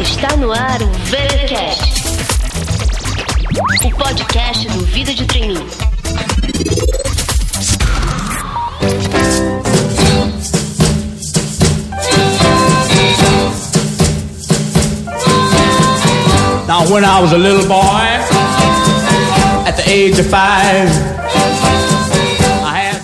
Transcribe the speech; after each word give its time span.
Está 0.00 0.36
no 0.36 0.50
ar 0.50 0.82
o 0.82 0.90
VeraCast, 1.10 2.02
o 3.84 3.90
podcast 3.90 4.68
do 4.68 4.86
Vida 4.86 5.12
de 5.12 5.26
Treininho. 5.26 5.66
Now, 16.66 16.90
when 16.90 17.04
I 17.04 17.20
was 17.20 17.32
a 17.32 17.38
little 17.38 17.68
boy, 17.68 18.08
at 19.68 19.76
the 19.76 19.84
age 19.86 20.18
of 20.18 20.26
five. 20.30 20.88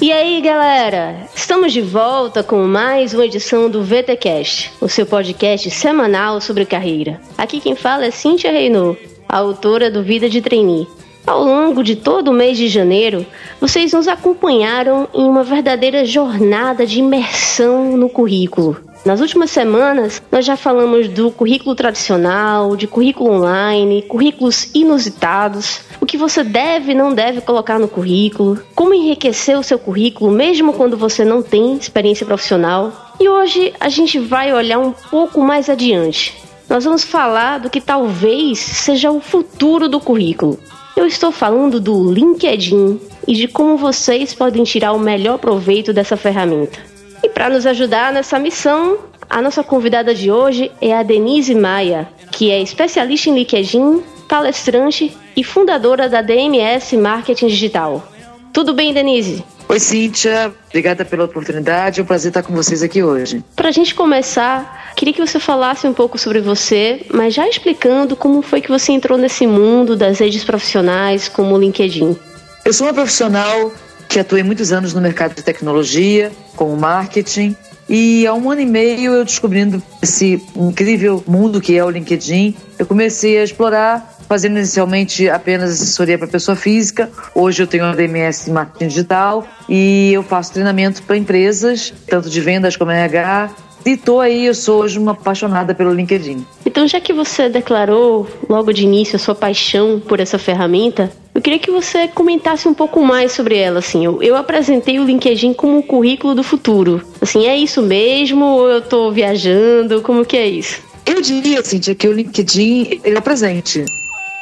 E 0.00 0.12
aí, 0.12 0.40
galera? 0.40 1.28
Estamos 1.48 1.72
de 1.72 1.80
volta 1.80 2.42
com 2.42 2.66
mais 2.66 3.14
uma 3.14 3.24
edição 3.24 3.70
do 3.70 3.82
VTcast, 3.82 4.70
o 4.82 4.86
seu 4.86 5.06
podcast 5.06 5.70
semanal 5.70 6.42
sobre 6.42 6.66
carreira. 6.66 7.22
Aqui 7.38 7.58
quem 7.58 7.74
fala 7.74 8.04
é 8.04 8.10
Cíntia 8.10 8.52
Reinou, 8.52 8.98
autora 9.26 9.90
do 9.90 10.02
Vida 10.02 10.28
de 10.28 10.42
Trainee. 10.42 10.86
Ao 11.26 11.42
longo 11.42 11.82
de 11.82 11.96
todo 11.96 12.28
o 12.28 12.34
mês 12.34 12.58
de 12.58 12.68
janeiro, 12.68 13.24
vocês 13.58 13.94
nos 13.94 14.06
acompanharam 14.06 15.08
em 15.14 15.26
uma 15.26 15.42
verdadeira 15.42 16.04
jornada 16.04 16.84
de 16.84 16.98
imersão 16.98 17.96
no 17.96 18.10
currículo. 18.10 18.76
Nas 19.04 19.20
últimas 19.20 19.50
semanas, 19.50 20.20
nós 20.30 20.44
já 20.44 20.56
falamos 20.56 21.08
do 21.08 21.30
currículo 21.30 21.74
tradicional, 21.74 22.76
de 22.76 22.86
currículo 22.86 23.30
online, 23.30 24.02
currículos 24.02 24.70
inusitados, 24.74 25.80
o 26.00 26.06
que 26.06 26.16
você 26.16 26.42
deve 26.42 26.92
e 26.92 26.94
não 26.94 27.14
deve 27.14 27.40
colocar 27.40 27.78
no 27.78 27.88
currículo, 27.88 28.60
como 28.74 28.92
enriquecer 28.92 29.58
o 29.58 29.62
seu 29.62 29.78
currículo 29.78 30.30
mesmo 30.30 30.72
quando 30.72 30.96
você 30.96 31.24
não 31.24 31.42
tem 31.42 31.76
experiência 31.76 32.26
profissional. 32.26 33.14
E 33.20 33.28
hoje 33.28 33.72
a 33.80 33.88
gente 33.88 34.18
vai 34.18 34.52
olhar 34.52 34.78
um 34.78 34.92
pouco 34.92 35.40
mais 35.40 35.70
adiante. 35.70 36.36
Nós 36.68 36.84
vamos 36.84 37.02
falar 37.02 37.58
do 37.58 37.70
que 37.70 37.80
talvez 37.80 38.58
seja 38.58 39.10
o 39.10 39.20
futuro 39.20 39.88
do 39.88 39.98
currículo. 39.98 40.58
Eu 40.94 41.06
estou 41.06 41.30
falando 41.32 41.80
do 41.80 42.12
LinkedIn 42.12 43.00
e 43.26 43.32
de 43.32 43.48
como 43.48 43.76
vocês 43.76 44.34
podem 44.34 44.64
tirar 44.64 44.92
o 44.92 44.98
melhor 44.98 45.38
proveito 45.38 45.92
dessa 45.92 46.16
ferramenta. 46.16 46.87
E 47.22 47.28
para 47.28 47.50
nos 47.50 47.66
ajudar 47.66 48.12
nessa 48.12 48.38
missão, 48.38 48.98
a 49.28 49.42
nossa 49.42 49.62
convidada 49.62 50.14
de 50.14 50.30
hoje 50.30 50.70
é 50.80 50.94
a 50.94 51.02
Denise 51.02 51.54
Maia, 51.54 52.08
que 52.30 52.50
é 52.50 52.60
especialista 52.62 53.28
em 53.28 53.34
LinkedIn, 53.34 54.02
palestrante 54.28 55.16
e 55.36 55.42
fundadora 55.42 56.08
da 56.08 56.22
DMS 56.22 56.96
Marketing 56.96 57.48
Digital. 57.48 58.06
Tudo 58.52 58.72
bem, 58.72 58.92
Denise? 58.94 59.44
Oi, 59.68 59.78
Cíntia. 59.78 60.52
Obrigada 60.68 61.04
pela 61.04 61.24
oportunidade. 61.24 62.00
É 62.00 62.02
um 62.02 62.06
prazer 62.06 62.30
estar 62.30 62.42
com 62.42 62.54
vocês 62.54 62.82
aqui 62.82 63.02
hoje. 63.02 63.44
Para 63.54 63.68
a 63.68 63.72
gente 63.72 63.94
começar, 63.94 64.92
queria 64.96 65.12
que 65.12 65.24
você 65.24 65.38
falasse 65.38 65.86
um 65.86 65.92
pouco 65.92 66.16
sobre 66.16 66.40
você, 66.40 67.04
mas 67.12 67.34
já 67.34 67.46
explicando 67.46 68.16
como 68.16 68.40
foi 68.40 68.62
que 68.62 68.68
você 68.70 68.92
entrou 68.92 69.18
nesse 69.18 69.46
mundo 69.46 69.94
das 69.94 70.18
redes 70.20 70.42
profissionais 70.42 71.28
como 71.28 71.54
o 71.54 71.58
LinkedIn. 71.58 72.16
Eu 72.64 72.72
sou 72.72 72.86
uma 72.86 72.94
profissional 72.94 73.72
que 74.08 74.18
atuei 74.18 74.42
muitos 74.42 74.72
anos 74.72 74.94
no 74.94 75.00
mercado 75.00 75.34
de 75.34 75.42
tecnologia, 75.42 76.32
como 76.56 76.76
marketing, 76.76 77.54
e 77.88 78.26
há 78.26 78.34
um 78.34 78.50
ano 78.50 78.60
e 78.60 78.66
meio 78.66 79.14
eu 79.14 79.24
descobrindo 79.24 79.82
esse 80.02 80.42
incrível 80.54 81.22
mundo 81.26 81.60
que 81.60 81.76
é 81.76 81.84
o 81.84 81.88
LinkedIn, 81.88 82.54
eu 82.78 82.84
comecei 82.84 83.38
a 83.38 83.44
explorar, 83.44 84.18
fazendo 84.28 84.58
inicialmente 84.58 85.28
apenas 85.30 85.70
assessoria 85.70 86.18
para 86.18 86.28
pessoa 86.28 86.54
física. 86.54 87.10
Hoje 87.34 87.62
eu 87.62 87.66
tenho 87.66 87.86
a 87.86 87.94
DMS 87.94 88.50
Marketing 88.50 88.88
Digital 88.88 89.46
e 89.66 90.12
eu 90.12 90.22
faço 90.22 90.52
treinamento 90.52 91.02
para 91.02 91.16
empresas, 91.16 91.94
tanto 92.06 92.28
de 92.28 92.40
vendas 92.40 92.76
como 92.76 92.90
RH. 92.90 93.50
E 93.84 93.96
tô 93.96 94.20
aí, 94.20 94.46
eu 94.46 94.54
sou 94.54 94.82
hoje 94.82 94.98
uma 94.98 95.12
apaixonada 95.12 95.74
pelo 95.74 95.92
LinkedIn. 95.92 96.44
Então, 96.66 96.86
já 96.86 97.00
que 97.00 97.12
você 97.12 97.48
declarou 97.48 98.26
logo 98.48 98.72
de 98.72 98.84
início 98.84 99.16
a 99.16 99.18
sua 99.18 99.34
paixão 99.34 100.00
por 100.00 100.20
essa 100.20 100.38
ferramenta, 100.38 101.10
eu 101.34 101.40
queria 101.40 101.58
que 101.58 101.70
você 101.70 102.08
comentasse 102.08 102.66
um 102.68 102.74
pouco 102.74 103.02
mais 103.02 103.32
sobre 103.32 103.56
ela. 103.56 103.78
Assim, 103.78 104.04
eu, 104.04 104.22
eu 104.22 104.36
apresentei 104.36 104.98
o 104.98 105.04
LinkedIn 105.04 105.54
como 105.54 105.78
um 105.78 105.82
currículo 105.82 106.34
do 106.34 106.42
futuro. 106.42 107.00
Assim, 107.20 107.46
é 107.46 107.56
isso 107.56 107.80
mesmo 107.80 108.44
ou 108.44 108.68
eu 108.68 108.82
tô 108.82 109.10
viajando? 109.10 110.02
Como 110.02 110.24
que 110.24 110.36
é 110.36 110.46
isso? 110.46 110.82
Eu 111.06 111.22
diria, 111.22 111.64
Cíntia, 111.64 111.94
que 111.94 112.06
o 112.06 112.12
LinkedIn 112.12 113.00
ele 113.04 113.16
é 113.16 113.20
presente. 113.20 113.84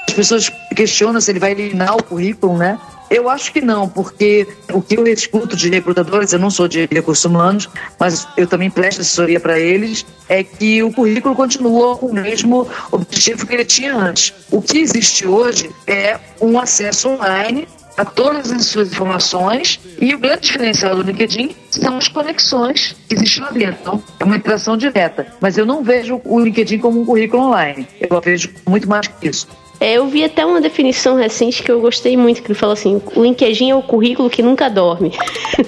As 0.09 0.15
pessoas 0.15 0.51
questionam 0.75 1.21
se 1.21 1.31
ele 1.31 1.39
vai 1.39 1.53
eliminar 1.53 1.97
o 1.97 2.03
currículo, 2.03 2.57
né? 2.57 2.79
Eu 3.09 3.29
acho 3.29 3.53
que 3.53 3.61
não, 3.61 3.89
porque 3.89 4.47
o 4.73 4.83
que 4.83 4.97
eu 4.97 5.07
escuto 5.07 5.57
de 5.57 5.71
recrutadores, 5.71 6.33
eu 6.33 6.39
não 6.39 6.51
sou 6.51 6.67
de 6.67 6.87
recursos 6.87 7.25
humanos, 7.25 7.69
mas 7.99 8.27
eu 8.37 8.47
também 8.47 8.69
presto 8.69 9.01
assessoria 9.01 9.39
para 9.39 9.59
eles, 9.59 10.05
é 10.29 10.43
que 10.43 10.83
o 10.83 10.93
currículo 10.93 11.35
continua 11.35 11.97
com 11.97 12.07
o 12.07 12.15
mesmo 12.15 12.69
objetivo 12.91 13.47
que 13.47 13.55
ele 13.55 13.65
tinha 13.65 13.95
antes. 13.95 14.33
O 14.51 14.61
que 14.61 14.79
existe 14.79 15.27
hoje 15.27 15.71
é 15.87 16.19
um 16.41 16.59
acesso 16.59 17.09
online 17.11 17.69
a 17.97 18.05
todas 18.05 18.53
as 18.53 18.67
suas 18.67 18.93
informações 18.93 19.81
e 20.01 20.15
o 20.15 20.19
grande 20.19 20.43
diferencial 20.43 20.97
do 20.97 21.03
LinkedIn 21.03 21.57
são 21.71 21.97
as 21.97 22.09
conexões 22.09 22.95
que 23.09 23.15
existem 23.15 23.43
lá 23.43 23.51
dentro. 23.51 23.79
Então, 23.81 24.03
é 24.21 24.25
uma 24.25 24.37
interação 24.37 24.77
direta. 24.77 25.27
Mas 25.41 25.57
eu 25.57 25.65
não 25.65 25.83
vejo 25.83 26.21
o 26.25 26.39
LinkedIn 26.39 26.79
como 26.79 27.01
um 27.01 27.05
currículo 27.05 27.45
online. 27.45 27.89
Eu 27.99 28.21
vejo 28.21 28.51
muito 28.67 28.89
mais 28.89 29.07
que 29.07 29.29
isso. 29.29 29.49
É, 29.79 29.95
eu 29.95 30.07
vi 30.07 30.25
até 30.25 30.45
uma 30.45 30.61
definição 30.61 31.17
recente 31.17 31.63
que 31.63 31.71
eu 31.71 31.81
gostei 31.81 32.17
muito, 32.17 32.43
que 32.43 32.49
ele 32.49 32.59
falou 32.59 32.73
assim: 32.73 33.01
o 33.15 33.23
LinkedIn 33.23 33.71
é 33.71 33.75
o 33.75 33.83
currículo 33.83 34.31
que 34.31 34.43
nunca 34.43 34.69
dorme. 34.69 35.13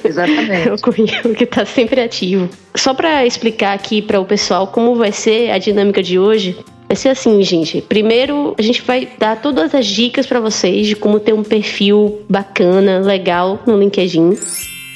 Exatamente. 0.05 0.51
é 0.69 0.73
o 0.73 0.79
currículo 0.79 1.35
que 1.35 1.45
está 1.45 1.65
sempre 1.65 2.01
ativo. 2.01 2.49
Só 2.75 2.95
para 2.95 3.27
explicar 3.27 3.75
aqui 3.75 4.01
para 4.01 4.21
o 4.21 4.25
pessoal 4.25 4.69
como 4.69 4.95
vai 4.95 5.13
ser 5.13 5.51
a 5.51 5.59
dinâmica 5.59 6.03
de 6.03 6.19
hoje, 6.19 6.57
Vai 6.89 6.97
ser 6.97 7.11
assim, 7.11 7.43
gente. 7.43 7.83
Primeiro, 7.83 8.55
a 8.57 8.63
gente 8.63 8.81
vai 8.81 9.07
dar 9.19 9.43
todas 9.43 9.75
as 9.75 9.87
dicas 9.87 10.27
para 10.27 10.41
vocês 10.41 10.87
de 10.87 10.97
como 10.97 11.21
ter 11.21 11.35
um 11.35 11.45
perfil 11.45 12.23
bacana, 12.27 13.01
legal 13.01 13.63
no 13.67 13.79
LinkedIn. 13.79 14.39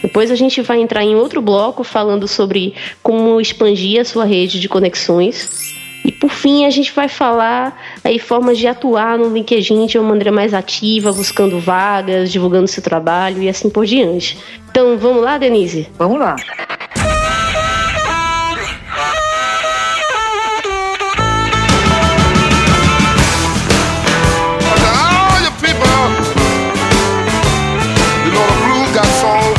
Depois 0.03 0.31
a 0.31 0.35
gente 0.35 0.63
vai 0.63 0.81
entrar 0.81 1.05
em 1.05 1.15
outro 1.15 1.43
bloco 1.43 1.85
falando 1.85 2.27
sobre 2.27 2.75
como 3.03 3.39
expandir 3.41 4.01
a 4.01 4.05
sua 4.07 4.25
rede 4.25 4.59
de 4.59 4.71
conexões. 4.71 5.77
Por 6.23 6.31
fim, 6.31 6.65
a 6.65 6.71
gente 6.71 6.93
vai 6.93 7.09
falar 7.09 7.77
aí 8.05 8.17
formas 8.17 8.57
de 8.57 8.69
atuar 8.69 9.19
no 9.19 9.35
LinkedIn 9.35 9.87
de 9.87 9.99
uma 9.99 10.11
maneira 10.11 10.31
mais 10.31 10.55
ativa, 10.55 11.13
buscando 11.13 11.59
vagas, 11.59 12.31
divulgando 12.31 12.69
seu 12.69 12.81
trabalho 12.81 13.43
e 13.43 13.49
assim 13.49 13.69
por 13.69 13.85
diante. 13.85 14.39
Então, 14.71 14.97
vamos 14.97 15.21
lá, 15.21 15.37
Denise? 15.37 15.89
Vamos 15.99 16.21
lá. 16.21 16.37
soul. 29.21 29.55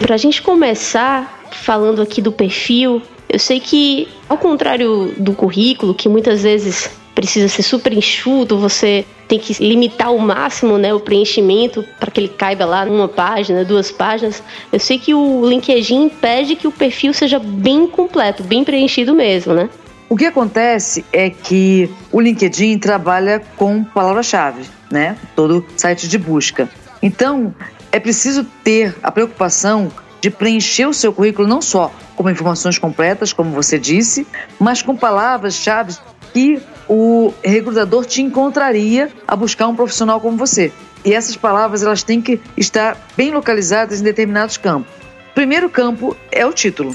Pra 0.00 0.16
gente 0.16 0.42
começar 0.42 1.46
falando 1.52 2.02
aqui 2.02 2.20
do 2.20 2.32
perfil, 2.32 3.00
eu 3.28 3.38
sei 3.38 3.60
que, 3.60 4.08
ao 4.28 4.38
contrário 4.38 5.14
do 5.18 5.32
currículo, 5.32 5.94
que 5.94 6.08
muitas 6.08 6.42
vezes 6.42 6.90
precisa 7.14 7.48
ser 7.48 7.62
super 7.62 7.92
enxuto, 7.92 8.56
você 8.56 9.04
tem 9.26 9.38
que 9.38 9.52
limitar 9.62 10.06
ao 10.06 10.18
máximo 10.18 10.78
né, 10.78 10.94
o 10.94 11.00
preenchimento 11.00 11.84
para 11.98 12.10
que 12.10 12.20
ele 12.20 12.28
caiba 12.28 12.64
lá 12.64 12.86
numa 12.86 13.08
página, 13.08 13.64
duas 13.64 13.90
páginas. 13.90 14.42
Eu 14.72 14.78
sei 14.78 14.98
que 14.98 15.12
o 15.12 15.44
LinkedIn 15.44 16.08
pede 16.08 16.56
que 16.56 16.66
o 16.66 16.72
perfil 16.72 17.12
seja 17.12 17.38
bem 17.38 17.86
completo, 17.86 18.42
bem 18.42 18.64
preenchido 18.64 19.14
mesmo, 19.14 19.52
né? 19.52 19.68
O 20.08 20.16
que 20.16 20.24
acontece 20.24 21.04
é 21.12 21.28
que 21.28 21.90
o 22.10 22.20
LinkedIn 22.20 22.78
trabalha 22.78 23.42
com 23.56 23.84
palavra-chave, 23.84 24.62
né? 24.90 25.16
Todo 25.36 25.66
site 25.76 26.08
de 26.08 26.16
busca. 26.16 26.68
Então, 27.02 27.54
é 27.92 28.00
preciso 28.00 28.44
ter 28.64 28.96
a 29.02 29.10
preocupação 29.10 29.90
de 30.20 30.30
preencher 30.30 30.86
o 30.86 30.94
seu 30.94 31.12
currículo 31.12 31.46
não 31.46 31.62
só 31.62 31.92
com 32.16 32.28
informações 32.28 32.78
completas, 32.78 33.32
como 33.32 33.50
você 33.50 33.78
disse, 33.78 34.26
mas 34.58 34.82
com 34.82 34.96
palavras-chave 34.96 35.96
que 36.32 36.60
o 36.88 37.32
recrutador 37.42 38.04
te 38.04 38.22
encontraria 38.22 39.10
a 39.26 39.36
buscar 39.36 39.68
um 39.68 39.76
profissional 39.76 40.20
como 40.20 40.36
você. 40.36 40.72
E 41.04 41.14
essas 41.14 41.36
palavras 41.36 41.82
elas 41.82 42.02
têm 42.02 42.20
que 42.20 42.40
estar 42.56 42.96
bem 43.16 43.30
localizadas 43.30 44.00
em 44.00 44.04
determinados 44.04 44.56
campos. 44.56 44.92
O 45.30 45.34
primeiro 45.34 45.70
campo 45.70 46.16
é 46.32 46.44
o 46.44 46.52
título. 46.52 46.94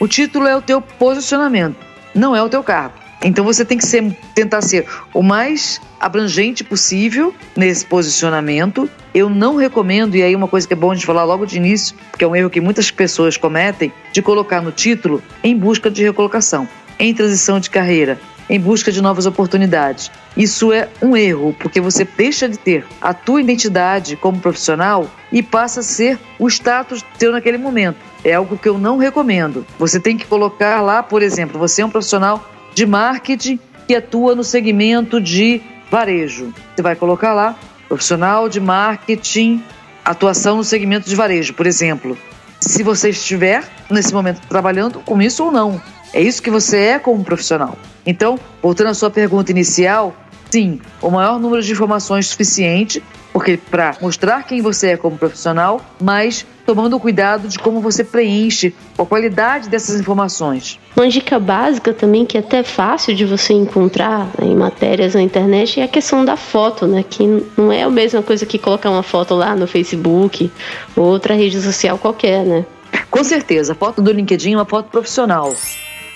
O 0.00 0.08
título 0.08 0.46
é 0.46 0.56
o 0.56 0.62
teu 0.62 0.80
posicionamento, 0.80 1.76
não 2.14 2.34
é 2.34 2.42
o 2.42 2.48
teu 2.48 2.62
cargo. 2.64 2.99
Então 3.22 3.44
você 3.44 3.64
tem 3.64 3.76
que 3.76 3.86
ser, 3.86 4.16
tentar 4.34 4.62
ser 4.62 4.86
o 5.12 5.22
mais 5.22 5.80
abrangente 5.98 6.64
possível 6.64 7.34
nesse 7.54 7.84
posicionamento. 7.84 8.88
Eu 9.12 9.28
não 9.28 9.56
recomendo, 9.56 10.16
e 10.16 10.22
aí 10.22 10.34
uma 10.34 10.48
coisa 10.48 10.66
que 10.66 10.72
é 10.72 10.76
bom 10.76 10.94
gente 10.94 11.04
falar 11.04 11.24
logo 11.24 11.44
de 11.44 11.58
início, 11.58 11.94
porque 12.10 12.24
é 12.24 12.26
um 12.26 12.34
erro 12.34 12.48
que 12.48 12.60
muitas 12.60 12.90
pessoas 12.90 13.36
cometem, 13.36 13.92
de 14.12 14.22
colocar 14.22 14.62
no 14.62 14.72
título 14.72 15.22
em 15.44 15.56
busca 15.56 15.90
de 15.90 16.02
recolocação, 16.02 16.66
em 16.98 17.12
transição 17.12 17.60
de 17.60 17.68
carreira, 17.68 18.18
em 18.48 18.58
busca 18.58 18.90
de 18.90 19.02
novas 19.02 19.26
oportunidades. 19.26 20.10
Isso 20.36 20.72
é 20.72 20.88
um 21.02 21.16
erro, 21.16 21.54
porque 21.58 21.80
você 21.80 22.04
deixa 22.04 22.48
de 22.48 22.58
ter 22.58 22.86
a 23.00 23.12
tua 23.12 23.40
identidade 23.40 24.16
como 24.16 24.40
profissional 24.40 25.08
e 25.30 25.42
passa 25.42 25.80
a 25.80 25.82
ser 25.82 26.18
o 26.38 26.48
status 26.48 27.04
teu 27.18 27.32
naquele 27.32 27.58
momento. 27.58 27.98
É 28.24 28.34
algo 28.34 28.56
que 28.56 28.68
eu 28.68 28.78
não 28.78 28.96
recomendo. 28.96 29.66
Você 29.78 30.00
tem 30.00 30.16
que 30.16 30.26
colocar 30.26 30.80
lá, 30.80 31.02
por 31.02 31.22
exemplo, 31.22 31.58
você 31.58 31.82
é 31.82 31.86
um 31.86 31.90
profissional 31.90 32.44
de 32.74 32.86
marketing 32.86 33.58
que 33.86 33.94
atua 33.94 34.34
no 34.34 34.44
segmento 34.44 35.20
de 35.20 35.60
varejo. 35.90 36.52
Você 36.74 36.82
vai 36.82 36.94
colocar 36.94 37.32
lá 37.32 37.56
profissional 37.88 38.48
de 38.48 38.60
marketing, 38.60 39.62
atuação 40.04 40.58
no 40.58 40.64
segmento 40.64 41.08
de 41.08 41.16
varejo, 41.16 41.54
por 41.54 41.66
exemplo. 41.66 42.16
Se 42.60 42.82
você 42.82 43.10
estiver 43.10 43.64
nesse 43.90 44.14
momento 44.14 44.40
trabalhando 44.48 45.00
com 45.00 45.20
isso 45.20 45.44
ou 45.44 45.50
não. 45.50 45.80
É 46.12 46.20
isso 46.20 46.42
que 46.42 46.50
você 46.50 46.78
é 46.78 46.98
como 46.98 47.24
profissional. 47.24 47.76
Então, 48.04 48.38
voltando 48.62 48.90
à 48.90 48.94
sua 48.94 49.10
pergunta 49.10 49.50
inicial, 49.50 50.14
sim, 50.50 50.80
o 51.00 51.10
maior 51.10 51.38
número 51.38 51.62
de 51.62 51.72
informações 51.72 52.28
suficiente, 52.28 53.02
porque 53.40 53.56
para 53.56 53.96
mostrar 54.02 54.42
quem 54.42 54.60
você 54.60 54.88
é 54.88 54.96
como 54.98 55.16
profissional, 55.16 55.80
mas 55.98 56.44
tomando 56.66 57.00
cuidado 57.00 57.48
de 57.48 57.58
como 57.58 57.80
você 57.80 58.04
preenche 58.04 58.74
a 58.98 59.04
qualidade 59.06 59.70
dessas 59.70 59.98
informações. 59.98 60.78
Uma 60.94 61.08
dica 61.08 61.38
básica 61.38 61.94
também 61.94 62.26
que 62.26 62.36
é 62.36 62.40
até 62.40 62.62
fácil 62.62 63.14
de 63.14 63.24
você 63.24 63.54
encontrar 63.54 64.26
né, 64.38 64.46
em 64.46 64.54
matérias 64.54 65.14
na 65.14 65.22
internet 65.22 65.80
é 65.80 65.84
a 65.84 65.88
questão 65.88 66.22
da 66.22 66.36
foto, 66.36 66.86
né? 66.86 67.02
Que 67.02 67.24
não 67.56 67.72
é 67.72 67.82
a 67.82 67.88
mesma 67.88 68.22
coisa 68.22 68.44
que 68.44 68.58
colocar 68.58 68.90
uma 68.90 69.02
foto 69.02 69.34
lá 69.34 69.56
no 69.56 69.66
Facebook 69.66 70.52
ou 70.94 71.06
outra 71.06 71.32
rede 71.32 71.62
social 71.62 71.96
qualquer, 71.96 72.44
né? 72.44 72.66
Com 73.10 73.24
certeza, 73.24 73.72
a 73.72 73.74
foto 73.74 74.02
do 74.02 74.12
LinkedIn 74.12 74.52
é 74.52 74.56
uma 74.56 74.66
foto 74.66 74.90
profissional. 74.90 75.50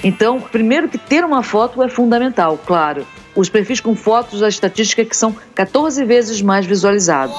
Então, 0.03 0.43
primeiro 0.43 0.91
que 0.91 0.99
ter 0.99 1.25
uma 1.25 1.43
foto 1.43 1.82
é 1.82 1.88
fundamental, 1.88 2.61
claro. 2.67 3.06
Os 3.34 3.48
perfis 3.48 3.81
com 3.81 3.96
fotos, 3.96 4.42
a 4.42 4.48
estatística 4.48 5.02
é 5.02 5.04
que 5.04 5.16
são 5.16 5.34
14 5.54 6.04
vezes 6.04 6.40
mais 6.40 6.64
visualizados. 6.64 7.36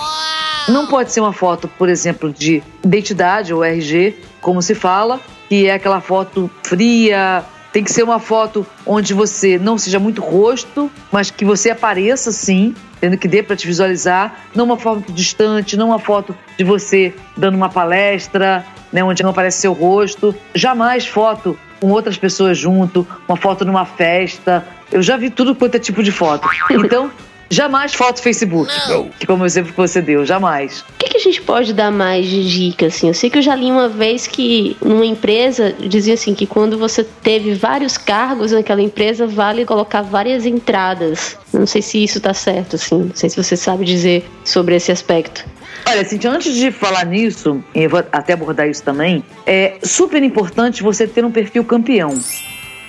Não 0.68 0.88
pode 0.88 1.12
ser 1.12 1.22
uma 1.22 1.32
foto, 1.32 1.68
por 1.68 1.88
exemplo, 1.88 2.34
de 2.34 2.62
identidade 2.84 3.54
ou 3.54 3.64
RG, 3.64 4.16
como 4.42 4.62
se 4.62 4.76
fala, 4.76 5.22
que 5.48 5.68
é 5.68 5.74
aquela 5.74 6.02
foto 6.02 6.50
fria. 6.64 7.44
Tem 7.72 7.84
que 7.84 7.92
ser 7.92 8.04
uma 8.04 8.20
foto 8.20 8.66
onde 8.86 9.14
você 9.14 9.60
não 9.60 9.78
seja 9.78 10.00
muito 10.00 10.22
rosto, 10.22 10.90
mas 11.12 11.30
que 11.30 11.46
você 11.46 11.70
apareça 11.70 12.32
sim, 12.32 12.74
tendo 13.00 13.18
que 13.18 13.28
dê 13.28 13.44
para 13.44 13.56
te 13.56 13.68
visualizar. 13.68 14.46
Não 14.56 14.66
uma 14.66 14.78
foto 14.78 15.12
distante, 15.14 15.78
não 15.78 15.90
uma 15.90 16.00
foto 16.00 16.36
de 16.58 16.64
você 16.64 17.14
dando 17.38 17.56
uma 17.56 17.70
palestra, 17.70 18.66
né, 18.92 19.04
onde 19.04 19.22
não 19.22 19.30
aparece 19.30 19.60
seu 19.62 19.74
rosto. 19.74 20.34
Jamais 20.54 21.06
foto 21.06 21.58
com 21.80 21.92
outras 21.92 22.18
pessoas 22.18 22.58
junto, 22.58 23.06
uma 23.28 23.38
foto 23.38 23.64
numa 23.66 23.86
festa. 23.86 24.66
Eu 24.96 25.02
já 25.02 25.18
vi 25.18 25.30
tudo 25.30 25.54
quanto 25.54 25.76
é 25.76 25.80
tipo 25.80 26.02
de 26.02 26.10
foto. 26.10 26.48
Então, 26.72 27.12
jamais 27.50 27.94
foto 27.94 28.22
Facebook. 28.22 28.72
Que 29.20 29.28
como 29.28 29.44
o 29.44 29.46
exemplo 29.46 29.72
que 29.72 29.78
você 29.78 30.02
deu, 30.02 30.26
jamais. 30.26 30.80
O 30.80 30.86
que, 30.98 31.10
que 31.10 31.18
a 31.18 31.20
gente 31.20 31.42
pode 31.42 31.74
dar 31.74 31.92
mais 31.92 32.26
de 32.26 32.50
dica, 32.50 32.86
assim? 32.86 33.10
Eu 33.10 33.14
sei 33.14 33.30
que 33.30 33.38
eu 33.38 33.42
já 33.42 33.54
li 33.54 33.66
uma 33.66 33.90
vez 33.90 34.26
que 34.26 34.78
numa 34.82 35.06
empresa 35.06 35.76
dizia 35.78 36.14
assim 36.14 36.34
que 36.34 36.48
quando 36.48 36.78
você 36.78 37.04
teve 37.04 37.56
vários 37.56 37.98
cargos 37.98 38.54
naquela 38.54 38.82
empresa, 38.82 39.28
vale 39.28 39.66
colocar 39.66 40.02
várias 40.02 40.46
entradas. 40.46 41.38
Não 41.52 41.68
sei 41.68 41.82
se 41.82 42.02
isso 42.02 42.22
tá 42.22 42.34
certo, 42.34 42.78
assim. 42.78 43.00
Não 43.00 43.16
sei 43.16 43.30
se 43.30 43.36
você 43.36 43.58
sabe 43.58 43.84
dizer 43.84 44.26
sobre 44.46 44.78
esse 44.78 44.94
aspecto. 44.94 45.44
Olha, 45.90 46.06
Cintia, 46.06 46.32
antes 46.32 46.56
de 46.56 46.72
falar 46.72 47.06
nisso, 47.06 47.62
e 47.76 47.84
eu 47.84 47.90
vou 47.90 48.00
até 48.00 48.32
abordar 48.32 48.70
isso 48.70 48.82
também, 48.82 49.22
é 49.46 49.76
super 49.84 50.24
importante 50.24 50.82
você 50.82 51.06
ter 51.06 51.26
um 51.26 51.32
perfil 51.32 51.66
campeão. 51.66 52.18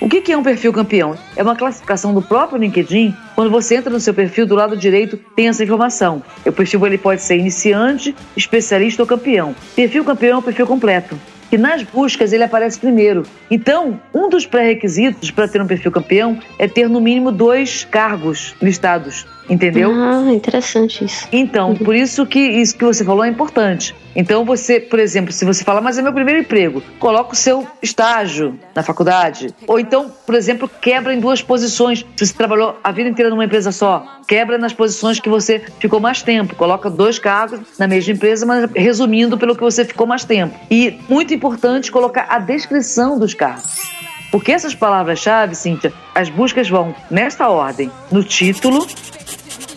O 0.06 0.08
que 0.08 0.30
é 0.30 0.38
um 0.38 0.42
perfil 0.44 0.72
campeão? 0.72 1.18
É 1.34 1.42
uma 1.42 1.56
classificação 1.56 2.14
do 2.14 2.22
próprio 2.22 2.60
LinkedIn. 2.60 3.12
Quando 3.34 3.50
você 3.50 3.74
entra 3.74 3.90
no 3.90 3.98
seu 3.98 4.14
perfil, 4.14 4.46
do 4.46 4.54
lado 4.54 4.76
direito 4.76 5.16
tem 5.34 5.48
essa 5.48 5.64
informação. 5.64 6.22
O 6.46 6.52
perfil 6.52 6.86
ele 6.86 6.96
pode 6.96 7.22
ser 7.22 7.36
iniciante, 7.36 8.14
especialista 8.36 9.02
ou 9.02 9.06
campeão. 9.08 9.52
Perfil 9.74 10.04
campeão 10.04 10.36
é 10.36 10.38
o 10.38 10.42
perfil 10.42 10.64
completo 10.64 11.18
que 11.50 11.58
nas 11.58 11.82
buscas 11.82 12.32
ele 12.32 12.44
aparece 12.44 12.78
primeiro. 12.78 13.24
Então, 13.50 14.00
um 14.12 14.28
dos 14.28 14.46
pré-requisitos 14.46 15.30
para 15.30 15.48
ter 15.48 15.60
um 15.60 15.66
perfil 15.66 15.92
campeão 15.92 16.38
é 16.58 16.66
ter 16.66 16.88
no 16.88 17.00
mínimo 17.00 17.30
dois 17.30 17.84
cargos 17.84 18.54
listados, 18.60 19.26
entendeu? 19.48 19.90
Ah, 19.92 20.32
interessante 20.32 21.04
isso. 21.04 21.28
Então, 21.32 21.74
por 21.74 21.94
isso 21.94 22.26
que 22.26 22.38
isso 22.38 22.76
que 22.76 22.84
você 22.84 23.04
falou 23.04 23.24
é 23.24 23.28
importante. 23.28 23.94
Então, 24.14 24.44
você, 24.44 24.80
por 24.80 24.98
exemplo, 24.98 25.30
se 25.30 25.44
você 25.44 25.62
fala, 25.62 25.80
mas 25.80 25.98
é 25.98 26.02
meu 26.02 26.12
primeiro 26.12 26.40
emprego, 26.40 26.82
coloca 26.98 27.34
o 27.34 27.36
seu 27.36 27.66
estágio 27.82 28.58
na 28.74 28.82
faculdade. 28.82 29.54
Ou 29.66 29.78
então, 29.78 30.10
por 30.24 30.34
exemplo, 30.34 30.70
quebra 30.80 31.14
em 31.14 31.20
duas 31.20 31.42
posições. 31.42 32.04
Se 32.16 32.26
você 32.26 32.32
trabalhou 32.32 32.78
a 32.82 32.90
vida 32.90 33.10
inteira 33.10 33.28
numa 33.28 33.44
empresa 33.44 33.70
só, 33.70 34.20
quebra 34.26 34.56
nas 34.56 34.72
posições 34.72 35.20
que 35.20 35.28
você 35.28 35.62
ficou 35.78 36.00
mais 36.00 36.22
tempo. 36.22 36.54
Coloca 36.56 36.88
dois 36.88 37.18
cargos 37.18 37.60
na 37.78 37.86
mesma 37.86 38.14
empresa, 38.14 38.46
mas 38.46 38.70
resumindo 38.74 39.36
pelo 39.36 39.54
que 39.54 39.62
você 39.62 39.84
ficou 39.84 40.06
mais 40.06 40.24
tempo. 40.24 40.58
E 40.70 40.98
muito 41.08 41.34
importante 41.34 41.92
colocar 41.92 42.26
a 42.30 42.38
descrição 42.38 43.18
dos 43.18 43.34
cargos. 43.34 43.95
Porque 44.30 44.52
essas 44.52 44.74
palavras-chave, 44.74 45.54
Cíntia, 45.54 45.92
as 46.14 46.28
buscas 46.28 46.68
vão 46.68 46.94
nesta 47.10 47.48
ordem: 47.48 47.90
no 48.10 48.22
título, 48.24 48.86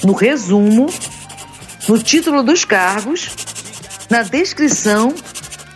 no 0.04 0.14
resumo, 0.14 0.88
no 1.88 1.98
título 1.98 2.44
dos 2.44 2.66
cargos, 2.66 3.30
na 4.10 4.24
descrição 4.24 5.14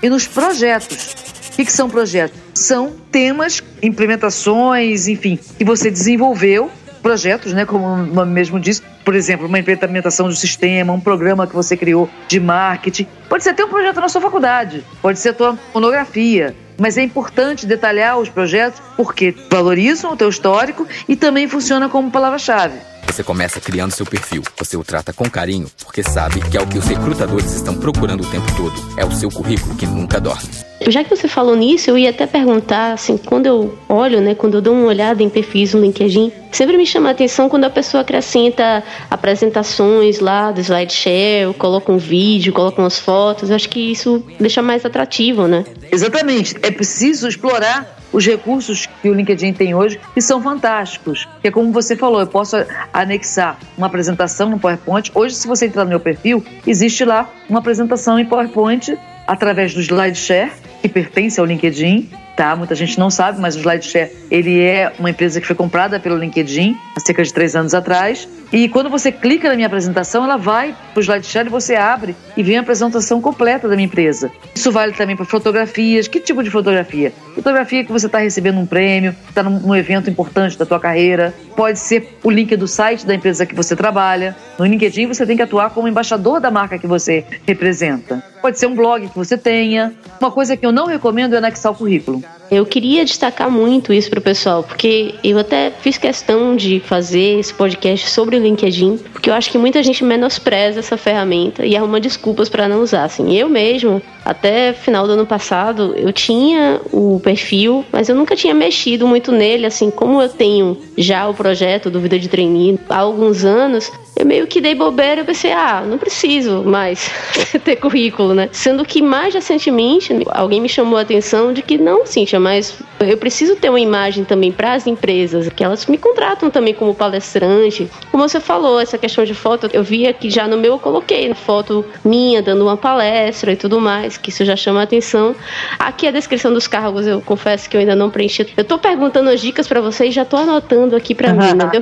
e 0.02 0.10
nos 0.10 0.28
projetos. 0.28 1.16
O 1.52 1.56
que, 1.56 1.66
que 1.66 1.72
são 1.72 1.90
projetos? 1.90 2.40
São 2.56 2.92
temas, 3.12 3.62
implementações, 3.82 5.08
enfim, 5.08 5.38
que 5.58 5.64
você 5.64 5.92
desenvolveu 5.92 6.72
projetos, 7.04 7.52
né, 7.52 7.66
como 7.66 7.86
o 7.86 8.06
nome 8.06 8.32
mesmo 8.32 8.58
diz, 8.58 8.82
por 9.04 9.14
exemplo, 9.14 9.46
uma 9.46 9.60
implementação 9.60 10.28
um 10.28 10.32
sistema, 10.32 10.94
um 10.94 11.02
programa 11.02 11.46
que 11.46 11.54
você 11.54 11.76
criou 11.76 12.10
de 12.30 12.40
marketing. 12.40 13.06
Pode 13.28 13.44
ser 13.44 13.50
até 13.50 13.66
um 13.66 13.70
projeto 13.70 14.00
na 14.00 14.08
sua 14.08 14.22
faculdade, 14.22 14.84
pode 15.02 15.20
ser 15.20 15.30
a 15.30 15.34
tua 15.34 15.60
monografia, 15.74 16.56
mas 16.78 16.98
é 16.98 17.04
importante 17.04 17.66
detalhar 17.66 18.18
os 18.18 18.30
projetos 18.30 18.82
porque 18.96 19.34
valorizam 19.50 20.12
o 20.12 20.16
teu 20.16 20.30
histórico 20.30 20.88
e 21.08 21.16
também 21.16 21.48
funciona 21.48 21.90
como 21.90 22.12
palavra-chave. 22.12 22.78
Você 23.06 23.24
começa 23.24 23.60
criando 23.60 23.92
seu 23.92 24.06
perfil. 24.06 24.42
Você 24.58 24.78
o 24.78 24.84
trata 24.84 25.14
com 25.14 25.30
carinho, 25.30 25.70
porque 25.84 26.02
sabe 26.02 26.42
que 26.50 26.58
é 26.58 26.62
o 26.62 26.68
que 26.68 26.78
os 26.78 26.86
recrutadores 26.86 27.52
estão 27.52 27.76
procurando 27.76 28.24
o 28.24 28.32
tempo 28.32 28.48
todo. 28.56 28.74
É 28.98 29.06
o 29.06 29.12
seu 29.12 29.30
currículo 29.30 29.76
que 29.76 29.86
nunca 29.86 30.20
dorme. 30.20 30.73
Já 30.88 31.04
que 31.04 31.10
você 31.10 31.28
falou 31.28 31.56
nisso, 31.56 31.90
eu 31.90 31.98
ia 31.98 32.10
até 32.10 32.28
perguntar, 32.28 32.94
assim, 32.94 33.18
quando 33.18 33.46
eu 33.46 33.78
olho, 33.88 34.20
né, 34.20 34.36
quando 34.36 34.56
eu 34.56 34.62
dou 34.62 34.74
uma 34.74 34.88
olhada 34.88 35.24
em 35.24 35.30
perfis 35.30 35.74
no 35.74 35.82
LinkedIn, 35.82 36.32
sempre 36.52 36.78
me 36.78 36.86
chama 36.86 37.10
a 37.10 37.12
atenção 37.12 37.48
quando 37.48 37.64
a 37.64 37.70
pessoa 37.70 38.02
acrescenta 38.02 38.84
apresentações 39.10 40.20
lá 40.20 40.52
do 40.52 40.60
SlideShare, 40.60 41.54
coloca 41.58 41.92
um 41.92 41.98
vídeo, 41.98 42.52
coloca 42.54 42.82
umas 42.82 43.00
fotos. 43.00 43.50
Eu 43.50 43.56
acho 43.56 43.70
que 43.70 43.80
isso 43.92 44.24
deixa 44.40 44.62
mais 44.62 44.86
atrativo, 44.86 45.48
né? 45.48 45.64
Exatamente. 45.92 46.56
É 46.62 46.72
preciso 46.72 47.28
explorar 47.28 47.98
os 48.12 48.26
recursos 48.26 48.88
que 49.02 49.10
o 49.10 49.14
LinkedIn 49.14 49.54
tem 49.54 49.74
hoje, 49.74 50.00
que 50.14 50.22
são 50.22 50.42
fantásticos. 50.42 51.28
Que 51.42 51.48
é 51.48 51.52
como 51.52 51.72
você 51.72 51.96
falou, 51.96 52.20
eu 52.20 52.28
posso 52.28 52.56
anexar 52.94 53.58
uma 53.78 53.88
apresentação 53.88 54.50
no 54.50 54.60
PowerPoint. 54.60 55.12
Hoje, 55.16 55.36
se 55.36 55.48
você 55.48 55.66
entrar 55.66 55.84
no 55.84 55.90
meu 55.90 56.00
perfil, 56.00 56.44
existe 56.66 57.04
lá 57.04 57.28
uma 57.50 57.60
apresentação 57.60 58.20
em 58.20 58.26
PowerPoint 58.26 58.96
através 59.28 59.74
do 59.74 59.82
SlideShare, 59.82 60.52
que 60.82 60.90
pertence 60.90 61.40
ao 61.40 61.46
LinkedIn, 61.46 62.10
tá? 62.36 62.56
Muita 62.56 62.76
gente 62.76 63.00
não 63.00 63.10
sabe, 63.10 63.40
mas 63.40 63.56
o 63.56 63.60
SlideShare 63.60 64.12
ele 64.30 64.62
é 64.62 64.92
uma 65.00 65.10
empresa 65.10 65.40
que 65.40 65.48
foi 65.48 65.56
comprada 65.56 66.00
pelo 66.00 66.18
LinkedIn 66.18 66.76
há 66.96 67.00
cerca 67.00 67.24
de 67.24 67.34
três 67.34 67.56
anos 67.56 67.74
atrás. 67.74 68.28
E 68.52 68.68
quando 68.70 68.90
você 68.90 69.12
clica 69.12 69.50
na 69.50 69.56
minha 69.56 69.68
apresentação, 69.68 70.24
ela 70.24 70.38
vai 70.38 70.76
para 70.94 71.00
o 71.00 71.02
SlideShare 71.02 71.48
e 71.48 71.50
você 71.50 71.76
abre 71.76 72.16
e 72.36 72.44
vem 72.44 72.58
a 72.58 72.62
apresentação 72.62 73.22
completa 73.22 73.68
da 73.68 73.76
minha 73.76 73.86
empresa. 73.86 74.32
Isso 74.54 74.72
vale 74.72 74.94
também 74.94 75.16
para 75.16 75.26
fotografias. 75.26 76.08
Que 76.08 76.20
tipo 76.20 76.44
de 76.44 76.50
fotografia? 76.50 77.14
Fotografia 77.34 77.84
que 77.84 77.92
você 77.92 78.06
está 78.06 78.20
recebendo 78.20 78.60
um 78.60 78.66
prêmio, 78.66 79.16
está 79.28 79.42
num, 79.42 79.76
evento 79.76 80.10
importante 80.10 80.58
da 80.58 80.66
tua 80.66 80.80
carreira. 80.80 81.34
Pode 81.56 81.80
ser 81.80 82.18
o 82.24 82.30
link 82.30 82.56
do 82.56 82.68
site 82.68 83.06
da 83.06 83.16
empresa 83.16 83.46
que 83.46 83.56
você 83.56 83.76
trabalha. 83.76 84.36
No 84.58 84.66
LinkedIn 84.66 85.08
você 85.08 85.26
tem 85.26 85.36
que 85.36 85.44
atuar 85.44 85.72
como 85.72 85.88
embaixador 85.88 86.40
da 86.40 86.52
marca 86.52 86.78
que 86.78 86.88
você 86.88 87.26
representa. 87.48 88.33
Pode 88.44 88.60
ser 88.60 88.68
um 88.68 88.76
blog 88.76 89.08
que 89.08 89.16
você 89.16 89.38
tenha. 89.38 89.94
Uma 90.20 90.30
coisa 90.30 90.58
que 90.58 90.66
eu 90.66 90.72
não 90.74 90.86
recomendo 90.86 91.34
é 91.34 91.38
anexar 91.38 91.72
o 91.72 91.76
currículo. 91.76 92.22
Eu 92.52 92.66
queria 92.66 93.06
destacar 93.06 93.50
muito 93.50 93.94
isso 93.94 94.10
para 94.10 94.20
o 94.20 94.22
pessoal, 94.22 94.64
porque 94.64 95.16
eu 95.24 95.40
até 95.40 95.72
fiz 95.72 95.98
questão 95.98 96.54
de 96.54 96.82
fazer 96.82 97.40
esse 97.40 97.54
podcast 97.54 98.10
sobre 98.10 98.36
o 98.36 98.44
LinkedIn, 98.44 98.98
porque 99.14 99.30
eu 99.30 99.34
acho 99.34 99.50
que 99.50 99.58
muita 99.58 99.82
gente 99.82 100.04
menospreza 100.04 100.82
essa 100.82 100.98
ferramenta 100.98 101.66
e 101.66 101.78
arruma 101.78 102.02
desculpas 102.02 102.50
para 102.50 102.68
não 102.68 102.82
usar. 102.82 103.06
Assim, 103.06 103.34
eu 103.34 103.48
mesmo 103.48 104.02
Até 104.26 104.74
final 104.74 105.06
do 105.06 105.14
ano 105.14 105.26
passado 105.26 105.94
eu 105.96 106.12
tinha 106.14 106.80
o 106.92 107.20
perfil, 107.24 107.86
mas 107.92 108.10
eu 108.10 108.16
nunca 108.16 108.36
tinha 108.36 108.54
mexido 108.54 109.08
muito 109.08 109.32
nele, 109.32 109.66
assim, 109.66 109.90
como 109.90 110.22
eu 110.22 110.30
tenho 110.30 110.78
já 110.98 111.28
o 111.28 111.34
projeto 111.34 111.90
do 111.90 112.00
Vida 112.00 112.18
de 112.18 112.28
Trainee 112.28 112.80
há 112.90 113.00
alguns 113.00 113.44
anos, 113.44 113.92
eu 114.16 114.26
meio 114.26 114.46
que 114.46 114.62
dei 114.62 114.76
bobeira 114.76 115.22
e 115.22 115.24
pensei, 115.24 115.52
ah, 115.52 115.84
não 115.86 115.98
preciso 115.98 116.64
mais 116.64 117.10
ter 117.64 117.76
currículo, 117.78 118.34
né? 118.34 118.48
Sendo 118.52 118.86
que 118.86 119.02
mais 119.02 119.34
recentemente 119.34 120.14
alguém 120.30 120.62
me 120.62 120.70
chamou 120.70 120.98
a 120.98 121.02
atenção 121.02 121.52
de 121.52 121.62
que 121.62 121.78
não, 121.78 122.06
Cíntia, 122.06 122.40
mas 122.40 122.78
eu 123.00 123.18
preciso 123.18 123.56
ter 123.56 123.70
uma 123.70 123.80
imagem 123.80 124.24
também 124.24 124.52
para 124.52 124.74
as 124.74 124.86
empresas, 124.86 125.50
que 125.50 125.64
elas 125.64 125.86
me 125.88 125.98
contratam 125.98 126.50
também 126.50 126.74
como 126.74 126.94
palestrante. 126.94 127.90
Como 128.12 128.28
você 128.28 128.40
falou, 128.40 128.80
essa 128.80 128.98
questão 128.98 129.24
de 129.24 129.34
foto, 129.34 129.70
eu 129.74 129.84
vi 129.84 130.12
que 130.14 130.30
já 130.30 130.48
no 130.48 130.58
meu 130.58 130.74
eu 130.74 130.80
coloquei 130.80 131.34
foto 131.34 131.86
minha 132.04 132.42
dando 132.42 132.64
uma 132.64 132.78
palestra 132.78 133.52
e 133.52 133.56
tudo 133.56 133.80
mais, 133.80 134.13
que 134.20 134.30
isso 134.30 134.44
já 134.46 134.56
chama 134.56 134.82
a 134.82 134.84
atenção. 134.84 135.36
Aqui 135.80 136.08
a 136.08 136.12
descrição 136.12 136.54
dos 136.54 136.68
cargos, 136.68 137.08
eu 137.08 137.22
confesso 137.22 137.70
que 137.70 137.76
eu 137.76 137.82
ainda 137.82 137.96
não 137.96 138.10
preenchi. 138.10 138.48
Eu 138.56 138.64
tô 138.64 138.78
perguntando 138.78 139.30
as 139.30 139.42
dicas 139.42 139.68
para 139.68 139.82
vocês, 139.82 140.14
já 140.14 140.26
tô 140.26 140.38
anotando 140.38 140.96
aqui 140.96 141.14
para 141.16 141.34
mim, 141.34 141.46
entendeu? 141.46 141.82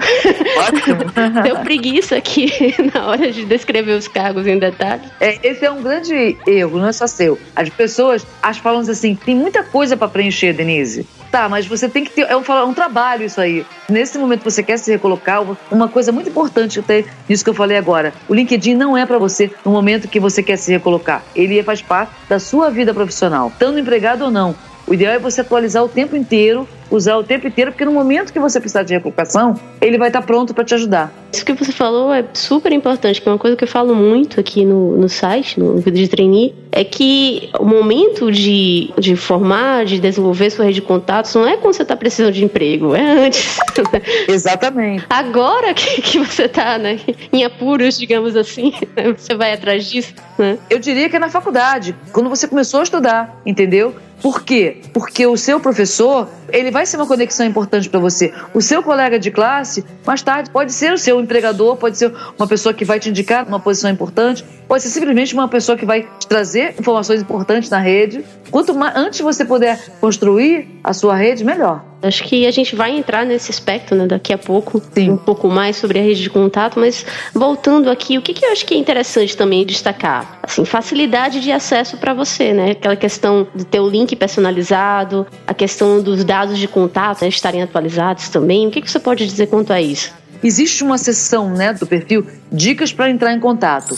Ótimo. 0.57 1.11
Deu 1.43 1.57
preguiça 1.59 2.15
aqui 2.15 2.75
na 2.93 3.07
hora 3.07 3.31
de 3.31 3.45
descrever 3.45 3.93
os 3.93 4.07
cargos 4.07 4.47
em 4.47 4.57
detalhe. 4.57 5.03
É, 5.19 5.39
esse 5.47 5.65
é 5.65 5.71
um 5.71 5.81
grande 5.81 6.37
erro, 6.47 6.79
não 6.79 6.87
é 6.87 6.91
só 6.91 7.07
seu. 7.07 7.39
As 7.55 7.69
pessoas 7.69 8.25
as 8.41 8.57
falam 8.57 8.81
assim: 8.81 9.15
tem 9.15 9.35
muita 9.35 9.63
coisa 9.63 9.95
para 9.95 10.07
preencher, 10.07 10.53
Denise. 10.53 11.05
Tá, 11.31 11.47
mas 11.47 11.65
você 11.65 11.87
tem 11.87 12.03
que 12.03 12.11
ter. 12.11 12.23
É 12.23 12.35
um, 12.35 12.43
é 12.45 12.63
um 12.63 12.73
trabalho 12.73 13.23
isso 13.23 13.39
aí. 13.39 13.65
Nesse 13.89 14.17
momento 14.17 14.43
você 14.43 14.61
quer 14.61 14.77
se 14.77 14.91
recolocar, 14.91 15.41
uma 15.71 15.87
coisa 15.87 16.11
muito 16.11 16.29
importante 16.29 16.79
até 16.79 17.05
isso 17.29 17.43
que 17.43 17.49
eu 17.49 17.53
falei 17.53 17.77
agora. 17.77 18.13
O 18.27 18.33
LinkedIn 18.33 18.75
não 18.75 18.97
é 18.97 19.05
para 19.05 19.17
você 19.17 19.49
no 19.63 19.71
momento 19.71 20.09
que 20.09 20.19
você 20.19 20.43
quer 20.43 20.57
se 20.57 20.71
recolocar. 20.71 21.23
Ele 21.33 21.63
faz 21.63 21.81
parte 21.81 22.11
da 22.31 22.39
sua 22.39 22.69
vida 22.69 22.93
profissional, 22.93 23.49
estando 23.49 23.77
empregado 23.77 24.23
ou 24.23 24.31
não. 24.31 24.55
O 24.87 24.93
ideal 24.93 25.11
é 25.11 25.19
você 25.19 25.41
atualizar 25.41 25.83
o 25.83 25.89
tempo 25.89 26.15
inteiro, 26.15 26.65
usar 26.91 27.17
o 27.17 27.23
tempo 27.23 27.47
inteiro, 27.47 27.71
porque 27.71 27.85
no 27.85 27.91
momento 27.91 28.31
que 28.31 28.39
você 28.39 28.59
precisar 28.59 28.83
de 28.83 28.93
recolocação, 28.93 29.59
ele 29.79 29.97
vai 29.97 30.09
estar 30.09 30.21
pronto 30.21 30.53
para 30.53 30.63
te 30.63 30.75
ajudar. 30.75 31.11
Isso 31.33 31.45
que 31.45 31.53
você 31.53 31.71
falou 31.71 32.13
é 32.13 32.25
super 32.33 32.71
importante, 32.73 33.21
que 33.21 33.27
é 33.27 33.31
uma 33.31 33.37
coisa 33.37 33.55
que 33.55 33.63
eu 33.63 33.67
falo 33.67 33.95
muito 33.95 34.39
aqui 34.39 34.65
no, 34.65 34.97
no 34.97 35.07
site, 35.07 35.59
no 35.59 35.77
vídeo 35.77 36.03
de 36.03 36.09
trainee, 36.09 36.53
é 36.71 36.83
que 36.83 37.49
o 37.59 37.65
momento 37.65 38.31
de, 38.31 38.91
de 38.97 39.15
formar, 39.15 39.85
de 39.85 39.99
desenvolver 39.99 40.49
sua 40.49 40.65
rede 40.65 40.75
de 40.75 40.81
contatos, 40.81 41.33
não 41.33 41.47
é 41.47 41.57
quando 41.57 41.73
você 41.73 41.83
está 41.83 41.95
precisando 41.95 42.33
de 42.33 42.43
emprego, 42.43 42.93
é 42.95 43.25
antes. 43.25 43.57
Exatamente. 44.27 45.05
Agora 45.09 45.73
que, 45.73 46.01
que 46.01 46.19
você 46.19 46.43
está 46.43 46.77
né, 46.77 46.99
em 47.31 47.43
apuros, 47.43 47.97
digamos 47.97 48.35
assim, 48.35 48.73
você 49.17 49.35
vai 49.35 49.53
atrás 49.53 49.85
disso. 49.89 50.13
Né? 50.37 50.57
Eu 50.69 50.79
diria 50.79 51.09
que 51.09 51.15
é 51.15 51.19
na 51.19 51.29
faculdade, 51.29 51.95
quando 52.11 52.29
você 52.29 52.47
começou 52.47 52.81
a 52.81 52.83
estudar, 52.83 53.41
entendeu? 53.45 53.95
Por 54.21 54.43
quê? 54.43 54.77
Porque 54.93 55.25
o 55.25 55.35
seu 55.35 55.59
professor, 55.59 56.29
ele 56.49 56.69
vai 56.69 56.85
ser 56.85 56.97
uma 56.97 57.07
conexão 57.07 57.45
importante 57.45 57.89
para 57.89 57.99
você. 57.99 58.31
O 58.53 58.61
seu 58.61 58.83
colega 58.83 59.17
de 59.17 59.31
classe, 59.31 59.83
mais 60.05 60.21
tarde, 60.21 60.51
pode 60.51 60.71
ser 60.73 60.93
o 60.93 60.97
seu 60.97 61.19
empregador, 61.19 61.75
pode 61.75 61.97
ser 61.97 62.13
uma 62.37 62.47
pessoa 62.47 62.73
que 62.73 62.85
vai 62.85 62.99
te 62.99 63.09
indicar 63.09 63.47
uma 63.47 63.59
posição 63.59 63.89
importante, 63.89 64.45
pode 64.67 64.83
ser 64.83 64.89
simplesmente 64.89 65.33
uma 65.33 65.47
pessoa 65.47 65.77
que 65.77 65.85
vai 65.85 66.07
te 66.19 66.27
trazer 66.27 66.75
informações 66.79 67.21
importantes 67.21 67.69
na 67.69 67.79
rede. 67.79 68.23
Quanto 68.51 68.75
mais, 68.75 68.95
antes 68.95 69.19
você 69.21 69.43
puder 69.43 69.79
construir 69.99 70.79
a 70.83 70.93
sua 70.93 71.15
rede, 71.15 71.43
melhor. 71.43 71.90
Acho 72.01 72.23
que 72.23 72.47
a 72.47 72.51
gente 72.51 72.75
vai 72.75 72.97
entrar 72.97 73.25
nesse 73.25 73.51
aspecto 73.51 73.93
né, 73.93 74.07
daqui 74.07 74.33
a 74.33 74.37
pouco, 74.37 74.81
Sim. 74.93 75.11
um 75.11 75.17
pouco 75.17 75.47
mais 75.47 75.75
sobre 75.75 75.99
a 75.99 76.01
rede 76.01 76.21
de 76.21 76.29
contato, 76.29 76.79
mas 76.79 77.05
voltando 77.33 77.89
aqui, 77.89 78.17
o 78.17 78.21
que, 78.21 78.33
que 78.33 78.45
eu 78.45 78.51
acho 78.51 78.65
que 78.65 78.73
é 78.73 78.77
interessante 78.77 79.37
também 79.37 79.65
destacar? 79.65 80.39
Assim, 80.41 80.65
facilidade 80.65 81.39
de 81.39 81.51
acesso 81.51 81.97
para 81.97 82.13
você, 82.13 82.53
né? 82.53 82.71
Aquela 82.71 82.95
questão 82.95 83.47
de 83.53 83.65
ter 83.65 83.79
o 83.79 83.87
link 83.87 84.15
personalizado, 84.15 85.27
a 85.45 85.53
questão 85.53 86.01
dos 86.01 86.23
dados 86.23 86.57
de 86.57 86.67
contato 86.67 87.21
né, 87.21 87.27
estarem 87.27 87.61
atualizados 87.61 88.29
também. 88.29 88.67
O 88.67 88.71
que, 88.71 88.81
que 88.81 88.89
você 88.89 88.99
pode 88.99 89.25
dizer 89.25 89.47
quanto 89.47 89.71
a 89.71 89.81
isso? 89.81 90.11
Existe 90.43 90.83
uma 90.83 90.97
seção 90.97 91.51
né, 91.51 91.73
do 91.73 91.85
perfil 91.85 92.25
Dicas 92.51 92.91
para 92.91 93.09
entrar 93.09 93.31
em 93.33 93.39
contato. 93.39 93.95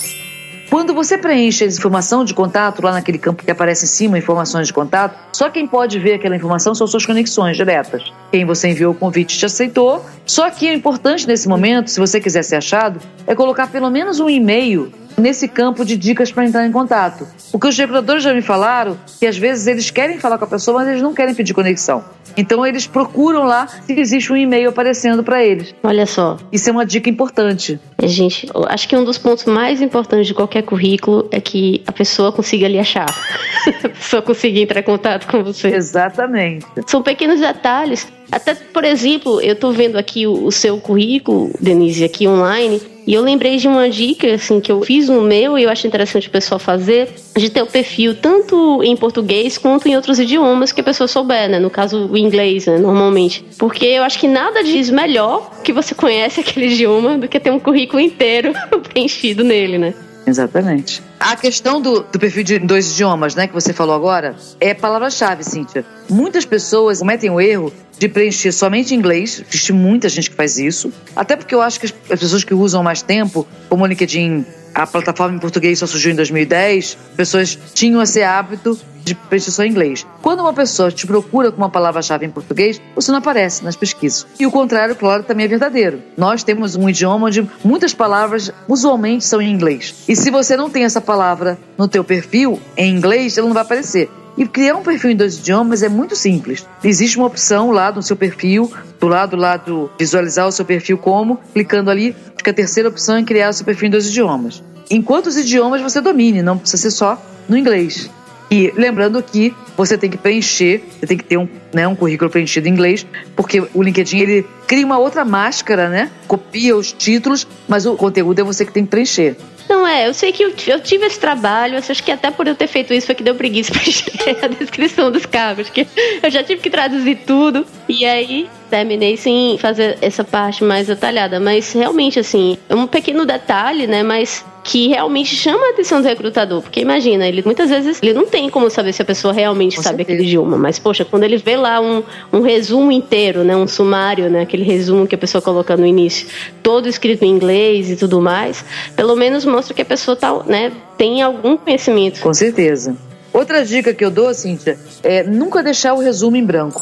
Quando 0.73 0.91
você 0.91 1.19
preenche 1.19 1.63
a 1.63 1.67
informação 1.67 2.25
de 2.25 2.33
contato 2.33 2.81
lá 2.81 2.93
naquele 2.93 3.19
campo 3.19 3.43
que 3.43 3.51
aparece 3.51 3.85
em 3.85 3.87
cima, 3.87 4.17
informações 4.17 4.65
de 4.65 4.73
contato, 4.73 5.15
só 5.31 5.47
quem 5.47 5.67
pode 5.67 5.99
ver 5.99 6.15
aquela 6.15 6.35
informação 6.35 6.73
são 6.73 6.87
suas 6.87 7.05
conexões 7.05 7.55
diretas. 7.55 8.11
Quem 8.31 8.43
você 8.43 8.69
enviou 8.69 8.91
o 8.91 8.95
convite 8.95 9.37
te 9.37 9.45
aceitou. 9.45 10.03
Só 10.25 10.49
que 10.49 10.67
o 10.67 10.73
importante 10.73 11.27
nesse 11.27 11.47
momento, 11.47 11.91
se 11.91 11.99
você 11.99 12.19
quiser 12.19 12.43
ser 12.43 12.55
achado, 12.55 12.99
é 13.27 13.35
colocar 13.35 13.67
pelo 13.67 13.91
menos 13.91 14.19
um 14.19 14.27
e-mail 14.27 14.91
nesse 15.15 15.47
campo 15.47 15.85
de 15.85 15.95
dicas 15.95 16.31
para 16.31 16.43
entrar 16.43 16.65
em 16.65 16.71
contato. 16.71 17.27
Porque 17.51 17.67
os 17.67 17.77
recrutadores 17.77 18.23
já 18.23 18.33
me 18.33 18.41
falaram 18.41 18.97
que 19.19 19.27
às 19.27 19.37
vezes 19.37 19.67
eles 19.67 19.91
querem 19.91 20.17
falar 20.17 20.39
com 20.39 20.45
a 20.45 20.47
pessoa, 20.47 20.79
mas 20.79 20.87
eles 20.87 21.03
não 21.03 21.13
querem 21.13 21.35
pedir 21.35 21.53
conexão. 21.53 22.03
Então 22.37 22.65
eles 22.65 22.87
procuram 22.87 23.43
lá 23.43 23.67
se 23.67 23.93
existe 23.93 24.31
um 24.31 24.37
e-mail 24.37 24.69
aparecendo 24.69 25.23
para 25.23 25.43
eles. 25.43 25.73
Olha 25.83 26.05
só. 26.05 26.37
Isso 26.51 26.69
é 26.69 26.71
uma 26.71 26.85
dica 26.85 27.09
importante. 27.09 27.79
É, 27.97 28.07
gente, 28.07 28.49
acho 28.67 28.87
que 28.87 28.95
um 28.95 29.03
dos 29.03 29.17
pontos 29.17 29.45
mais 29.45 29.81
importantes 29.81 30.27
de 30.27 30.33
qualquer 30.33 30.63
currículo 30.63 31.27
é 31.31 31.39
que 31.39 31.81
a 31.85 31.91
pessoa 31.91 32.31
consiga 32.31 32.67
lhe 32.67 32.79
achar. 32.79 33.05
a 33.83 33.89
pessoa 33.89 34.21
consiga 34.21 34.59
entrar 34.59 34.79
em 34.79 34.83
contato 34.83 35.27
com 35.27 35.43
você. 35.43 35.69
Exatamente. 35.69 36.65
São 36.87 37.01
pequenos 37.01 37.39
detalhes. 37.39 38.07
Até, 38.33 38.55
por 38.55 38.83
exemplo, 38.83 39.39
eu 39.41 39.53
estou 39.53 39.71
vendo 39.71 39.95
aqui 39.95 40.25
o, 40.25 40.45
o 40.45 40.51
seu 40.51 40.79
currículo, 40.79 41.51
Denise, 41.59 42.03
aqui 42.03 42.27
online, 42.27 42.81
e 43.05 43.13
eu 43.13 43.21
lembrei 43.21 43.57
de 43.57 43.67
uma 43.67 43.87
dica 43.87 44.33
assim 44.33 44.59
que 44.59 44.71
eu 44.71 44.81
fiz 44.81 45.07
no 45.07 45.21
meu 45.21 45.59
e 45.59 45.63
eu 45.63 45.69
acho 45.69 45.85
interessante 45.85 46.29
o 46.29 46.31
pessoal 46.31 46.57
fazer, 46.57 47.09
de 47.37 47.49
ter 47.51 47.61
o 47.61 47.67
perfil 47.67 48.15
tanto 48.15 48.81
em 48.81 48.95
português 48.95 49.59
quanto 49.59 49.87
em 49.87 49.95
outros 49.95 50.17
idiomas 50.17 50.71
que 50.71 50.81
a 50.81 50.83
pessoa 50.83 51.07
souber, 51.07 51.47
né? 51.47 51.59
No 51.59 51.69
caso, 51.69 52.07
o 52.07 52.17
inglês, 52.17 52.65
né? 52.65 52.79
Normalmente. 52.79 53.45
Porque 53.59 53.85
eu 53.85 54.03
acho 54.03 54.17
que 54.17 54.27
nada 54.27 54.63
diz 54.63 54.89
melhor 54.89 55.61
que 55.63 55.71
você 55.71 55.93
conhece 55.93 56.39
aquele 56.41 56.67
idioma 56.67 57.19
do 57.19 57.27
que 57.27 57.39
ter 57.39 57.51
um 57.51 57.59
currículo 57.59 57.99
inteiro 57.99 58.51
preenchido 58.91 59.43
nele, 59.43 59.77
né? 59.77 59.93
Exatamente. 60.25 61.01
A 61.19 61.35
questão 61.35 61.81
do, 61.81 62.01
do, 62.01 62.19
perfil 62.19 62.43
de 62.43 62.59
dois 62.59 62.91
idiomas, 62.91 63.35
né, 63.35 63.47
que 63.47 63.53
você 63.53 63.73
falou 63.73 63.95
agora, 63.95 64.35
é 64.59 64.73
palavra-chave, 64.73 65.43
Cíntia. 65.43 65.85
Muitas 66.09 66.45
pessoas 66.45 66.99
cometem 66.99 67.29
o 67.29 67.39
erro 67.39 67.73
de 67.97 68.07
preencher 68.07 68.51
somente 68.51 68.95
inglês. 68.95 69.43
Existe 69.47 69.73
muita 69.73 70.09
gente 70.09 70.29
que 70.29 70.35
faz 70.35 70.57
isso. 70.57 70.91
Até 71.15 71.35
porque 71.35 71.53
eu 71.53 71.61
acho 71.61 71.79
que 71.79 71.85
as 71.85 72.19
pessoas 72.19 72.43
que 72.43 72.53
usam 72.53 72.81
mais 72.83 73.01
tempo, 73.01 73.45
como 73.69 73.83
o 73.83 73.87
LinkedIn 73.87 74.45
a 74.73 74.87
plataforma 74.87 75.35
em 75.35 75.39
português 75.39 75.79
só 75.79 75.87
surgiu 75.87 76.11
em 76.11 76.15
2010, 76.15 76.97
pessoas 77.15 77.57
tinham 77.73 78.01
esse 78.01 78.23
hábito 78.23 78.79
de 79.03 79.13
pesquisa 79.15 79.65
em 79.65 79.69
inglês. 79.69 80.05
Quando 80.21 80.39
uma 80.39 80.53
pessoa 80.53 80.91
te 80.91 81.05
procura 81.05 81.51
com 81.51 81.57
uma 81.57 81.69
palavra-chave 81.69 82.25
em 82.25 82.29
português, 82.29 82.81
você 82.95 83.11
não 83.11 83.19
aparece 83.19 83.63
nas 83.63 83.75
pesquisas. 83.75 84.25
E 84.39 84.45
o 84.45 84.51
contrário, 84.51 84.95
claro, 84.95 85.23
também 85.23 85.45
é 85.45 85.49
verdadeiro. 85.49 86.01
Nós 86.17 86.43
temos 86.43 86.75
um 86.75 86.89
idioma 86.89 87.27
onde 87.27 87.47
muitas 87.63 87.93
palavras 87.93 88.51
usualmente 88.67 89.25
são 89.25 89.41
em 89.41 89.51
inglês. 89.51 89.93
E 90.07 90.15
se 90.15 90.31
você 90.31 90.55
não 90.55 90.69
tem 90.69 90.85
essa 90.85 91.01
palavra 91.01 91.57
no 91.77 91.87
teu 91.87 92.03
perfil 92.03 92.59
em 92.77 92.95
inglês, 92.95 93.37
ela 93.37 93.47
não 93.47 93.53
vai 93.53 93.63
aparecer. 93.63 94.09
E 94.37 94.47
criar 94.47 94.75
um 94.75 94.81
perfil 94.81 95.11
em 95.11 95.15
dois 95.15 95.37
idiomas 95.37 95.83
é 95.83 95.89
muito 95.89 96.15
simples. 96.15 96.65
Existe 96.83 97.17
uma 97.17 97.27
opção 97.27 97.71
lá 97.71 97.91
no 97.91 98.01
seu 98.01 98.15
perfil, 98.15 98.71
do 98.99 99.07
lado 99.07 99.35
lá 99.35 99.57
do 99.57 99.91
visualizar 99.97 100.47
o 100.47 100.51
seu 100.51 100.65
perfil 100.65 100.97
como, 100.97 101.39
clicando 101.53 101.91
ali, 101.91 102.15
acho 102.33 102.43
que 102.43 102.49
a 102.49 102.53
terceira 102.53 102.89
opção 102.89 103.17
é 103.17 103.23
criar 103.23 103.49
o 103.49 103.53
seu 103.53 103.65
perfil 103.65 103.87
em 103.87 103.91
dois 103.91 104.07
idiomas. 104.07 104.63
Enquanto 104.89 105.27
os 105.27 105.37
idiomas 105.37 105.81
você 105.81 106.01
domine, 106.01 106.41
não 106.41 106.57
precisa 106.57 106.81
ser 106.81 106.91
só 106.91 107.21
no 107.47 107.57
inglês. 107.57 108.09
E 108.49 108.71
lembrando 108.75 109.21
que 109.23 109.51
você 109.75 109.97
tem 109.97 110.09
que 110.09 110.17
preencher, 110.17 110.83
você 110.99 111.07
tem 111.07 111.17
que 111.17 111.23
ter 111.23 111.37
um, 111.37 111.47
né, 111.73 111.87
um 111.87 111.95
currículo 111.95 112.29
preenchido 112.29 112.67
em 112.67 112.71
inglês, 112.71 113.05
porque 113.35 113.63
o 113.73 113.81
LinkedIn 113.81 114.19
ele 114.19 114.45
cria 114.67 114.85
uma 114.85 114.99
outra 114.99 115.25
máscara, 115.25 115.89
né? 115.89 116.11
Copia 116.27 116.75
os 116.75 116.91
títulos, 116.91 117.47
mas 117.67 117.87
o 117.87 117.95
conteúdo 117.95 118.39
é 118.39 118.43
você 118.43 118.63
que 118.63 118.71
tem 118.71 118.83
que 118.83 118.91
preencher. 118.91 119.35
Não 119.69 119.87
é, 119.87 120.07
eu 120.07 120.13
sei 120.13 120.31
que 120.31 120.43
eu, 120.43 120.53
eu 120.67 120.79
tive 120.79 121.05
esse 121.05 121.19
trabalho, 121.19 121.77
acho 121.77 122.03
que 122.03 122.11
até 122.11 122.29
por 122.29 122.47
eu 122.47 122.55
ter 122.55 122.67
feito 122.67 122.93
isso 122.93 123.05
foi 123.05 123.15
que 123.15 123.23
deu 123.23 123.35
preguiça 123.35 123.71
pra 123.71 123.81
a 124.45 124.47
descrição 124.47 125.11
dos 125.11 125.25
cargos, 125.25 125.69
que 125.69 125.87
eu 126.21 126.29
já 126.29 126.43
tive 126.43 126.61
que 126.61 126.69
traduzir 126.69 127.19
tudo, 127.25 127.65
e 127.87 128.05
aí 128.05 128.49
terminei 128.69 129.17
sem 129.17 129.57
fazer 129.57 129.97
essa 130.01 130.23
parte 130.23 130.63
mais 130.63 130.87
detalhada, 130.87 131.39
mas 131.39 131.73
realmente 131.73 132.19
assim, 132.19 132.57
é 132.67 132.75
um 132.75 132.87
pequeno 132.87 133.25
detalhe, 133.25 133.87
né, 133.87 134.03
mas 134.03 134.45
que 134.63 134.87
realmente 134.87 135.35
chama 135.35 135.67
a 135.67 135.69
atenção 135.71 136.01
do 136.01 136.07
recrutador, 136.07 136.61
porque 136.61 136.79
imagina, 136.79 137.27
ele 137.27 137.43
muitas 137.45 137.69
vezes 137.69 137.99
ele 138.01 138.13
não 138.13 138.25
tem 138.25 138.49
como 138.49 138.69
saber 138.69 138.93
se 138.93 139.01
a 139.01 139.05
pessoa 139.05 139.33
realmente 139.33 139.75
Com 139.75 139.83
sabe 139.83 139.97
certeza. 139.97 140.13
aquele 140.15 140.27
idioma, 140.27 140.57
mas 140.57 140.79
poxa, 140.79 141.03
quando 141.03 141.23
ele 141.23 141.37
vê 141.37 141.57
lá 141.57 141.81
um, 141.81 142.01
um 142.31 142.41
resumo 142.41 142.91
inteiro, 142.91 143.43
né, 143.43 143.55
um 143.55 143.67
sumário, 143.67 144.29
né, 144.29 144.41
aquele 144.41 144.63
resumo 144.63 145.05
que 145.05 145.15
a 145.15 145.17
pessoa 145.17 145.41
coloca 145.41 145.75
no 145.75 145.85
início, 145.85 146.27
todo 146.61 146.87
escrito 146.87 147.23
em 147.23 147.29
inglês 147.29 147.91
e 147.91 147.95
tudo 147.97 148.21
mais, 148.21 148.63
pelo 148.95 149.15
menos 149.15 149.43
mostra 149.43 149.73
que 149.73 149.81
a 149.81 149.85
pessoa 149.85 150.15
tá, 150.15 150.33
né, 150.45 150.71
tem 150.97 151.21
algum 151.21 151.57
conhecimento. 151.57 152.21
Com 152.21 152.33
certeza. 152.33 152.95
Outra 153.33 153.65
dica 153.65 153.93
que 153.93 154.05
eu 154.05 154.11
dou, 154.11 154.31
Cíntia, 154.33 154.77
é 155.01 155.23
nunca 155.23 155.63
deixar 155.63 155.93
o 155.93 155.99
resumo 155.99 156.37
em 156.37 156.45
branco. 156.45 156.81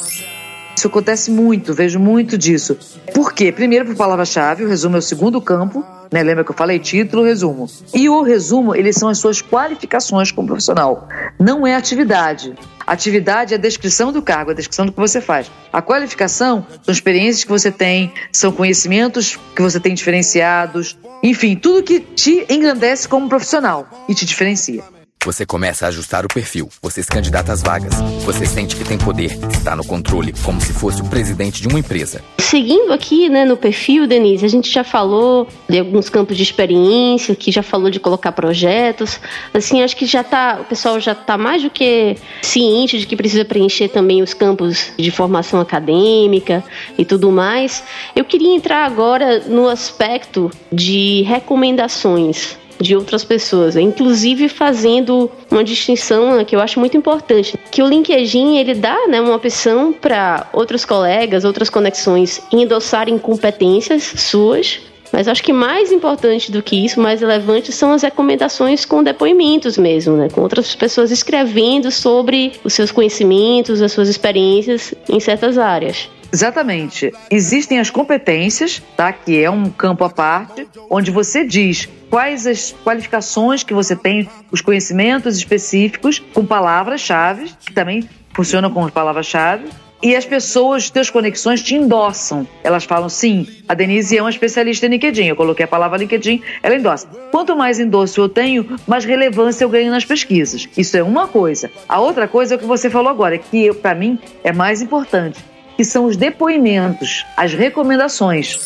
Isso 0.82 0.88
acontece 0.88 1.30
muito, 1.30 1.76
vejo 1.76 2.00
muito 2.00 2.36
disso. 2.36 2.76
Por 3.14 3.34
quê? 3.34 3.52
Primeiro, 3.52 3.86
por 3.86 3.96
palavra-chave, 3.96 4.66
o 4.66 4.68
resumo 4.68 4.96
é 4.96 4.98
o 4.98 5.02
segundo 5.04 5.40
campo, 5.40 5.86
né? 6.12 6.24
Lembra 6.24 6.44
que 6.44 6.50
eu 6.50 6.56
falei 6.56 6.80
título, 6.80 7.24
resumo. 7.24 7.70
E 7.94 8.10
o 8.10 8.24
resumo, 8.24 8.76
eles 8.76 8.96
são 8.96 9.08
as 9.08 9.20
suas 9.20 9.44
qualificações 9.44 10.32
como 10.32 10.48
profissional. 10.48 11.08
Não 11.40 11.68
é 11.68 11.76
atividade. 11.76 12.56
Atividade 12.88 13.54
é 13.54 13.58
a 13.58 13.60
descrição 13.60 14.12
do 14.12 14.24
cargo, 14.24 14.50
a 14.50 14.56
descrição 14.56 14.88
do 14.88 14.92
que 14.92 15.00
você 15.00 15.22
faz. 15.22 15.52
A 15.72 15.84
qualificação 15.84 16.66
são 16.82 16.92
experiências 16.92 17.44
que 17.44 17.52
você 17.52 17.70
tem, 17.70 18.12
são 18.32 18.52
conhecimentos 18.52 19.40
que 19.56 19.62
você 19.62 19.80
tem 19.80 19.94
diferenciados, 19.94 20.98
enfim, 21.22 21.56
tudo 21.56 21.84
que 21.84 22.00
te 22.00 22.44
engrandece 22.50 23.08
como 23.08 23.30
profissional 23.30 23.88
e 24.10 24.16
te 24.16 24.26
diferencia. 24.26 24.84
Você 25.24 25.46
começa 25.46 25.86
a 25.86 25.90
ajustar 25.90 26.26
o 26.26 26.28
perfil, 26.28 26.68
você 26.82 27.04
se 27.04 27.08
candidata 27.08 27.54
às 27.54 27.62
vagas, 27.62 27.94
você 28.26 28.44
sente 28.44 28.76
que 28.76 28.84
tem 28.84 28.98
poder, 28.98 29.38
está 29.54 29.76
no 29.76 29.86
controle, 29.86 30.34
como 30.44 30.60
se 30.60 30.74
fosse 30.74 31.00
o 31.00 31.06
presidente 31.06 31.62
de 31.62 31.68
uma 31.68 31.78
empresa. 31.78 32.24
Seguindo 32.40 32.92
aqui, 32.92 33.30
né, 33.30 33.46
no 33.46 33.56
perfil, 33.56 34.08
Denise, 34.08 34.44
a 34.44 34.50
gente 34.50 34.72
já 34.72 34.84
falou 34.84 35.48
de 35.70 35.78
alguns 35.78 36.10
campos 36.10 36.36
de 36.36 36.42
experiência, 36.42 37.36
que 37.36 37.52
já 37.52 37.62
falou 37.62 37.92
de 37.92 38.00
colocar 38.00 38.32
projetos. 38.32 39.20
Assim, 39.54 39.84
acho 39.84 39.96
que 39.96 40.08
já 40.08 40.24
tá, 40.24 40.58
o 40.60 40.66
pessoal 40.66 41.00
já 41.00 41.12
está 41.12 41.38
mais 41.38 41.62
do 41.62 41.70
que 41.70 42.18
ciente 42.42 42.98
de 42.98 43.06
que 43.06 43.16
precisa 43.16 43.46
preencher 43.46 43.90
também 43.90 44.24
os 44.24 44.34
campos 44.34 44.92
de 44.98 45.12
formação 45.12 45.62
acadêmica 45.62 46.64
e 46.98 47.06
tudo 47.06 47.32
mais. 47.32 47.84
Eu 48.16 48.26
queria 48.26 48.56
entrar 48.56 48.88
agora 48.88 49.40
no 49.42 49.70
aspecto 49.70 50.50
de 50.74 51.22
recomendações 51.22 52.60
de 52.80 52.96
outras 52.96 53.24
pessoas, 53.24 53.76
inclusive 53.76 54.50
fazendo 54.50 55.30
uma 55.50 55.64
distinção 55.64 56.38
né, 56.38 56.46
que 56.46 56.56
eu 56.56 56.60
acho 56.60 56.80
muito 56.80 56.98
importante, 56.98 57.58
que 57.72 57.82
o 57.82 57.88
LinkedIn 57.88 58.58
ele 58.58 58.74
dá 58.74 59.08
né, 59.08 59.20
uma 59.22 59.36
opção 59.36 59.94
para 59.94 60.48
outros 60.54 60.86
colegas, 60.86 61.46
outras 61.46 61.70
conexões 61.70 62.42
endossarem 62.52 63.18
competências 63.18 64.04
suas 64.04 64.80
mas 65.12 65.28
acho 65.28 65.44
que 65.44 65.52
mais 65.52 65.92
importante 65.92 66.52
do 66.52 66.64
que 66.64 66.86
isso, 66.86 67.00
mais 67.00 67.20
relevante, 67.20 67.72
são 67.72 67.92
as 67.92 68.02
recomendações 68.02 68.86
com 68.86 69.04
depoimentos 69.04 69.78
mesmo, 69.78 70.16
né? 70.16 70.30
Com 70.30 70.42
outras 70.42 70.74
pessoas 70.74 71.12
escrevendo 71.12 71.92
sobre 71.92 72.54
os 72.64 72.74
seus 72.74 72.92
conhecimentos, 72.92 73.82
as 73.82 73.92
suas 73.92 74.08
experiências 74.08 74.94
em 75.10 75.20
certas 75.20 75.58
áreas. 75.58 76.10
Exatamente. 76.32 77.12
Existem 77.30 77.80
as 77.80 77.90
competências, 77.90 78.82
tá? 78.96 79.12
Que 79.12 79.44
é 79.44 79.50
um 79.50 79.70
campo 79.70 80.04
à 80.04 80.10
parte, 80.10 80.68
onde 80.90 81.12
você 81.12 81.46
diz 81.46 81.90
quais 82.10 82.48
as 82.48 82.74
qualificações 82.84 83.64
que 83.64 83.74
você 83.74 83.96
tem, 83.96 84.30
os 84.52 84.62
conhecimentos 84.62 85.38
específicos 85.38 86.20
com 86.20 86.46
palavras-chave, 86.46 87.52
que 87.66 87.74
também 87.74 88.08
funcionam 88.34 88.72
com 88.72 88.88
palavras-chave. 88.90 89.66
E 90.04 90.16
as 90.16 90.26
pessoas, 90.26 90.90
teus 90.90 91.12
conexões 91.12 91.62
te 91.62 91.76
endossam. 91.76 92.48
Elas 92.64 92.86
falam, 92.86 93.08
sim, 93.08 93.46
a 93.70 93.76
Denise 93.76 94.18
é 94.18 94.22
uma 94.22 94.32
especialista 94.32 94.88
em 94.88 94.90
LinkedIn. 94.90 95.28
Eu 95.28 95.36
coloquei 95.36 95.64
a 95.64 95.68
palavra 95.68 96.00
LinkedIn, 96.00 96.42
ela 96.64 96.76
endossa. 96.76 97.08
Quanto 97.30 97.56
mais 97.56 97.80
endosso 97.80 98.20
eu 98.20 98.28
tenho, 98.28 98.80
mais 98.88 99.06
relevância 99.06 99.64
eu 99.64 99.70
ganho 99.70 99.92
nas 99.92 100.04
pesquisas. 100.04 100.68
Isso 100.76 100.98
é 100.98 101.04
uma 101.04 101.28
coisa. 101.28 101.70
A 101.88 102.00
outra 102.00 102.28
coisa 102.28 102.56
é 102.56 102.58
o 102.58 102.60
que 102.60 102.66
você 102.66 102.90
falou 102.90 103.12
agora, 103.12 103.38
que 103.38 103.72
para 103.76 103.94
mim 103.94 104.18
é 104.44 104.52
mais 104.52 104.82
importante 104.82 105.51
que 105.76 105.84
são 105.84 106.06
os 106.06 106.18
depoimentos, 106.18 107.26
as 107.36 107.54
recomendações. 107.54 108.60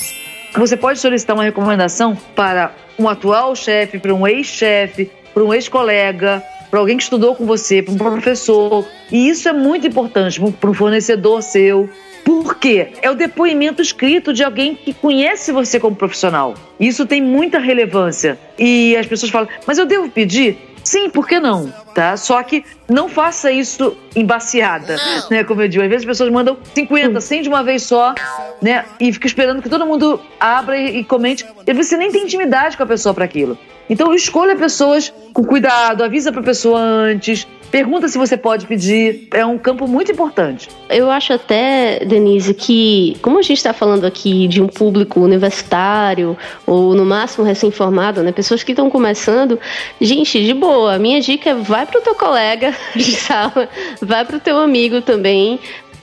Você 0.55 0.77
pode 0.77 0.99
solicitar 0.99 1.35
uma 1.35 1.43
recomendação 1.43 2.15
para 2.35 2.73
um 2.97 3.09
atual 3.09 3.55
chefe, 3.55 3.99
para 3.99 4.13
um 4.13 4.25
ex-chefe, 4.25 5.11
para 5.33 5.43
um 5.43 5.53
ex-colega, 5.53 6.41
para 6.71 6.79
alguém 6.79 6.97
que 6.97 7.03
estudou 7.03 7.35
com 7.35 7.45
você, 7.45 7.81
para 7.81 7.93
um 7.93 7.97
professor. 7.97 8.85
E 9.11 9.29
isso 9.29 9.49
é 9.49 9.53
muito 9.53 9.85
importante 9.87 10.39
para 10.59 10.69
um 10.69 10.73
fornecedor 10.73 11.41
seu. 11.41 11.89
Por 12.23 12.55
quê? 12.55 12.89
É 13.01 13.11
o 13.11 13.15
depoimento 13.15 13.81
escrito 13.81 14.33
de 14.33 14.43
alguém 14.43 14.75
que 14.75 14.93
conhece 14.93 15.51
você 15.51 15.79
como 15.79 15.95
profissional. 15.95 16.55
Isso 16.79 17.05
tem 17.05 17.21
muita 17.21 17.59
relevância. 17.59 18.39
E 18.57 18.95
as 18.97 19.05
pessoas 19.05 19.31
falam, 19.31 19.47
mas 19.67 19.77
eu 19.77 19.85
devo 19.85 20.09
pedir? 20.09 20.74
Sim, 20.85 21.09
por 21.09 21.27
que 21.27 21.39
não? 21.39 21.73
Tá? 21.95 22.15
Só 22.15 22.41
que 22.43 22.63
não 22.87 23.09
faça 23.09 23.51
isso 23.51 23.97
embaciada, 24.15 24.97
né? 25.31 25.43
Como 25.43 25.61
eu 25.63 25.67
digo, 25.67 25.83
às 25.83 25.89
vezes 25.89 26.03
as 26.03 26.07
pessoas 26.07 26.31
mandam 26.31 26.57
50, 26.75 27.19
100 27.19 27.41
de 27.41 27.49
uma 27.49 27.63
vez 27.63 27.81
só, 27.83 28.13
né? 28.61 28.85
E 28.99 29.11
fica 29.11 29.25
esperando 29.25 29.63
que 29.63 29.69
todo 29.69 29.83
mundo 29.85 30.21
abra 30.39 30.77
e, 30.77 30.99
e 30.99 31.03
comente. 31.03 31.43
E 31.65 31.73
você 31.73 31.97
nem 31.97 32.11
tem 32.11 32.23
intimidade 32.23 32.77
com 32.77 32.83
a 32.83 32.85
pessoa 32.85 33.15
para 33.15 33.25
aquilo. 33.25 33.57
Então 33.89 34.13
escolha 34.13 34.55
pessoas 34.55 35.13
com 35.33 35.43
cuidado, 35.43 36.03
avisa 36.03 36.31
para 36.31 36.41
a 36.41 36.43
pessoa 36.43 36.79
antes, 36.79 37.45
pergunta 37.75 38.07
se 38.07 38.17
você 38.17 38.37
pode 38.37 38.65
pedir. 38.65 39.27
É 39.33 39.45
um 39.45 39.57
campo 39.57 39.85
muito 39.85 40.09
importante. 40.09 40.69
Eu 40.89 41.11
acho 41.11 41.33
até, 41.33 41.99
Denise, 42.05 42.53
que 42.53 43.17
como 43.21 43.37
a 43.37 43.41
gente 43.41 43.57
está 43.57 43.73
falando 43.73 44.05
aqui 44.05 44.47
de 44.47 44.61
um 44.61 44.67
público 44.67 45.19
universitário 45.19 46.37
ou 46.65 46.95
no 46.95 47.03
máximo 47.03 47.43
recém-formado, 47.43 48.23
né, 48.23 48.31
pessoas 48.31 48.63
que 48.63 48.71
estão 48.71 48.89
começando, 48.89 49.59
gente, 49.99 50.41
de 50.41 50.53
boa. 50.53 50.95
A 50.95 50.99
minha 50.99 51.19
dica 51.19 51.49
é 51.49 51.53
vai 51.53 51.85
para 51.85 51.99
o 51.99 52.01
teu 52.01 52.15
colega 52.15 52.73
de 52.95 53.11
sala, 53.11 53.67
vai 54.01 54.23
para 54.23 54.37
o 54.37 54.39
teu 54.39 54.57
amigo 54.57 55.01
também, 55.01 55.59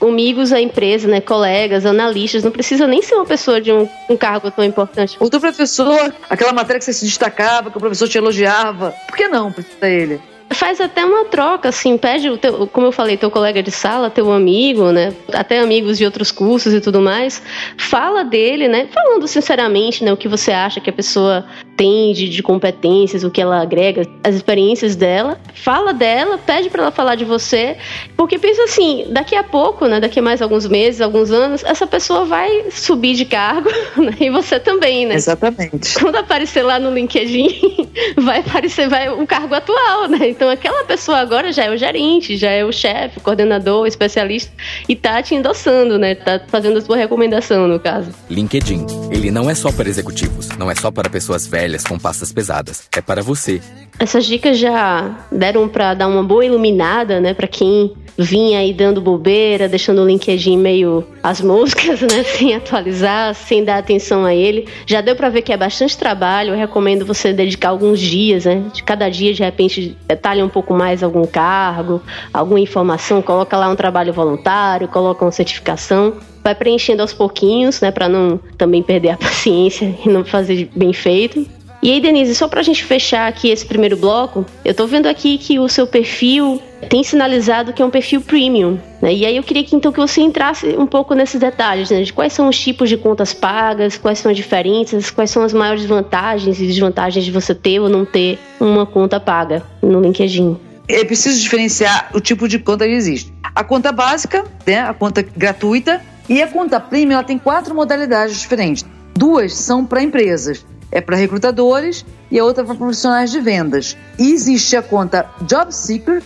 amigos 0.07 0.51
à 0.51 0.61
empresa, 0.61 1.07
né, 1.07 1.21
colegas, 1.21 1.85
analistas, 1.85 2.43
não 2.43 2.51
precisa 2.51 2.87
nem 2.87 3.01
ser 3.01 3.15
uma 3.15 3.25
pessoa 3.25 3.59
de 3.59 3.71
um, 3.71 3.87
um 4.09 4.17
cargo 4.17 4.51
tão 4.51 4.63
importante. 4.63 5.17
O 5.19 5.29
teu 5.29 5.39
professor, 5.39 6.13
aquela 6.29 6.53
matéria 6.53 6.79
que 6.79 6.85
você 6.85 6.93
se 6.93 7.05
destacava, 7.05 7.71
que 7.71 7.77
o 7.77 7.79
professor 7.79 8.07
te 8.07 8.17
elogiava, 8.17 8.93
por 9.07 9.15
que 9.15 9.27
não 9.27 9.51
precisa 9.51 9.87
ele? 9.87 10.21
faz 10.53 10.79
até 10.79 11.03
uma 11.03 11.25
troca, 11.25 11.69
assim, 11.69 11.97
pede 11.97 12.29
o 12.29 12.37
teu, 12.37 12.67
como 12.67 12.87
eu 12.87 12.91
falei, 12.91 13.17
teu 13.17 13.31
colega 13.31 13.61
de 13.63 13.71
sala, 13.71 14.09
teu 14.09 14.31
amigo, 14.31 14.91
né? 14.91 15.13
Até 15.33 15.59
amigos 15.59 15.97
de 15.97 16.05
outros 16.05 16.31
cursos 16.31 16.73
e 16.73 16.79
tudo 16.79 17.01
mais. 17.01 17.41
Fala 17.77 18.23
dele, 18.23 18.67
né? 18.67 18.87
Falando 18.93 19.27
sinceramente, 19.27 20.03
né? 20.03 20.13
O 20.13 20.17
que 20.17 20.27
você 20.27 20.51
acha 20.51 20.79
que 20.79 20.89
a 20.89 20.93
pessoa 20.93 21.45
tem 21.75 22.13
de, 22.13 22.29
de 22.29 22.43
competências, 22.43 23.23
o 23.23 23.31
que 23.31 23.41
ela 23.41 23.61
agrega, 23.61 24.07
as 24.23 24.35
experiências 24.35 24.95
dela. 24.95 25.39
Fala 25.53 25.93
dela, 25.93 26.37
pede 26.37 26.69
para 26.69 26.83
ela 26.83 26.91
falar 26.91 27.15
de 27.15 27.25
você, 27.25 27.77
porque 28.15 28.37
pensa 28.37 28.63
assim, 28.63 29.05
daqui 29.09 29.35
a 29.35 29.43
pouco, 29.43 29.87
né? 29.87 29.99
Daqui 29.99 30.19
a 30.19 30.21
mais 30.21 30.41
alguns 30.41 30.67
meses, 30.67 31.01
alguns 31.01 31.31
anos, 31.31 31.63
essa 31.63 31.87
pessoa 31.87 32.25
vai 32.25 32.69
subir 32.71 33.15
de 33.15 33.25
cargo, 33.25 33.69
né? 33.97 34.13
E 34.19 34.29
você 34.29 34.59
também, 34.59 35.05
né? 35.05 35.15
Exatamente. 35.15 35.99
Quando 35.99 36.15
aparecer 36.17 36.63
lá 36.63 36.79
no 36.79 36.93
LinkedIn, 36.93 37.89
vai 38.17 38.39
aparecer 38.39 38.87
vai 38.87 39.09
o 39.09 39.25
cargo 39.25 39.55
atual, 39.55 40.07
né? 40.07 40.29
Então 40.29 40.49
aquela 40.49 40.83
pessoa 40.83 41.17
agora 41.17 41.51
já 41.51 41.65
é 41.65 41.71
o 41.71 41.77
gerente, 41.77 42.37
já 42.37 42.49
é 42.49 42.63
o 42.63 42.71
chefe, 42.71 43.17
o 43.17 43.21
coordenador, 43.21 43.83
o 43.83 43.87
especialista 43.87 44.51
e 44.87 44.95
tá 44.95 45.21
te 45.21 45.35
endossando, 45.35 45.97
né? 45.97 46.15
Tá 46.15 46.41
fazendo 46.47 46.77
a 46.77 46.81
sua 46.81 46.97
recomendação, 46.97 47.67
no 47.67 47.79
caso. 47.79 48.11
LinkedIn. 48.29 48.85
Ele 49.11 49.31
não 49.31 49.49
é 49.49 49.55
só 49.55 49.71
para 49.71 49.89
executivos, 49.89 50.49
não 50.57 50.69
é 50.69 50.75
só 50.75 50.91
para 50.91 51.09
pessoas 51.09 51.47
velhas 51.47 51.62
com 51.83 51.97
pastas 51.97 52.31
pesadas. 52.31 52.87
É 52.95 53.01
para 53.01 53.21
você. 53.21 53.61
Essas 53.99 54.25
dicas 54.25 54.57
já 54.57 55.17
deram 55.31 55.67
para 55.67 55.93
dar 55.93 56.07
uma 56.07 56.23
boa 56.23 56.43
iluminada, 56.43 57.19
né, 57.19 57.33
para 57.33 57.47
quem 57.47 57.93
vinha 58.17 58.59
aí 58.59 58.73
dando 58.73 59.01
bobeira, 59.01 59.67
deixando 59.67 60.01
o 60.01 60.05
LinkedIn 60.05 60.57
meio 60.57 61.05
às 61.21 61.41
moscas, 61.41 62.01
né, 62.01 62.23
sem 62.23 62.55
atualizar, 62.55 63.33
sem 63.35 63.63
dar 63.63 63.77
atenção 63.77 64.25
a 64.25 64.33
ele. 64.33 64.67
Já 64.85 65.01
deu 65.01 65.15
para 65.15 65.29
ver 65.29 65.41
que 65.41 65.53
é 65.53 65.57
bastante 65.57 65.97
trabalho. 65.97 66.51
Eu 66.51 66.57
recomendo 66.57 67.05
você 67.05 67.33
dedicar 67.33 67.69
alguns 67.69 67.99
dias, 67.99 68.45
né? 68.45 68.63
De 68.73 68.83
cada 68.83 69.09
dia, 69.09 69.33
de 69.33 69.43
repente, 69.43 69.97
detalhe 70.07 70.41
um 70.41 70.49
pouco 70.49 70.73
mais 70.73 71.03
algum 71.03 71.25
cargo, 71.25 72.01
alguma 72.33 72.59
informação, 72.59 73.21
coloca 73.21 73.57
lá 73.57 73.69
um 73.69 73.75
trabalho 73.75 74.13
voluntário, 74.13 74.87
coloca 74.87 75.23
uma 75.23 75.31
certificação 75.31 76.13
vai 76.43 76.53
preenchendo 76.53 77.01
aos 77.01 77.13
pouquinhos, 77.13 77.79
né, 77.81 77.91
para 77.91 78.09
não 78.09 78.39
também 78.57 78.83
perder 78.83 79.11
a 79.11 79.17
paciência 79.17 79.93
e 80.05 80.09
não 80.09 80.25
fazer 80.25 80.69
bem 80.75 80.93
feito. 80.93 81.45
E 81.83 81.91
aí, 81.91 81.99
Denise, 81.99 82.33
só 82.33 82.47
para 82.47 82.61
a 82.61 82.63
gente 82.63 82.81
fechar 82.81 83.27
aqui 83.27 83.49
esse 83.49 83.65
primeiro 83.65 83.97
bloco, 83.97 84.45
eu 84.63 84.71
estou 84.71 84.87
vendo 84.87 85.05
aqui 85.05 85.37
que 85.37 85.59
o 85.59 85.67
seu 85.67 85.85
perfil 85.85 86.61
tem 86.89 87.03
sinalizado 87.03 87.73
que 87.73 87.81
é 87.81 87.85
um 87.85 87.89
perfil 87.89 88.21
premium. 88.21 88.79
Né? 89.01 89.13
E 89.13 89.25
aí 89.25 89.35
eu 89.35 89.43
queria 89.43 89.65
que 89.65 89.75
então 89.75 89.91
que 89.91 89.99
você 89.99 90.21
entrasse 90.21 90.67
um 90.77 90.87
pouco 90.87 91.13
nesses 91.13 91.41
detalhes, 91.41 91.89
né? 91.89 92.01
De 92.01 92.13
quais 92.13 92.31
são 92.31 92.47
os 92.47 92.57
tipos 92.57 92.87
de 92.87 92.95
contas 92.95 93.33
pagas, 93.33 93.97
quais 93.97 94.19
são 94.19 94.31
as 94.31 94.37
diferenças, 94.37 95.11
quais 95.11 95.29
são 95.29 95.43
as 95.43 95.51
maiores 95.51 95.83
vantagens 95.85 96.57
e 96.57 96.65
desvantagens 96.65 97.25
de 97.25 97.31
você 97.31 97.53
ter 97.53 97.81
ou 97.81 97.89
não 97.89 98.05
ter 98.05 98.39
uma 98.61 98.85
conta 98.85 99.19
paga 99.19 99.61
no 99.81 99.99
LinkedIn. 99.99 100.55
É 100.87 101.03
preciso 101.03 101.41
diferenciar 101.41 102.11
o 102.13 102.21
tipo 102.21 102.47
de 102.47 102.59
conta 102.59 102.85
que 102.85 102.93
existe. 102.93 103.33
A 103.43 103.61
conta 103.61 103.91
básica, 103.91 104.45
né, 104.65 104.79
a 104.79 104.93
conta 104.93 105.21
gratuita, 105.21 106.01
e 106.29 106.41
a 106.41 106.47
conta 106.47 106.79
premium 106.79 107.13
ela 107.13 107.23
tem 107.23 107.37
quatro 107.37 107.75
modalidades 107.75 108.39
diferentes. 108.39 108.85
Duas 109.15 109.53
são 109.53 109.85
para 109.85 110.01
empresas 110.01 110.65
é 110.93 111.01
para 111.01 111.17
recrutadores 111.17 112.05
e 112.29 112.39
a 112.39 112.45
outra 112.45 112.63
para 112.63 112.75
profissionais 112.75 113.31
de 113.31 113.41
vendas. 113.41 113.97
E 114.17 114.31
existe 114.31 114.77
a 114.77 114.83
conta 114.83 115.25
Job 115.41 115.73
Seeker, 115.73 116.21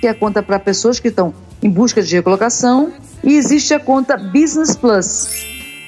que 0.00 0.06
é 0.06 0.10
a 0.10 0.14
conta 0.14 0.42
para 0.42 0.60
pessoas 0.60 1.00
que 1.00 1.08
estão 1.08 1.34
em 1.60 1.68
busca 1.68 2.00
de 2.00 2.14
recolocação, 2.14 2.92
e 3.22 3.36
existe 3.36 3.74
a 3.74 3.80
conta 3.80 4.16
Business 4.16 4.76
Plus, 4.76 5.28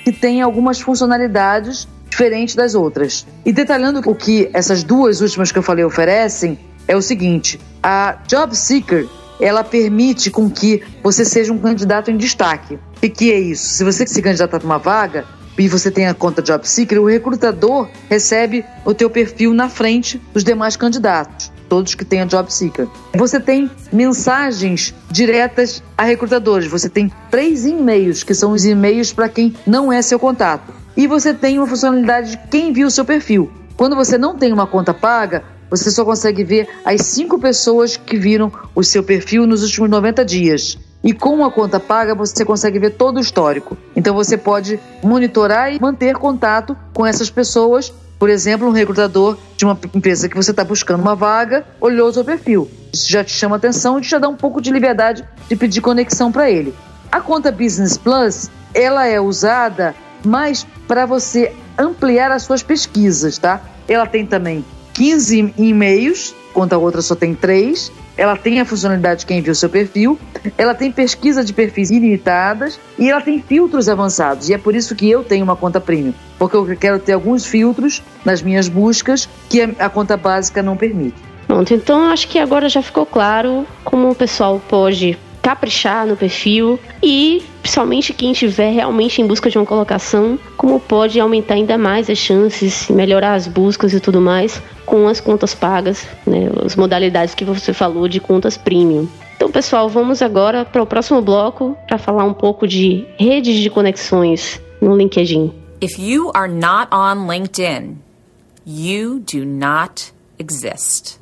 que 0.05 0.11
tem 0.11 0.43
algumas 0.43 0.81
funcionalidades 0.81 1.87
diferentes 2.11 2.57
das 2.57 2.75
outras. 2.75 3.25
E 3.45 3.53
detalhando 3.53 4.01
o 4.05 4.15
que 4.15 4.51
essas 4.53 4.83
duas 4.83 5.21
últimas 5.21 5.53
que 5.53 5.59
eu 5.59 5.63
falei 5.63 5.85
oferecem, 5.85 6.59
é 6.89 6.97
o 6.97 7.03
seguinte: 7.03 7.61
a 7.81 8.19
Job 8.27 8.57
Seeker 8.57 9.07
ela 9.41 9.63
permite 9.65 10.31
com 10.31 10.51
que 10.51 10.83
você 11.03 11.25
seja 11.25 11.53
um 11.53 11.59
candidato 11.59 12.11
em 12.11 12.17
destaque. 12.17 12.79
O 12.97 13.11
que 13.11 13.33
é 13.33 13.39
isso? 13.39 13.69
Se 13.71 13.85
você 13.85 14.07
se 14.07 14.23
candidata 14.23 14.59
para 14.59 14.67
uma 14.67 14.79
vaga 14.79 15.25
e 15.59 15.69
você 15.69 15.91
tem 15.91 16.07
a 16.07 16.15
conta 16.15 16.43
Job 16.43 16.69
Seeker, 16.69 17.01
o 17.01 17.07
recrutador 17.07 17.89
recebe 18.09 18.65
o 18.85 18.93
teu 18.95 19.09
perfil 19.09 19.55
na 19.55 19.69
frente 19.69 20.21
dos 20.33 20.45
demais 20.45 20.77
candidatos 20.77 21.53
todos 21.69 21.95
que 21.95 22.05
têm 22.05 22.23
a 22.23 22.25
Job 22.25 22.53
Seeker. 22.53 22.87
Você 23.15 23.41
tem 23.41 23.71
mensagens 23.93 24.95
diretas 25.11 25.83
a 25.97 26.05
recrutadores. 26.05 26.69
Você 26.69 26.89
tem 26.89 27.11
três 27.31 27.67
e-mails, 27.67 28.23
que 28.23 28.35
são 28.35 28.53
os 28.53 28.65
e-mails 28.65 29.13
para 29.13 29.29
quem 29.29 29.55
não 29.67 29.93
é 29.93 30.01
seu 30.01 30.19
contato. 30.19 30.73
E 30.97 31.07
você 31.07 31.35
tem 31.35 31.59
uma 31.59 31.67
funcionalidade 31.67 32.33
de 32.33 32.39
quem 32.49 32.73
viu 32.73 32.87
o 32.87 32.91
seu 32.91 33.05
perfil. 33.05 33.51
Quando 33.77 33.95
você 33.95 34.17
não 34.17 34.37
tem 34.37 34.53
uma 34.53 34.67
conta 34.67 34.95
paga, 34.95 35.45
você 35.71 35.91
só 35.91 36.05
consegue 36.05 36.45
ver 36.45 36.69
as 36.85 37.03
cinco 37.03 37.39
pessoas 37.39 37.97
que 37.97 38.17
viram 38.17 38.53
o 38.75 38.83
seu 38.83 39.03
perfil 39.03 39.47
nos 39.47 39.63
últimos 39.63 39.91
90 39.91 40.25
dias. 40.25 40.79
E 41.05 41.13
com 41.13 41.45
a 41.45 41.51
conta 41.53 41.79
paga, 41.79 42.15
você 42.15 42.45
consegue 42.45 42.79
ver 42.79 42.91
todo 42.91 43.19
o 43.19 43.21
histórico. 43.21 43.77
Então 43.95 44.15
você 44.15 44.37
pode 44.37 44.81
monitorar 45.03 45.73
e 45.73 45.81
manter 45.81 46.17
contato 46.17 46.77
com 46.93 47.07
essas 47.07 47.31
pessoas 47.31 47.93
por 48.19 48.31
exemplo, 48.31 48.67
um 48.67 48.73
recrutador 48.73 49.37
de 49.57 49.65
uma 49.65 49.79
empresa 49.95 50.29
que 50.29 50.37
você 50.37 50.51
está 50.51 50.65
buscando 50.65 51.01
uma 51.01 51.15
vaga 51.15 51.67
olhou 51.81 52.09
o 52.09 52.13
seu 52.13 52.25
perfil. 52.25 52.71
Isso 52.93 53.11
já 53.11 53.23
te 53.23 53.31
chama 53.31 53.57
atenção 53.57 53.99
e 53.99 54.03
te 54.03 54.19
dá 54.19 54.29
um 54.29 54.37
pouco 54.37 54.61
de 54.61 54.71
liberdade 54.71 55.23
de 55.49 55.57
pedir 55.57 55.83
conexão 55.83 56.33
para 56.33 56.51
ele. 56.51 56.75
A 57.13 57.21
conta 57.21 57.53
Business 57.53 57.99
Plus, 57.99 58.51
ela 58.73 59.07
é 59.07 59.21
usada 59.21 59.95
mais 60.25 60.67
para 60.89 61.05
você 61.05 61.53
ampliar 61.79 62.33
as 62.33 62.43
suas 62.43 62.63
pesquisas, 62.63 63.37
tá? 63.37 63.61
Ela 63.87 64.07
tem 64.07 64.27
também 64.27 64.65
15 64.97 65.55
e-mails, 65.59 66.35
enquanto 66.51 66.73
a 66.73 66.79
outra 66.79 67.03
só 67.03 67.15
tem 67.15 67.35
3 67.35 67.93
ela 68.17 68.35
tem 68.35 68.61
a 68.61 68.65
funcionalidade 68.65 69.21
de 69.21 69.27
quem 69.27 69.43
viu 69.43 69.55
seu 69.55 69.69
perfil, 69.69 70.19
ela 70.57 70.75
tem 70.75 70.91
pesquisa 70.91 71.45
de 71.45 71.53
perfis 71.53 71.91
ilimitadas 71.91 72.81
e 72.99 73.11
ela 73.11 73.21
tem 73.21 73.43
filtros 73.43 73.89
avançados. 73.89 74.49
E 74.49 74.55
é 74.55 74.59
por 74.59 74.75
isso 74.75 74.95
que 74.95 75.09
eu 75.11 75.23
tenho 75.23 75.45
uma 75.45 75.55
conta 75.55 75.81
premium, 75.81 76.15
porque 76.39 76.57
eu 76.57 76.65
quero 76.77 76.99
ter 76.99 77.13
alguns 77.13 77.45
filtros 77.45 78.03
nas 78.25 78.41
minhas 78.41 78.69
buscas 78.69 79.29
que 79.51 79.61
a 79.61 79.89
conta 79.91 80.17
básica 80.17 80.63
não 80.63 80.77
permite. 80.77 81.17
Pronto, 81.47 81.73
então 81.75 82.11
acho 82.11 82.27
que 82.27 82.39
agora 82.39 82.69
já 82.69 82.83
ficou 82.83 83.07
claro 83.07 83.67
como 83.85 84.11
o 84.11 84.15
pessoal 84.15 84.61
pode 84.67 85.17
caprichar 85.47 86.05
no 86.09 86.17
perfil 86.17 86.77
e, 87.01 87.41
principalmente 87.63 88.13
quem 88.13 88.33
estiver 88.33 88.73
realmente 88.73 89.23
em 89.23 89.27
busca 89.29 89.49
de 89.49 89.57
uma 89.57 89.65
colocação, 89.65 90.37
como 90.57 90.81
pode 90.81 91.21
aumentar 91.21 91.55
ainda 91.55 91.79
mais 91.79 92.11
as 92.11 92.19
chances, 92.19 92.89
melhorar 92.89 93.35
as 93.35 93.47
buscas 93.47 93.93
e 93.93 94.01
tudo 94.01 94.21
mais 94.21 94.61
com 94.85 95.07
as 95.07 95.21
contas 95.21 95.55
pagas, 95.55 96.05
né, 96.27 96.51
as 96.65 96.75
modalidades 96.75 97.33
que 97.33 97.45
você 97.45 97.73
falou 97.73 98.09
de 98.09 98.19
contas 98.19 98.57
premium. 98.57 99.07
Então, 99.37 99.49
pessoal, 99.49 99.89
vamos 99.89 100.21
agora 100.21 100.65
para 100.65 100.83
o 100.83 100.87
próximo 100.87 101.23
bloco 101.23 101.79
para 101.87 101.97
falar 101.97 102.25
um 102.25 102.35
pouco 102.35 102.67
de 102.67 103.07
redes 103.17 103.55
de 103.61 103.71
conexões 103.71 104.61
no 104.81 104.97
LinkedIn. 104.97 105.53
If 105.81 105.97
you 105.97 106.33
are 106.35 106.53
not 106.53 106.89
on 106.93 107.29
LinkedIn, 107.29 107.99
you 108.67 109.21
do 109.21 109.45
not 109.45 110.13
exist. 110.41 111.21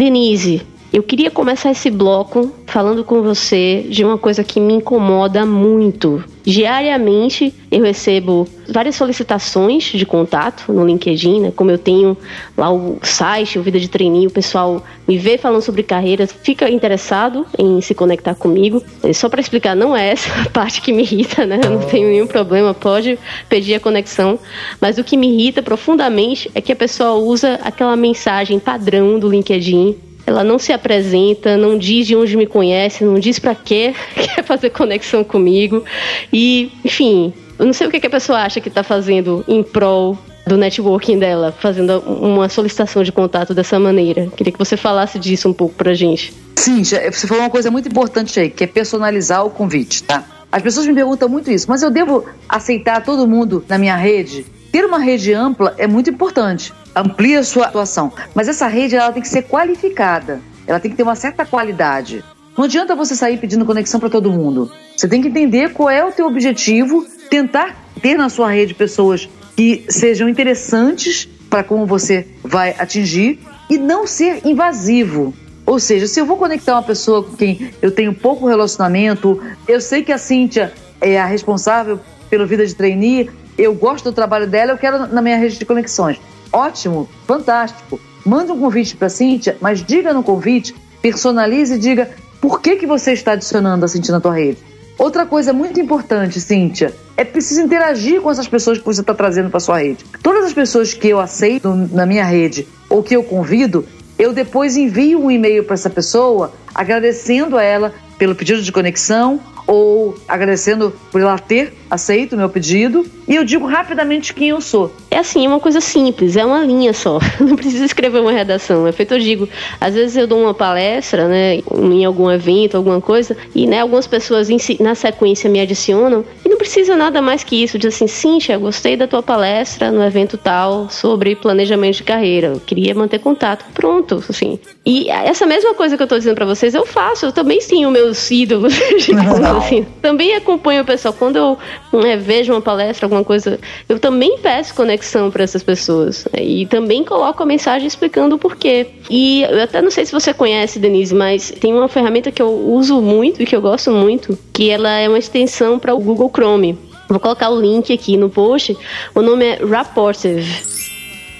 Denise, 0.00 0.62
eu 0.92 1.04
queria 1.04 1.30
começar 1.30 1.70
esse 1.70 1.88
bloco 1.88 2.50
falando 2.66 3.04
com 3.04 3.22
você 3.22 3.86
de 3.88 4.04
uma 4.04 4.18
coisa 4.18 4.42
que 4.42 4.58
me 4.58 4.74
incomoda 4.74 5.46
muito. 5.46 6.24
Diariamente 6.42 7.54
eu 7.70 7.82
recebo 7.82 8.48
várias 8.68 8.96
solicitações 8.96 9.84
de 9.84 10.04
contato 10.04 10.72
no 10.72 10.84
LinkedIn, 10.84 11.40
né? 11.40 11.52
Como 11.54 11.70
eu 11.70 11.78
tenho 11.78 12.16
lá 12.56 12.72
o 12.72 12.98
site, 13.02 13.58
o 13.58 13.62
Vida 13.62 13.78
de 13.78 13.88
Treininho, 13.88 14.30
o 14.30 14.32
pessoal 14.32 14.82
me 15.06 15.16
vê 15.16 15.38
falando 15.38 15.62
sobre 15.62 15.84
carreiras, 15.84 16.32
fica 16.32 16.68
interessado 16.68 17.46
em 17.56 17.80
se 17.80 17.94
conectar 17.94 18.34
comigo. 18.34 18.82
Só 19.14 19.28
para 19.28 19.40
explicar, 19.40 19.76
não 19.76 19.96
é 19.96 20.10
essa 20.10 20.28
a 20.42 20.48
parte 20.50 20.80
que 20.80 20.92
me 20.92 21.02
irrita, 21.02 21.46
né? 21.46 21.60
Eu 21.62 21.70
não 21.70 21.82
tenho 21.82 22.08
nenhum 22.08 22.26
problema, 22.26 22.74
pode 22.74 23.16
pedir 23.48 23.74
a 23.74 23.80
conexão. 23.80 24.40
Mas 24.80 24.98
o 24.98 25.04
que 25.04 25.16
me 25.16 25.28
irrita 25.28 25.62
profundamente 25.62 26.50
é 26.52 26.60
que 26.60 26.72
a 26.72 26.76
pessoa 26.76 27.12
usa 27.14 27.60
aquela 27.62 27.94
mensagem 27.96 28.58
padrão 28.58 29.20
do 29.20 29.28
LinkedIn 29.28 30.09
ela 30.26 30.44
não 30.44 30.58
se 30.58 30.72
apresenta, 30.72 31.56
não 31.56 31.78
diz 31.78 32.06
de 32.06 32.16
onde 32.16 32.36
me 32.36 32.46
conhece, 32.46 33.04
não 33.04 33.18
diz 33.18 33.38
para 33.38 33.54
quê 33.54 33.94
quer 34.14 34.44
fazer 34.44 34.70
conexão 34.70 35.24
comigo. 35.24 35.84
E, 36.32 36.70
enfim, 36.84 37.32
eu 37.58 37.66
não 37.66 37.72
sei 37.72 37.86
o 37.86 37.90
que, 37.90 38.00
que 38.00 38.06
a 38.06 38.10
pessoa 38.10 38.38
acha 38.40 38.60
que 38.60 38.68
está 38.68 38.82
fazendo 38.82 39.44
em 39.46 39.62
prol 39.62 40.16
do 40.46 40.56
networking 40.56 41.18
dela, 41.18 41.54
fazendo 41.58 42.00
uma 42.00 42.48
solicitação 42.48 43.02
de 43.02 43.12
contato 43.12 43.54
dessa 43.54 43.78
maneira. 43.78 44.28
Queria 44.36 44.52
que 44.52 44.58
você 44.58 44.76
falasse 44.76 45.18
disso 45.18 45.48
um 45.48 45.52
pouco 45.52 45.74
pra 45.74 45.94
gente. 45.94 46.32
Sim, 46.56 46.82
você 46.82 47.26
falou 47.26 47.44
uma 47.44 47.50
coisa 47.50 47.70
muito 47.70 47.88
importante 47.88 48.38
aí, 48.38 48.50
que 48.50 48.64
é 48.64 48.66
personalizar 48.66 49.44
o 49.44 49.50
convite, 49.50 50.02
tá? 50.02 50.24
As 50.50 50.62
pessoas 50.62 50.86
me 50.86 50.94
perguntam 50.94 51.28
muito 51.28 51.50
isso, 51.50 51.66
mas 51.68 51.82
eu 51.82 51.90
devo 51.90 52.24
aceitar 52.48 53.04
todo 53.04 53.26
mundo 53.26 53.64
na 53.68 53.78
minha 53.78 53.94
rede? 53.94 54.44
Ter 54.72 54.84
uma 54.84 54.98
rede 54.98 55.32
ampla 55.32 55.74
é 55.78 55.86
muito 55.86 56.10
importante, 56.10 56.72
amplia 56.94 57.40
a 57.40 57.44
sua 57.44 57.66
atuação, 57.66 58.12
mas 58.34 58.48
essa 58.48 58.68
rede 58.68 58.94
ela 58.94 59.12
tem 59.12 59.22
que 59.22 59.28
ser 59.28 59.42
qualificada, 59.42 60.40
ela 60.66 60.78
tem 60.78 60.90
que 60.90 60.96
ter 60.96 61.02
uma 61.02 61.16
certa 61.16 61.44
qualidade. 61.44 62.24
Não 62.56 62.64
adianta 62.64 62.94
você 62.94 63.16
sair 63.16 63.38
pedindo 63.38 63.64
conexão 63.64 63.98
para 63.98 64.10
todo 64.10 64.30
mundo. 64.30 64.70
Você 64.96 65.08
tem 65.08 65.20
que 65.20 65.28
entender 65.28 65.72
qual 65.72 65.90
é 65.90 66.04
o 66.04 66.12
teu 66.12 66.26
objetivo, 66.26 67.04
tentar 67.28 67.76
ter 68.00 68.16
na 68.16 68.28
sua 68.28 68.50
rede 68.50 68.74
pessoas 68.74 69.28
que 69.56 69.84
sejam 69.88 70.28
interessantes 70.28 71.28
para 71.48 71.64
como 71.64 71.84
você 71.84 72.28
vai 72.44 72.74
atingir 72.78 73.40
e 73.68 73.76
não 73.76 74.06
ser 74.06 74.46
invasivo. 74.46 75.34
Ou 75.66 75.78
seja, 75.78 76.06
se 76.06 76.20
eu 76.20 76.26
vou 76.26 76.36
conectar 76.36 76.74
uma 76.74 76.82
pessoa 76.82 77.24
com 77.24 77.36
quem 77.36 77.70
eu 77.82 77.90
tenho 77.90 78.14
pouco 78.14 78.46
relacionamento, 78.46 79.40
eu 79.66 79.80
sei 79.80 80.02
que 80.02 80.12
a 80.12 80.18
Cíntia 80.18 80.72
é 81.00 81.18
a 81.18 81.26
responsável 81.26 81.98
pelo 82.28 82.46
Vida 82.46 82.64
de 82.64 82.74
Trainee, 82.74 83.30
eu 83.60 83.74
gosto 83.74 84.04
do 84.04 84.12
trabalho 84.12 84.46
dela, 84.46 84.72
eu 84.72 84.78
quero 84.78 85.06
na 85.06 85.20
minha 85.20 85.36
rede 85.36 85.58
de 85.58 85.64
conexões. 85.64 86.20
Ótimo, 86.52 87.08
fantástico. 87.26 88.00
Manda 88.24 88.52
um 88.52 88.60
convite 88.60 88.96
para 88.96 89.06
a 89.06 89.10
Cíntia, 89.10 89.56
mas 89.60 89.82
diga 89.82 90.12
no 90.12 90.22
convite, 90.22 90.74
personalize 91.00 91.74
e 91.74 91.78
diga 91.78 92.10
por 92.40 92.60
que, 92.60 92.76
que 92.76 92.86
você 92.86 93.12
está 93.12 93.32
adicionando 93.32 93.84
a 93.84 93.88
Cíntia 93.88 94.12
na 94.12 94.20
tua 94.20 94.34
rede. 94.34 94.58
Outra 94.98 95.24
coisa 95.24 95.52
muito 95.52 95.80
importante, 95.80 96.40
Cíntia, 96.40 96.94
é 97.16 97.24
preciso 97.24 97.60
interagir 97.60 98.20
com 98.20 98.30
essas 98.30 98.48
pessoas 98.48 98.78
que 98.78 98.84
você 98.84 99.00
está 99.00 99.14
trazendo 99.14 99.50
para 99.50 99.60
sua 99.60 99.78
rede. 99.78 100.04
Todas 100.22 100.44
as 100.44 100.52
pessoas 100.52 100.92
que 100.92 101.08
eu 101.08 101.18
aceito 101.18 101.74
na 101.92 102.04
minha 102.04 102.24
rede 102.24 102.66
ou 102.88 103.02
que 103.02 103.16
eu 103.16 103.22
convido, 103.22 103.86
eu 104.18 104.32
depois 104.32 104.76
envio 104.76 105.18
um 105.18 105.30
e-mail 105.30 105.64
para 105.64 105.74
essa 105.74 105.88
pessoa 105.88 106.52
agradecendo 106.74 107.56
a 107.56 107.62
ela 107.62 107.94
pelo 108.18 108.34
pedido 108.34 108.60
de 108.60 108.70
conexão 108.70 109.40
ou 109.70 110.16
agradecendo 110.26 110.92
por 111.12 111.20
ela 111.20 111.38
ter 111.38 111.72
aceito 111.88 112.32
o 112.32 112.36
meu 112.36 112.48
pedido. 112.48 113.06
E 113.28 113.36
eu 113.36 113.44
digo 113.44 113.66
rapidamente 113.66 114.34
quem 114.34 114.48
eu 114.48 114.60
sou. 114.60 114.92
É 115.10 115.18
assim, 115.18 115.44
é 115.44 115.48
uma 115.48 115.58
coisa 115.58 115.80
simples, 115.80 116.36
é 116.36 116.44
uma 116.44 116.64
linha 116.64 116.92
só. 116.92 117.18
Não 117.40 117.56
precisa 117.56 117.84
escrever 117.84 118.20
uma 118.20 118.30
redação. 118.30 118.86
É 118.86 118.92
feito, 118.92 119.14
eu 119.14 119.18
digo, 119.18 119.48
às 119.80 119.94
vezes 119.94 120.16
eu 120.16 120.26
dou 120.26 120.40
uma 120.40 120.54
palestra, 120.54 121.26
né, 121.26 121.56
em 121.56 122.04
algum 122.04 122.30
evento, 122.30 122.76
alguma 122.76 123.00
coisa, 123.00 123.36
e 123.52 123.66
né, 123.66 123.80
algumas 123.80 124.06
pessoas 124.06 124.48
na 124.78 124.94
sequência 124.94 125.50
me 125.50 125.60
adicionam, 125.60 126.24
e 126.44 126.48
não 126.48 126.56
precisa 126.56 126.94
nada 126.94 127.20
mais 127.20 127.42
que 127.42 127.60
isso. 127.60 127.76
Diz 127.76 127.94
assim, 127.94 128.06
Cíntia, 128.06 128.56
gostei 128.56 128.96
da 128.96 129.08
tua 129.08 129.22
palestra 129.22 129.90
no 129.90 130.02
evento 130.02 130.38
tal 130.38 130.88
sobre 130.88 131.34
planejamento 131.34 131.96
de 131.96 132.04
carreira. 132.04 132.48
Eu 132.48 132.60
queria 132.60 132.94
manter 132.94 133.18
contato. 133.18 133.64
Pronto, 133.74 134.22
assim. 134.28 134.60
E 134.86 135.10
essa 135.10 135.44
mesma 135.44 135.74
coisa 135.74 135.96
que 135.96 136.02
eu 136.02 136.06
tô 136.06 136.16
dizendo 136.16 136.36
para 136.36 136.46
vocês, 136.46 136.72
eu 136.74 136.86
faço. 136.86 137.26
Eu 137.26 137.32
também 137.32 137.58
tenho 137.58 137.90
meus 137.90 138.30
ídolos, 138.30 138.74
assim. 139.58 139.84
Também 140.00 140.34
acompanho 140.34 140.82
o 140.82 140.86
pessoal. 140.86 141.14
Quando 141.18 141.36
eu 141.36 141.58
né, 142.00 142.16
vejo 142.16 142.52
uma 142.52 142.60
palestra, 142.60 143.06
alguma 143.06 143.24
coisa, 143.24 143.58
eu 143.88 143.98
também 143.98 144.38
peço 144.38 144.74
conexão 144.74 144.99
para 145.30 145.44
essas 145.44 145.62
pessoas. 145.62 146.26
E 146.36 146.66
também 146.66 147.04
coloco 147.04 147.42
a 147.42 147.46
mensagem 147.46 147.86
explicando 147.86 148.36
o 148.36 148.38
porquê. 148.38 148.86
E 149.08 149.42
eu 149.42 149.62
até 149.62 149.80
não 149.80 149.90
sei 149.90 150.04
se 150.04 150.12
você 150.12 150.32
conhece, 150.32 150.78
Denise, 150.78 151.14
mas 151.14 151.50
tem 151.50 151.72
uma 151.72 151.88
ferramenta 151.88 152.30
que 152.30 152.42
eu 152.42 152.50
uso 152.50 153.00
muito 153.00 153.42
e 153.42 153.46
que 153.46 153.54
eu 153.54 153.60
gosto 153.60 153.90
muito, 153.90 154.38
que 154.52 154.70
ela 154.70 154.90
é 154.90 155.08
uma 155.08 155.18
extensão 155.18 155.78
para 155.78 155.94
o 155.94 156.00
Google 156.00 156.30
Chrome. 156.34 156.78
Vou 157.08 157.18
colocar 157.18 157.50
o 157.50 157.60
link 157.60 157.92
aqui 157.92 158.16
no 158.16 158.30
post. 158.30 158.76
O 159.14 159.20
nome 159.20 159.44
é 159.44 159.64
Rapportive. 159.64 160.62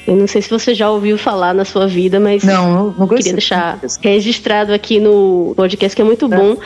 Eu 0.07 0.17
não 0.17 0.27
sei 0.27 0.43
se 0.43 0.51
você 0.51 0.75
já 0.75 0.91
ouviu 0.91 1.17
falar 1.17 1.55
na 1.55 1.65
sua 1.65 1.87
vida, 1.87 2.19
mas 2.19 2.43
não, 2.43 2.93
não 2.99 3.07
queria 3.07 3.33
deixar 3.33 3.79
registrado 4.03 4.73
aqui 4.73 4.99
no 4.99 5.53
podcast 5.55 5.95
que 5.95 6.03
é 6.03 6.05
muito 6.05 6.25
é. 6.25 6.37
bom. 6.37 6.57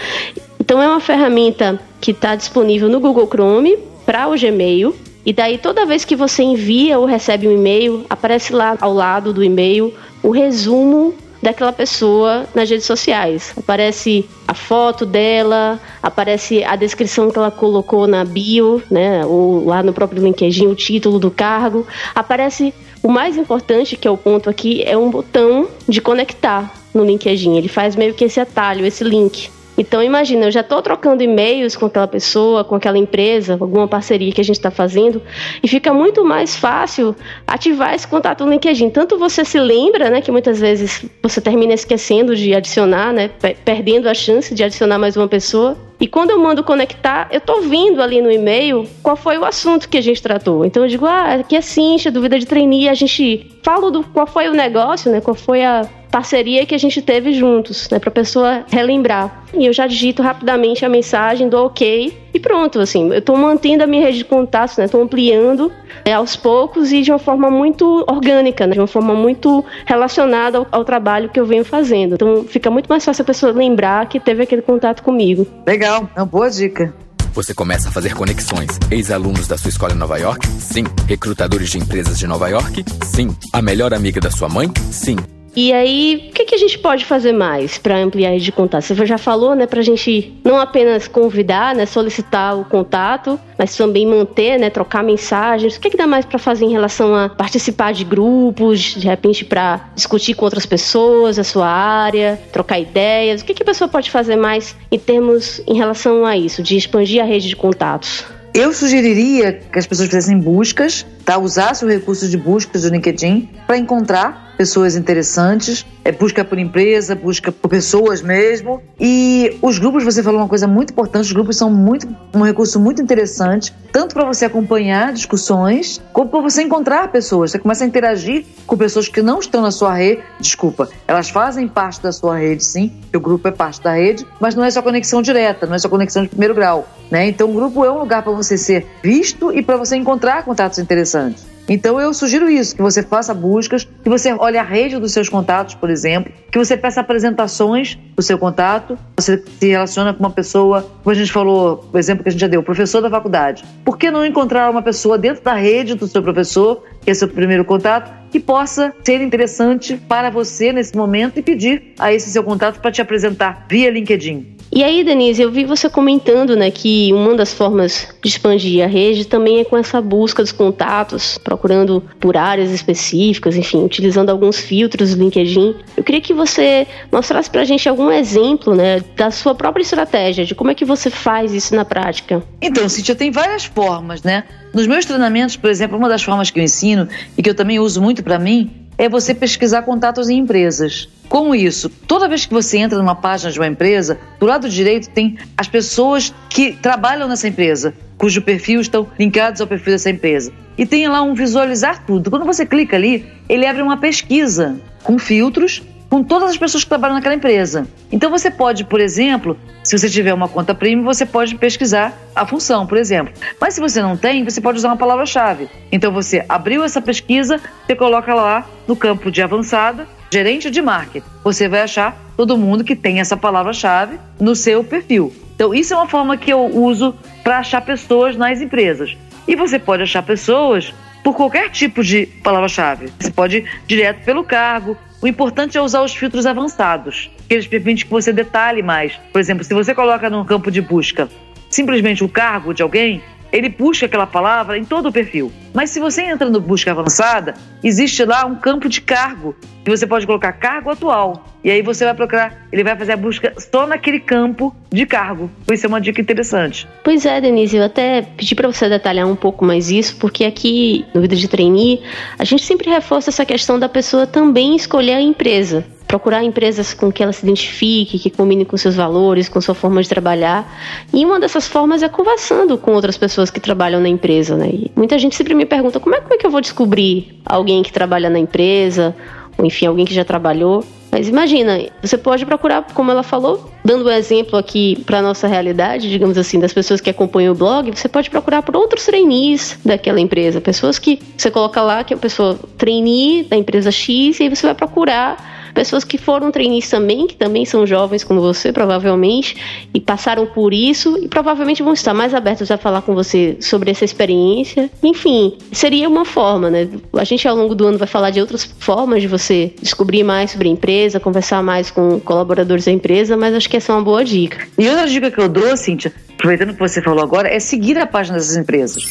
Então 0.59 0.81
é 0.81 0.89
uma 0.89 1.01
ferramenta 1.01 1.79
que 2.01 2.13
está 2.13 2.35
disponível 2.35 2.89
no 2.89 3.01
Google 3.01 3.27
Chrome 3.27 3.77
para 4.07 4.29
o 4.29 4.39
Gmail. 4.39 4.95
E 5.25 5.33
daí 5.33 5.59
toda 5.59 5.87
vez 5.87 6.05
que 6.05 6.17
você 6.17 6.43
envia 6.43 6.99
ou 6.99 7.07
recebe 7.07 7.49
um 7.49 7.53
e-mail, 7.53 8.05
aparece 8.11 8.53
lá 8.53 8.77
ao 8.81 8.93
lado 8.93 9.33
do 9.33 9.43
e-mail 9.43 9.93
o 10.23 10.31
resumo 10.31 11.15
daquela 11.45 11.73
pessoa 11.73 12.47
nas 12.55 12.69
redes 12.69 12.87
sociais. 12.87 13.53
Aparece 13.57 14.25
a 14.49 14.55
foto 14.55 15.05
dela, 15.05 15.79
aparece 16.03 16.65
a 16.65 16.75
descrição 16.75 17.31
que 17.31 17.39
ela 17.39 17.51
colocou 17.51 18.07
na 18.07 18.25
bio, 18.25 18.83
né, 18.91 19.25
ou 19.27 19.65
lá 19.65 19.83
no 19.83 19.93
próprio 19.93 20.23
LinkedIn, 20.23 20.67
o 20.67 20.75
título 20.75 21.19
do 21.19 21.31
cargo. 21.31 21.87
Aparece 22.15 22.73
o 23.03 23.09
mais 23.09 23.37
importante, 23.37 23.97
que 23.97 24.09
é 24.09 24.11
o 24.11 24.17
ponto 24.17 24.49
aqui, 24.49 24.83
é 24.83 24.97
um 24.97 25.11
botão 25.11 25.69
de 25.87 26.01
conectar 26.01 26.73
no 26.95 27.05
LinkedIn. 27.05 27.57
Ele 27.57 27.69
faz 27.69 27.95
meio 27.95 28.15
que 28.15 28.25
esse 28.25 28.41
atalho, 28.41 28.87
esse 28.87 29.05
link. 29.05 29.51
Então 29.77 30.03
imagina, 30.03 30.47
eu 30.47 30.51
já 30.51 30.61
estou 30.61 30.81
trocando 30.81 31.23
e-mails 31.23 31.77
com 31.77 31.87
aquela 31.87 32.07
pessoa, 32.07 32.63
com 32.65 32.77
aquela 32.77 32.97
empresa, 32.97 33.57
alguma 33.61 33.89
parceria 33.89 34.33
que 34.33 34.41
a 34.41 34.45
gente 34.45 34.57
está 34.57 34.71
fazendo, 34.71 35.21
e 35.63 35.69
fica 35.69 35.93
muito 35.93 36.25
mais 36.25 36.57
fácil 36.57 37.15
ativar 37.47 37.95
esse 37.95 38.07
contato 38.07 38.45
no 38.45 38.53
LinkedIn. 38.53 38.91
Tanto 38.91 39.19
você 39.19 39.45
se 39.45 39.59
lembra, 39.59 40.11
né, 40.11 40.21
que 40.21 40.31
muitas 40.31 40.61
vezes 40.61 41.05
você 41.23 41.41
termina 41.41 41.75
esquecendo 41.75 42.37
de 42.37 42.55
adicionar, 42.55 43.13
né, 43.13 43.29
perdendo 43.65 44.09
a 44.09 44.15
chance 44.15 44.55
de 44.55 44.63
adicionar 44.63 44.99
mais 44.99 45.17
uma 45.17 45.27
pessoa. 45.29 45.77
E 46.01 46.07
quando 46.07 46.31
eu 46.31 46.39
mando 46.39 46.63
conectar, 46.63 47.29
eu 47.31 47.39
estou 47.39 47.63
vendo 47.63 48.03
ali 48.03 48.21
no 48.21 48.31
e-mail 48.31 48.87
qual 49.03 49.17
foi 49.17 49.39
o 49.39 49.45
assunto 49.45 49.89
que 49.89 49.97
a 49.97 50.01
gente 50.01 50.23
tratou. 50.23 50.65
Então 50.65 50.83
eu 50.83 50.89
digo, 50.89 51.07
ah, 51.07 51.35
aqui 51.35 51.57
é 51.57 51.61
Cincha, 51.61 52.11
dúvida 52.11 52.39
de 52.39 52.47
trainee, 52.47 52.89
a 52.89 52.95
gente 52.95 53.51
fala 53.63 53.91
do 53.91 54.03
qual 54.03 54.27
foi 54.27 54.49
o 54.49 54.53
negócio, 54.53 55.11
né, 55.11 55.21
qual 55.21 55.35
foi 55.35 55.65
a 55.65 55.89
parceria 56.15 56.65
que 56.65 56.77
a 56.77 56.79
gente 56.79 57.03
teve 57.03 57.33
juntos, 57.33 57.89
né, 57.91 57.99
para 57.99 58.09
a 58.09 58.13
pessoa 58.13 58.65
relembrar. 58.71 59.43
E 59.53 59.67
eu 59.67 59.73
já 59.73 59.85
digito 59.85 60.23
rapidamente 60.23 60.85
a 60.85 60.89
mensagem 60.89 61.49
do 61.49 61.57
ok 61.57 62.17
e 62.33 62.39
pronto, 62.39 62.79
assim, 62.79 63.09
eu 63.09 63.19
estou 63.19 63.37
mantendo 63.37 63.83
a 63.83 63.87
minha 63.87 64.07
rede 64.07 64.19
de 64.19 64.25
contatos, 64.25 64.77
né, 64.77 64.85
estou 64.85 65.03
ampliando 65.03 65.73
é, 66.05 66.13
aos 66.13 66.37
poucos 66.37 66.93
e 66.93 67.03
de 67.03 67.11
uma 67.11 67.19
forma 67.19 67.51
muito 67.51 68.05
orgânica, 68.09 68.65
né, 68.65 68.75
de 68.75 68.79
uma 68.79 68.87
forma 68.87 69.13
muito 69.13 69.65
relacionada 69.85 70.59
ao, 70.59 70.67
ao, 70.71 70.85
trabalho 70.85 71.29
que 71.29 71.41
eu 71.41 71.45
venho 71.45 71.65
fazendo. 71.65 72.15
Então 72.15 72.45
fica 72.45 72.71
muito 72.71 72.87
mais 72.87 73.05
fácil 73.05 73.23
a 73.23 73.25
pessoa 73.25 73.51
lembrar 73.51 74.09
que 74.09 74.21
teve 74.21 74.45
aquele 74.45 74.63
contato 74.63 75.03
comigo. 75.03 75.45
Legal, 75.67 76.09
é 76.15 76.21
uma 76.21 76.27
boa 76.27 76.49
dica. 76.49 76.95
Você 77.33 77.53
começa 77.53 77.89
a 77.89 77.93
fazer 77.93 78.15
conexões. 78.15 78.79
Ex-alunos 78.89 79.49
da 79.49 79.59
sua 79.59 79.71
escola 79.71 79.93
em 79.93 79.97
Nova 79.97 80.17
York? 80.17 80.47
Sim. 80.47 80.85
Recrutadores 81.09 81.71
de 81.71 81.79
empresas 81.79 82.17
de 82.17 82.29
Nova 82.29 82.49
York? 82.49 82.85
Sim. 83.03 83.37
A 83.53 83.61
melhor 83.61 83.93
amiga 83.93 84.21
da 84.21 84.31
sua 84.31 84.49
mãe? 84.49 84.71
Sim. 84.93 85.17
E 85.57 85.73
aí, 85.73 86.29
o 86.31 86.33
que, 86.33 86.45
que 86.45 86.55
a 86.55 86.59
gente 86.59 86.79
pode 86.79 87.05
fazer 87.05 87.33
mais 87.33 87.79
para 87.79 87.97
ampliar 87.99 88.31
a 88.31 88.33
rede 88.33 88.45
de 88.45 88.53
contato? 88.53 88.83
Você 88.83 89.07
já 89.07 89.17
falou, 89.17 89.55
né, 89.55 89.67
para 89.67 89.81
a 89.81 89.85
gente 89.85 90.35
não 90.43 90.59
apenas 90.59 91.07
convidar, 91.07 91.77
né, 91.77 91.87
solicitar 91.87 92.59
o 92.59 92.65
contato, 92.65 93.39
mas 93.57 93.77
também 93.77 94.05
manter, 94.05 94.59
né, 94.59 94.69
trocar 94.69 95.05
mensagens. 95.05 95.77
O 95.77 95.81
que, 95.81 95.91
que 95.91 95.97
dá 95.97 96.09
mais 96.09 96.25
para 96.25 96.41
fazer 96.41 96.65
em 96.65 96.73
relação 96.73 97.15
a 97.15 97.29
participar 97.29 97.93
de 97.93 98.05
grupos, 98.05 98.81
de 98.81 99.07
repente 99.07 99.45
para 99.45 99.91
discutir 99.95 100.35
com 100.35 100.45
outras 100.45 100.67
pessoas 100.67 101.39
a 101.39 101.45
sua 101.45 101.69
área, 101.69 102.41
trocar 102.53 102.81
ideias? 102.81 103.41
O 103.41 103.45
que, 103.45 103.55
que 103.55 103.63
a 103.63 103.67
pessoa 103.67 103.87
pode 103.87 104.11
fazer 104.11 104.35
mais 104.35 104.75
em 104.91 104.99
termos 104.99 105.63
em 105.69 105.77
relação 105.77 106.27
a 106.27 106.37
isso, 106.37 106.65
de 106.65 106.77
expandir 106.77 107.23
a 107.23 107.25
rede 107.25 107.49
de 107.49 107.55
contatos? 107.55 108.25
Eu 108.53 108.73
sugeriria 108.73 109.53
que 109.53 109.79
as 109.79 109.87
pessoas 109.87 110.09
fizessem 110.09 110.39
buscas, 110.39 111.05
tá? 111.25 111.39
usassem 111.39 111.89
o 111.89 111.91
recurso 111.91 112.29
de 112.29 112.37
buscas 112.37 112.83
do 112.83 112.89
LinkedIn 112.89 113.49
para 113.67 113.77
encontrar 113.77 114.44
pessoas 114.57 114.97
interessantes, 114.97 115.87
é 116.05 116.13
busca 116.13 116.45
por 116.45 116.59
empresa, 116.59 117.15
busca 117.15 117.51
por 117.51 117.69
pessoas 117.69 118.23
mesmo. 118.23 118.83
E 118.99 119.57
os 119.63 119.79
grupos, 119.79 120.05
você 120.05 120.23
falou 120.23 120.41
uma 120.41 120.49
coisa 120.49 120.67
muito 120.67 120.93
importante, 120.93 121.27
os 121.27 121.33
grupos 121.33 121.57
são 121.57 121.71
muito 121.71 122.07
um 122.35 122.43
recurso 122.43 122.79
muito 122.79 123.03
interessante, 123.03 123.75
tanto 123.93 124.15
para 124.15 124.25
você 124.25 124.45
acompanhar 124.45 125.13
discussões, 125.13 126.01
como 126.13 126.31
para 126.31 126.41
você 126.41 126.63
encontrar 126.63 127.09
pessoas. 127.09 127.51
Você 127.51 127.59
começa 127.59 127.85
a 127.85 127.87
interagir 127.87 128.45
com 128.67 128.77
pessoas 128.77 129.09
que 129.09 129.23
não 129.23 129.39
estão 129.39 129.63
na 129.63 129.71
sua 129.71 129.95
rede, 129.95 130.23
desculpa, 130.39 130.89
elas 131.07 131.31
fazem 131.31 131.67
parte 131.69 132.03
da 132.03 132.13
sua 132.13 132.39
rede, 132.39 132.65
sim, 132.65 132.93
o 133.15 133.21
grupo 133.21 133.49
é 133.49 133.51
parte 133.51 133.83
da 133.83 133.95
rede, 133.95 134.27
mas 134.41 134.55
não 134.55 134.65
é 134.65 134.71
só 134.71 134.83
conexão 134.83 135.23
direta, 135.23 135.67
não 135.67 135.75
é 135.75 135.79
só 135.79 135.89
conexão 135.89 136.23
de 136.23 136.29
primeiro 136.29 136.55
grau, 136.55 136.89
né? 137.11 137.27
Então 137.27 137.51
o 137.51 137.55
grupo 137.55 137.85
é 137.85 137.91
um 137.91 137.99
lugar 137.99 138.23
para 138.23 138.33
você 138.33 138.59
ser 138.59 138.87
visto 139.03 139.53
e 139.53 139.63
para 139.63 139.77
você 139.77 139.97
encontrar 139.97 140.45
contatos 140.45 140.79
interessantes. 140.79 141.54
Então 141.69 141.99
eu 142.01 142.13
sugiro 142.13 142.51
isso, 142.51 142.77
que 142.77 142.83
você 142.83 143.03
faça 143.03 143.33
buscas, 143.33 143.85
que 143.85 144.09
você 144.09 144.33
olhe 144.33 144.59
a 144.59 144.63
rede 144.63 144.99
dos 144.99 145.13
seus 145.13 145.29
contatos, 145.29 145.75
por 145.75 145.89
exemplo, 145.89 146.33
que 146.51 146.59
você 146.59 146.77
peça 146.77 147.01
apresentações 147.01 147.99
do 148.15 148.23
seu 148.23 148.39
contato, 148.39 148.99
você 149.17 149.43
se 149.59 149.69
relaciona 149.69 150.13
com 150.13 150.21
uma 150.21 150.31
pessoa, 150.31 150.83
como 151.03 151.11
a 151.11 151.15
gente 151.15 151.33
falou, 151.33 151.89
o 151.93 151.99
exemplo 151.99 152.23
que 152.23 152.29
a 152.29 152.33
gente 152.33 152.41
já 152.41 152.49
deu, 152.49 152.63
professor 152.63 153.01
da 153.01 153.09
faculdade. 153.09 153.65
Por 153.85 153.97
que 153.97 154.11
não 154.11 154.25
encontrar 154.27 154.71
uma 154.71 154.83
pessoa 154.83 155.17
dentro 155.17 155.43
da 155.43 155.55
rede 155.55 155.95
do 155.95 156.07
seu 156.07 156.23
professor, 156.23 156.85
que 157.01 157.11
é 157.11 157.15
seu 157.15 157.29
primeiro 157.29 157.65
contato, 157.65 158.13
que 158.31 158.39
possa 158.39 158.93
ser 159.03 159.23
interessante 159.23 159.97
para 159.97 160.29
você 160.29 160.73
nesse 160.73 160.95
momento 160.95 161.39
e 161.39 161.43
pedir 161.43 161.95
a 161.99 162.13
esse 162.13 162.31
seu 162.31 162.45
contato 162.45 162.81
para 162.81 162.91
te 162.91 163.01
apresentar 163.01 163.67
via 163.69 163.91
LinkedIn? 163.91 164.54
E 164.73 164.83
aí, 164.83 165.05
Denise, 165.05 165.41
eu 165.41 165.51
vi 165.51 165.65
você 165.65 165.89
comentando, 165.89 166.57
né, 166.57 166.71
que 166.71 167.13
uma 167.13 167.35
das 167.37 167.53
formas 167.55 168.09
de 168.23 168.29
expandir 168.29 168.83
a 168.83 168.89
rede 168.89 169.25
também 169.25 169.61
é 169.61 169.65
com 169.65 169.77
essa 169.77 170.01
busca 170.01 170.43
dos 170.43 170.51
contatos, 170.53 171.39
procurando 171.39 172.03
por 172.19 172.37
áreas 172.37 172.71
específicas, 172.73 173.57
enfim, 173.57 173.85
utilizando 173.85 174.31
alguns 174.31 174.59
filtros 174.59 175.15
do 175.15 175.23
LinkedIn. 175.23 175.77
Eu 175.97 176.03
queria 176.03 176.21
que 176.21 176.35
você 176.35 176.87
mostrasse 177.13 177.49
pra 177.49 177.65
gente 177.65 177.89
algum 177.89 178.11
exemplo, 178.11 178.75
né, 178.75 179.01
da 179.17 179.31
sua 179.31 179.55
própria 179.55 179.83
estratégia, 179.83 180.45
de 180.45 180.55
como 180.55 180.71
é 180.71 180.75
que 180.75 180.85
você 180.85 181.09
faz 181.09 181.53
isso 181.53 181.75
na 181.75 181.85
prática. 181.85 182.43
Então, 182.61 182.89
Cíntia, 182.89 183.15
tem 183.15 183.31
várias 183.31 183.65
formas, 183.65 184.23
né? 184.23 184.45
Nos 184.75 184.89
meus 184.89 185.05
treinamentos, 185.05 185.57
por 185.57 185.71
exemplo, 185.71 185.97
uma 185.97 186.09
das 186.09 186.23
formas 186.23 186.51
que 186.51 186.59
eu 186.59 186.65
ensino 186.65 187.09
e 187.39 187.43
que 187.43 187.49
eu 187.49 187.55
também 187.55 187.79
uso 187.79 188.03
muito 188.03 188.25
para 188.25 188.41
mim 188.41 188.84
é 188.97 189.09
você 189.09 189.35
pesquisar 189.35 189.83
contatos 189.83 190.29
em 190.29 190.39
empresas. 190.39 191.09
Como 191.29 191.55
isso? 191.55 191.89
Toda 191.89 192.29
vez 192.29 192.47
que 192.47 192.55
você 192.55 192.79
entra 192.79 192.99
numa 192.99 193.15
página 193.15 193.51
de 193.51 193.59
uma 193.59 193.67
empresa, 193.67 194.19
do 194.39 194.47
lado 194.47 194.69
direito 194.69 195.11
tem 195.11 195.39
as 195.57 195.67
pessoas 195.67 196.35
que 196.49 196.73
trabalham 196.73 197.29
nessa 197.29 197.49
empresa, 197.49 197.95
cujo 198.17 198.43
perfil 198.43 198.81
estão 198.81 199.09
linkados 199.19 199.61
ao 199.61 199.67
perfil 199.67 199.95
dessa 199.95 200.11
empresa. 200.11 200.53
E 200.77 200.85
tem 200.85 201.09
lá 201.09 201.23
um 201.23 201.35
visualizar 201.35 202.05
tudo. 202.05 202.31
Quando 202.31 202.45
você 202.45 202.67
clica 202.67 202.97
ali, 202.97 203.25
ele 203.49 203.67
abre 203.67 203.83
uma 203.83 203.97
pesquisa 203.97 204.77
com 205.03 205.19
filtros 205.19 205.83
com 206.15 206.23
todas 206.23 206.51
as 206.51 206.57
pessoas 206.57 206.85
que 206.85 206.89
trabalham 206.89 207.17
naquela 207.17 207.35
empresa. 207.35 207.89
Então 208.13 208.31
você 208.31 208.49
pode, 208.49 208.85
por 208.85 209.01
exemplo, 209.01 209.59
se 209.83 209.99
você 209.99 210.09
tiver 210.09 210.33
uma 210.33 210.47
conta 210.47 210.73
premium, 210.73 211.03
você 211.03 211.27
pode 211.27 211.57
pesquisar 211.57 212.17
a 212.37 212.47
função, 212.47 212.87
por 212.87 212.97
exemplo. 212.97 213.35
Mas 213.61 213.75
se 213.75 213.81
você 213.81 214.01
não 214.01 214.17
tem, 214.17 214.45
você 214.45 214.61
pode 214.61 214.79
usar 214.79 214.91
uma 214.91 214.97
palavra-chave. 214.97 215.69
Então 215.91 216.13
você 216.13 216.45
abriu 216.49 216.85
essa 216.85 217.03
pesquisa, 217.03 217.61
você 217.85 217.97
coloca 217.97 218.33
lá 218.33 218.65
no 218.87 218.95
campo 218.95 219.29
de 219.29 219.43
avançada, 219.43 220.07
gerente 220.33 220.71
de 220.71 220.81
marketing. 220.81 221.27
Você 221.43 221.67
vai 221.67 221.81
achar 221.81 222.17
todo 222.37 222.57
mundo 222.57 222.85
que 222.85 222.95
tem 222.95 223.19
essa 223.19 223.37
palavra-chave 223.37 224.17
no 224.39 224.55
seu 224.55 224.85
perfil. 224.85 225.33
Então 225.57 225.75
isso 225.75 225.95
é 225.95 225.97
uma 225.97 226.07
forma 226.07 226.37
que 226.37 226.53
eu 226.53 226.65
uso 226.65 227.13
para 227.43 227.59
achar 227.59 227.81
pessoas 227.81 228.37
nas 228.37 228.61
empresas. 228.61 229.17
E 229.49 229.57
você 229.57 229.81
pode 229.81 230.05
achar 230.05 230.23
pessoas 230.23 230.95
por 231.25 231.35
qualquer 231.35 231.71
tipo 231.71 232.05
de 232.05 232.27
palavra-chave. 232.27 233.13
Você 233.19 233.33
pode 233.33 233.57
ir 233.57 233.69
direto 233.85 234.25
pelo 234.25 234.45
cargo, 234.45 234.97
o 235.25 235.27
importante 235.27 235.79
é 235.79 235.81
usar 235.81 236.03
os 236.03 236.15
filtros 236.15 236.45
avançados, 236.45 237.31
que 237.49 237.55
eles 237.55 237.67
permitem 237.67 238.05
que 238.05 238.11
você 238.11 238.31
detalhe 238.31 238.83
mais. 238.83 239.19
Por 239.33 239.41
exemplo, 239.41 239.65
se 239.65 239.73
você 239.73 239.95
coloca 239.95 240.29
no 240.29 240.45
campo 240.45 240.71
de 240.71 240.83
busca 240.83 241.31
simplesmente 241.71 242.23
o 242.23 242.29
cargo 242.29 242.75
de 242.75 242.83
alguém, 242.83 243.23
ele 243.55 243.71
puxa 243.71 244.07
aquela 244.07 244.27
palavra 244.27 244.77
em 244.77 244.85
todo 244.85 245.09
o 245.09 245.13
perfil. 245.13 245.53
Mas 245.73 245.91
se 245.91 246.01
você 246.01 246.23
entra 246.23 246.51
no 246.51 246.61
busca 246.61 246.91
avançada, 246.91 247.55
existe 247.85 248.25
lá 248.25 248.45
um 248.45 248.57
campo 248.57 248.89
de 248.89 249.01
cargo 249.01 249.55
e 249.87 249.91
você 249.91 250.07
pode 250.07 250.27
colocar 250.27 250.53
cargo 250.53 250.91
atual. 250.91 251.47
E 251.63 251.71
aí 251.71 251.81
você 251.81 252.05
vai 252.05 252.15
procurar, 252.15 252.67
ele 252.73 252.83
vai 252.83 252.97
fazer 252.97 253.13
a 253.13 253.17
busca 253.17 253.55
só 253.57 253.87
naquele 253.87 254.19
campo 254.19 254.75
de 254.91 255.07
cargo. 255.07 255.49
Isso 255.71 255.87
é 255.87 255.89
uma 255.89 256.01
dica 256.01 256.21
interessante. 256.21 256.89
Pois 257.05 257.25
é, 257.25 257.41
Denise, 257.41 257.77
eu 257.77 257.85
até 257.85 258.23
pedi 258.23 258.57
para 258.57 258.67
você 258.67 258.89
detalhar 258.89 259.27
um 259.27 259.37
pouco 259.37 259.65
mais 259.65 259.89
isso, 259.89 260.17
porque 260.17 260.45
aqui 260.45 261.07
no 261.15 261.21
Vida 261.21 261.37
de 261.37 261.47
Trainee, 261.47 262.03
a 262.37 262.45
gente 262.45 262.65
sempre 262.65 262.91
reforça 262.91 263.31
essa 263.31 263.47
questão 263.47 263.79
da 263.79 263.89
pessoa 263.89 264.27
também 264.27 264.75
escolher 264.75 265.15
a 265.15 265.21
empresa 265.21 265.87
procurar 266.15 266.45
empresas 266.45 266.95
com 266.95 267.11
que 267.11 267.25
ela 267.25 267.33
se 267.33 267.45
identifique, 267.45 268.21
que 268.21 268.31
combine 268.31 268.65
com 268.65 268.77
seus 268.77 268.95
valores, 268.95 269.49
com 269.49 269.61
sua 269.61 269.75
forma 269.75 270.01
de 270.01 270.09
trabalhar. 270.09 270.65
E 271.13 271.25
uma 271.25 271.41
dessas 271.41 271.67
formas 271.67 272.05
é 272.05 272.09
conversando 272.09 272.79
com 272.79 272.93
outras 272.93 273.19
pessoas 273.19 273.51
que 273.51 273.59
trabalham 273.59 274.01
na 274.01 274.09
empresa, 274.09 274.57
né? 274.57 274.69
E 274.69 274.93
muita 274.95 275.19
gente 275.19 275.35
sempre 275.35 275.55
me 275.55 275.67
pergunta 275.67 275.99
como 275.99 276.15
é, 276.15 276.21
como 276.21 276.33
é 276.33 276.39
que 276.39 276.47
eu 276.47 276.53
vou 276.53 276.61
descobrir 276.61 277.41
alguém 277.45 277.83
que 277.83 277.93
trabalha 277.93 278.31
na 278.31 278.39
empresa, 278.39 279.13
ou 279.59 279.67
enfim, 279.67 279.87
alguém 279.87 280.05
que 280.05 280.15
já 280.15 280.25
trabalhou. 280.25 280.85
Mas 281.11 281.27
imagina, 281.29 281.81
você 282.01 282.17
pode 282.17 282.47
procurar, 282.47 282.87
como 282.95 283.11
ela 283.11 283.25
falou, 283.25 283.69
dando 283.85 284.05
um 284.05 284.11
exemplo 284.11 284.57
aqui 284.57 285.03
para 285.05 285.21
nossa 285.21 285.49
realidade, 285.49 286.09
digamos 286.09 286.39
assim, 286.39 286.61
das 286.61 286.73
pessoas 286.73 287.01
que 287.01 287.11
acompanham 287.11 287.55
o 287.55 287.57
blog, 287.57 287.91
você 287.91 288.09
pode 288.09 288.31
procurar 288.31 288.63
por 288.63 288.77
outros 288.77 289.05
trainees 289.05 289.81
daquela 289.85 290.21
empresa, 290.21 290.61
pessoas 290.61 290.97
que 290.97 291.21
você 291.37 291.51
coloca 291.51 291.83
lá 291.83 292.05
que 292.05 292.15
é 292.15 292.17
a 292.17 292.21
pessoa 292.21 292.57
trainee 292.79 293.43
da 293.43 293.57
empresa 293.57 293.91
X 293.91 294.39
e 294.39 294.45
aí 294.45 294.49
você 294.49 294.65
vai 294.65 294.77
procurar 294.77 295.55
pessoas 295.75 296.05
que 296.05 296.17
foram 296.17 296.51
trainees 296.51 296.89
também, 296.89 297.27
que 297.27 297.37
também 297.37 297.65
são 297.65 297.87
jovens 297.87 298.25
como 298.25 298.41
você, 298.41 298.73
provavelmente, 298.73 299.57
e 299.93 300.01
passaram 300.01 300.47
por 300.47 300.73
isso 300.73 301.19
e 301.23 301.29
provavelmente 301.29 301.83
vão 301.83 301.93
estar 301.93 302.15
mais 302.15 302.33
abertos 302.33 302.71
a 302.71 302.79
falar 302.79 303.03
com 303.03 303.15
você 303.15 303.57
sobre 303.61 303.91
essa 303.91 304.05
experiência. 304.05 304.89
Enfim, 305.03 305.59
seria 305.73 306.09
uma 306.09 306.25
forma, 306.25 306.71
né? 306.71 306.89
A 307.17 307.25
gente 307.25 307.47
ao 307.47 307.57
longo 307.57 307.75
do 307.75 307.87
ano 307.87 307.99
vai 307.99 308.07
falar 308.07 308.31
de 308.31 308.41
outras 308.41 308.65
formas 308.79 309.21
de 309.21 309.29
você 309.29 309.75
descobrir 309.83 310.23
mais 310.23 310.53
sobre 310.53 310.69
a 310.69 310.71
empresa, 310.71 311.19
conversar 311.19 311.63
mais 311.63 311.91
com 311.91 312.21
colaboradores 312.21 312.85
da 312.85 312.93
empresa, 312.93 313.37
mas 313.37 313.55
acho 313.55 313.69
que 313.69 313.77
essa 313.77 313.93
é 313.93 313.95
uma 313.97 314.03
boa 314.03 314.25
dica. 314.25 314.67
E 314.79 314.89
outra 314.89 315.07
dica 315.07 315.31
que 315.31 315.41
eu 315.41 315.49
dou, 315.49 315.77
Cíntia, 315.77 316.13
aproveitando 316.35 316.71
o 316.71 316.75
que 316.75 316.81
você 316.81 317.03
falou 317.03 317.23
agora, 317.23 317.49
é 317.49 317.59
seguir 317.59 317.99
a 317.99 318.07
página 318.07 318.39
dessas 318.39 318.57
empresas 318.57 319.03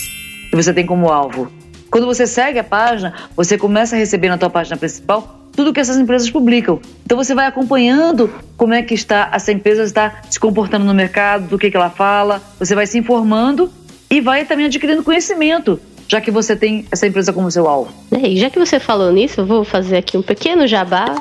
que 0.49 0.55
você 0.55 0.73
tem 0.73 0.85
como 0.85 1.09
alvo. 1.09 1.51
Quando 1.89 2.07
você 2.07 2.25
segue 2.25 2.57
a 2.57 2.63
página, 2.63 3.13
você 3.35 3.57
começa 3.57 3.95
a 3.95 3.99
receber 3.99 4.29
na 4.29 4.37
tua 4.37 4.49
página 4.49 4.77
principal 4.77 5.42
tudo 5.55 5.73
que 5.73 5.79
essas 5.79 5.97
empresas 5.97 6.29
publicam. 6.29 6.79
Então 7.05 7.17
você 7.17 7.33
vai 7.33 7.45
acompanhando 7.45 8.29
como 8.57 8.73
é 8.73 8.81
que 8.81 8.93
está 8.93 9.29
essa 9.33 9.51
empresa 9.51 9.83
está 9.83 10.21
se 10.29 10.39
comportando 10.39 10.85
no 10.85 10.93
mercado, 10.93 11.47
do 11.47 11.57
que, 11.57 11.69
que 11.69 11.77
ela 11.77 11.89
fala, 11.89 12.41
você 12.59 12.75
vai 12.75 12.85
se 12.85 12.97
informando 12.97 13.71
e 14.09 14.19
vai 14.19 14.45
também 14.45 14.65
adquirindo 14.65 15.03
conhecimento 15.03 15.79
já 16.07 16.21
que 16.21 16.31
você 16.31 16.55
tem 16.55 16.85
essa 16.91 17.07
empresa 17.07 17.33
como 17.33 17.49
seu 17.49 17.67
alvo. 17.67 17.91
É, 18.11 18.27
e 18.27 18.37
já 18.37 18.49
que 18.49 18.59
você 18.59 18.79
falou 18.79 19.11
nisso, 19.11 19.41
eu 19.41 19.45
vou 19.45 19.63
fazer 19.63 19.97
aqui 19.97 20.17
um 20.17 20.21
pequeno 20.21 20.67
jabá. 20.67 21.15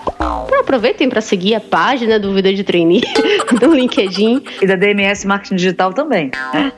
Aproveitem 0.60 1.08
para 1.08 1.20
seguir 1.20 1.54
a 1.54 1.60
página 1.60 2.18
do 2.18 2.32
Vida 2.32 2.52
de 2.54 2.62
Trainee 2.62 3.02
do 3.60 3.74
LinkedIn. 3.74 4.42
E 4.60 4.66
da 4.66 4.76
DMS 4.76 5.26
Marketing 5.26 5.56
Digital 5.56 5.92
também. 5.92 6.30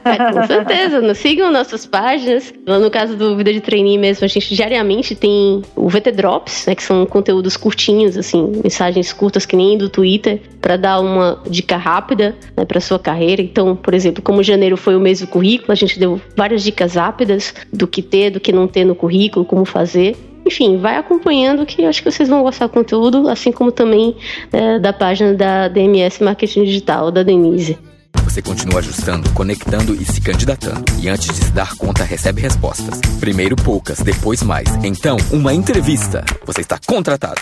É, 0.05 0.33
com 0.33 0.47
certeza. 0.47 1.01
Nos 1.01 1.19
sigam 1.19 1.51
nossas 1.53 1.85
páginas. 1.85 2.53
Lá 2.67 2.79
no 2.79 2.91
caso 2.91 3.17
do 3.17 3.37
Vida 3.37 3.53
de 3.53 3.61
Trainee 3.61 3.99
mesmo, 3.99 4.25
a 4.25 4.29
gente 4.29 4.55
diariamente 4.55 5.15
tem 5.15 5.63
o 5.77 5.89
VT 5.89 6.13
Drops, 6.13 6.67
né, 6.67 6.75
que 6.75 6.83
são 6.83 7.05
conteúdos 7.07 7.57
curtinhos, 7.57 8.17
assim, 8.17 8.53
mensagens 8.63 9.13
curtas 9.13 9.45
que 9.45 9.55
nem 9.55 9.77
do 9.77 9.89
Twitter, 9.89 10.41
para 10.61 10.77
dar 10.77 11.01
uma 11.01 11.43
dica 11.49 11.77
rápida 11.77 12.35
né, 12.57 12.65
para 12.65 12.81
sua 12.81 12.99
carreira. 12.99 13.43
Então, 13.43 13.77
por 13.77 13.95
exemplo, 13.95 14.23
como 14.23 14.43
janeiro 14.43 14.77
foi 14.77 14.97
o 14.97 15.01
mês 15.01 15.21
do 15.21 15.27
currículo, 15.27 15.73
a 15.73 15.77
gente 15.77 15.99
deu 15.99 16.21
várias 16.37 16.63
dicas 16.63 16.95
rápidas 16.95 17.55
do 17.73 17.87
que 17.95 18.03
ter, 18.03 18.31
do 18.31 18.41
que 18.41 18.53
não 18.53 18.67
ter 18.67 18.85
no 18.85 18.95
currículo, 18.95 19.45
como 19.45 19.65
fazer. 19.65 20.17
Enfim, 20.45 20.77
vai 20.77 20.97
acompanhando 20.97 21.65
que 21.65 21.85
acho 21.85 22.03
que 22.03 22.11
vocês 22.11 22.29
vão 22.29 22.43
gostar 22.43 22.67
do 22.67 22.73
conteúdo, 22.73 23.29
assim 23.29 23.51
como 23.51 23.71
também 23.71 24.15
é, 24.53 24.79
da 24.79 24.93
página 24.93 25.33
da 25.33 25.69
DMS 25.69 26.23
Marketing 26.23 26.65
Digital, 26.65 27.11
da 27.11 27.23
Denise. 27.23 27.79
Você 28.25 28.43
continua 28.43 28.81
ajustando, 28.81 29.31
conectando 29.31 29.95
e 29.95 30.05
se 30.05 30.21
candidatando. 30.21 30.85
E 31.01 31.09
antes 31.09 31.29
de 31.29 31.45
se 31.45 31.53
dar 31.53 31.75
conta, 31.77 32.03
recebe 32.03 32.43
respostas. 32.43 33.01
Primeiro 33.21 33.55
poucas, 33.55 34.01
depois 34.01 34.43
mais. 34.43 34.69
Então, 34.83 35.17
uma 35.31 35.55
entrevista. 35.55 36.25
Você 36.45 36.63
está 36.63 36.79
contratado. 36.85 37.41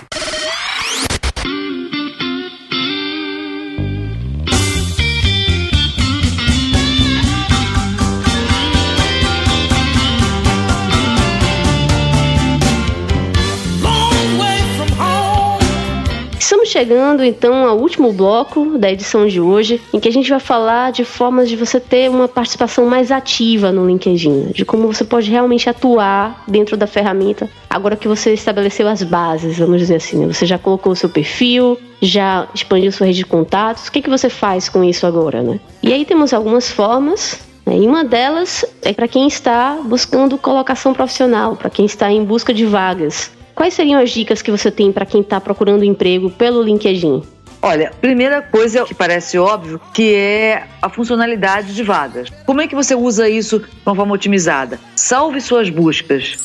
Chegando 16.72 17.22
então 17.22 17.68
ao 17.68 17.78
último 17.78 18.12
bloco 18.14 18.78
da 18.78 18.90
edição 18.90 19.26
de 19.26 19.40
hoje, 19.40 19.78
em 19.92 20.00
que 20.00 20.08
a 20.08 20.12
gente 20.12 20.30
vai 20.30 20.40
falar 20.40 20.90
de 20.90 21.04
formas 21.04 21.48
de 21.48 21.54
você 21.54 21.78
ter 21.78 22.08
uma 22.08 22.26
participação 22.26 22.86
mais 22.86 23.12
ativa 23.12 23.70
no 23.70 23.86
LinkedIn, 23.86 24.52
de 24.54 24.64
como 24.64 24.86
você 24.86 25.04
pode 25.04 25.30
realmente 25.30 25.68
atuar 25.68 26.42
dentro 26.48 26.74
da 26.74 26.86
ferramenta, 26.86 27.48
agora 27.68 27.94
que 27.94 28.08
você 28.08 28.32
estabeleceu 28.32 28.88
as 28.88 29.02
bases, 29.02 29.58
vamos 29.58 29.80
dizer 29.80 29.96
assim. 29.96 30.24
Né? 30.24 30.32
Você 30.32 30.46
já 30.46 30.58
colocou 30.58 30.92
o 30.92 30.96
seu 30.96 31.10
perfil, 31.10 31.78
já 32.00 32.48
expandiu 32.54 32.90
sua 32.90 33.06
rede 33.06 33.18
de 33.18 33.26
contatos, 33.26 33.88
o 33.88 33.92
que, 33.92 34.00
que 34.00 34.08
você 34.08 34.30
faz 34.30 34.70
com 34.70 34.82
isso 34.82 35.06
agora, 35.06 35.42
né? 35.42 35.60
E 35.82 35.92
aí 35.92 36.06
temos 36.06 36.32
algumas 36.32 36.70
formas 36.70 37.38
né? 37.66 37.76
e 37.76 37.86
uma 37.86 38.02
delas 38.02 38.64
é 38.80 38.94
para 38.94 39.06
quem 39.06 39.26
está 39.26 39.78
buscando 39.84 40.38
colocação 40.38 40.94
profissional, 40.94 41.54
para 41.54 41.68
quem 41.68 41.84
está 41.84 42.10
em 42.10 42.24
busca 42.24 42.54
de 42.54 42.64
vagas. 42.64 43.30
Quais 43.54 43.74
seriam 43.74 44.00
as 44.00 44.10
dicas 44.10 44.42
que 44.42 44.50
você 44.50 44.70
tem 44.70 44.92
para 44.92 45.06
quem 45.06 45.20
está 45.20 45.40
procurando 45.40 45.84
emprego 45.84 46.30
pelo 46.30 46.62
LinkedIn? 46.62 47.22
Olha, 47.60 47.92
primeira 48.00 48.42
coisa 48.42 48.84
que 48.84 48.94
parece 48.94 49.38
óbvio, 49.38 49.80
que 49.94 50.14
é 50.14 50.64
a 50.80 50.88
funcionalidade 50.88 51.74
de 51.74 51.82
vagas. 51.82 52.28
Como 52.44 52.60
é 52.60 52.66
que 52.66 52.74
você 52.74 52.94
usa 52.94 53.28
isso 53.28 53.60
de 53.60 53.66
uma 53.86 53.94
forma 53.94 54.14
otimizada? 54.14 54.80
Salve 54.96 55.40
suas 55.40 55.70
buscas. 55.70 56.36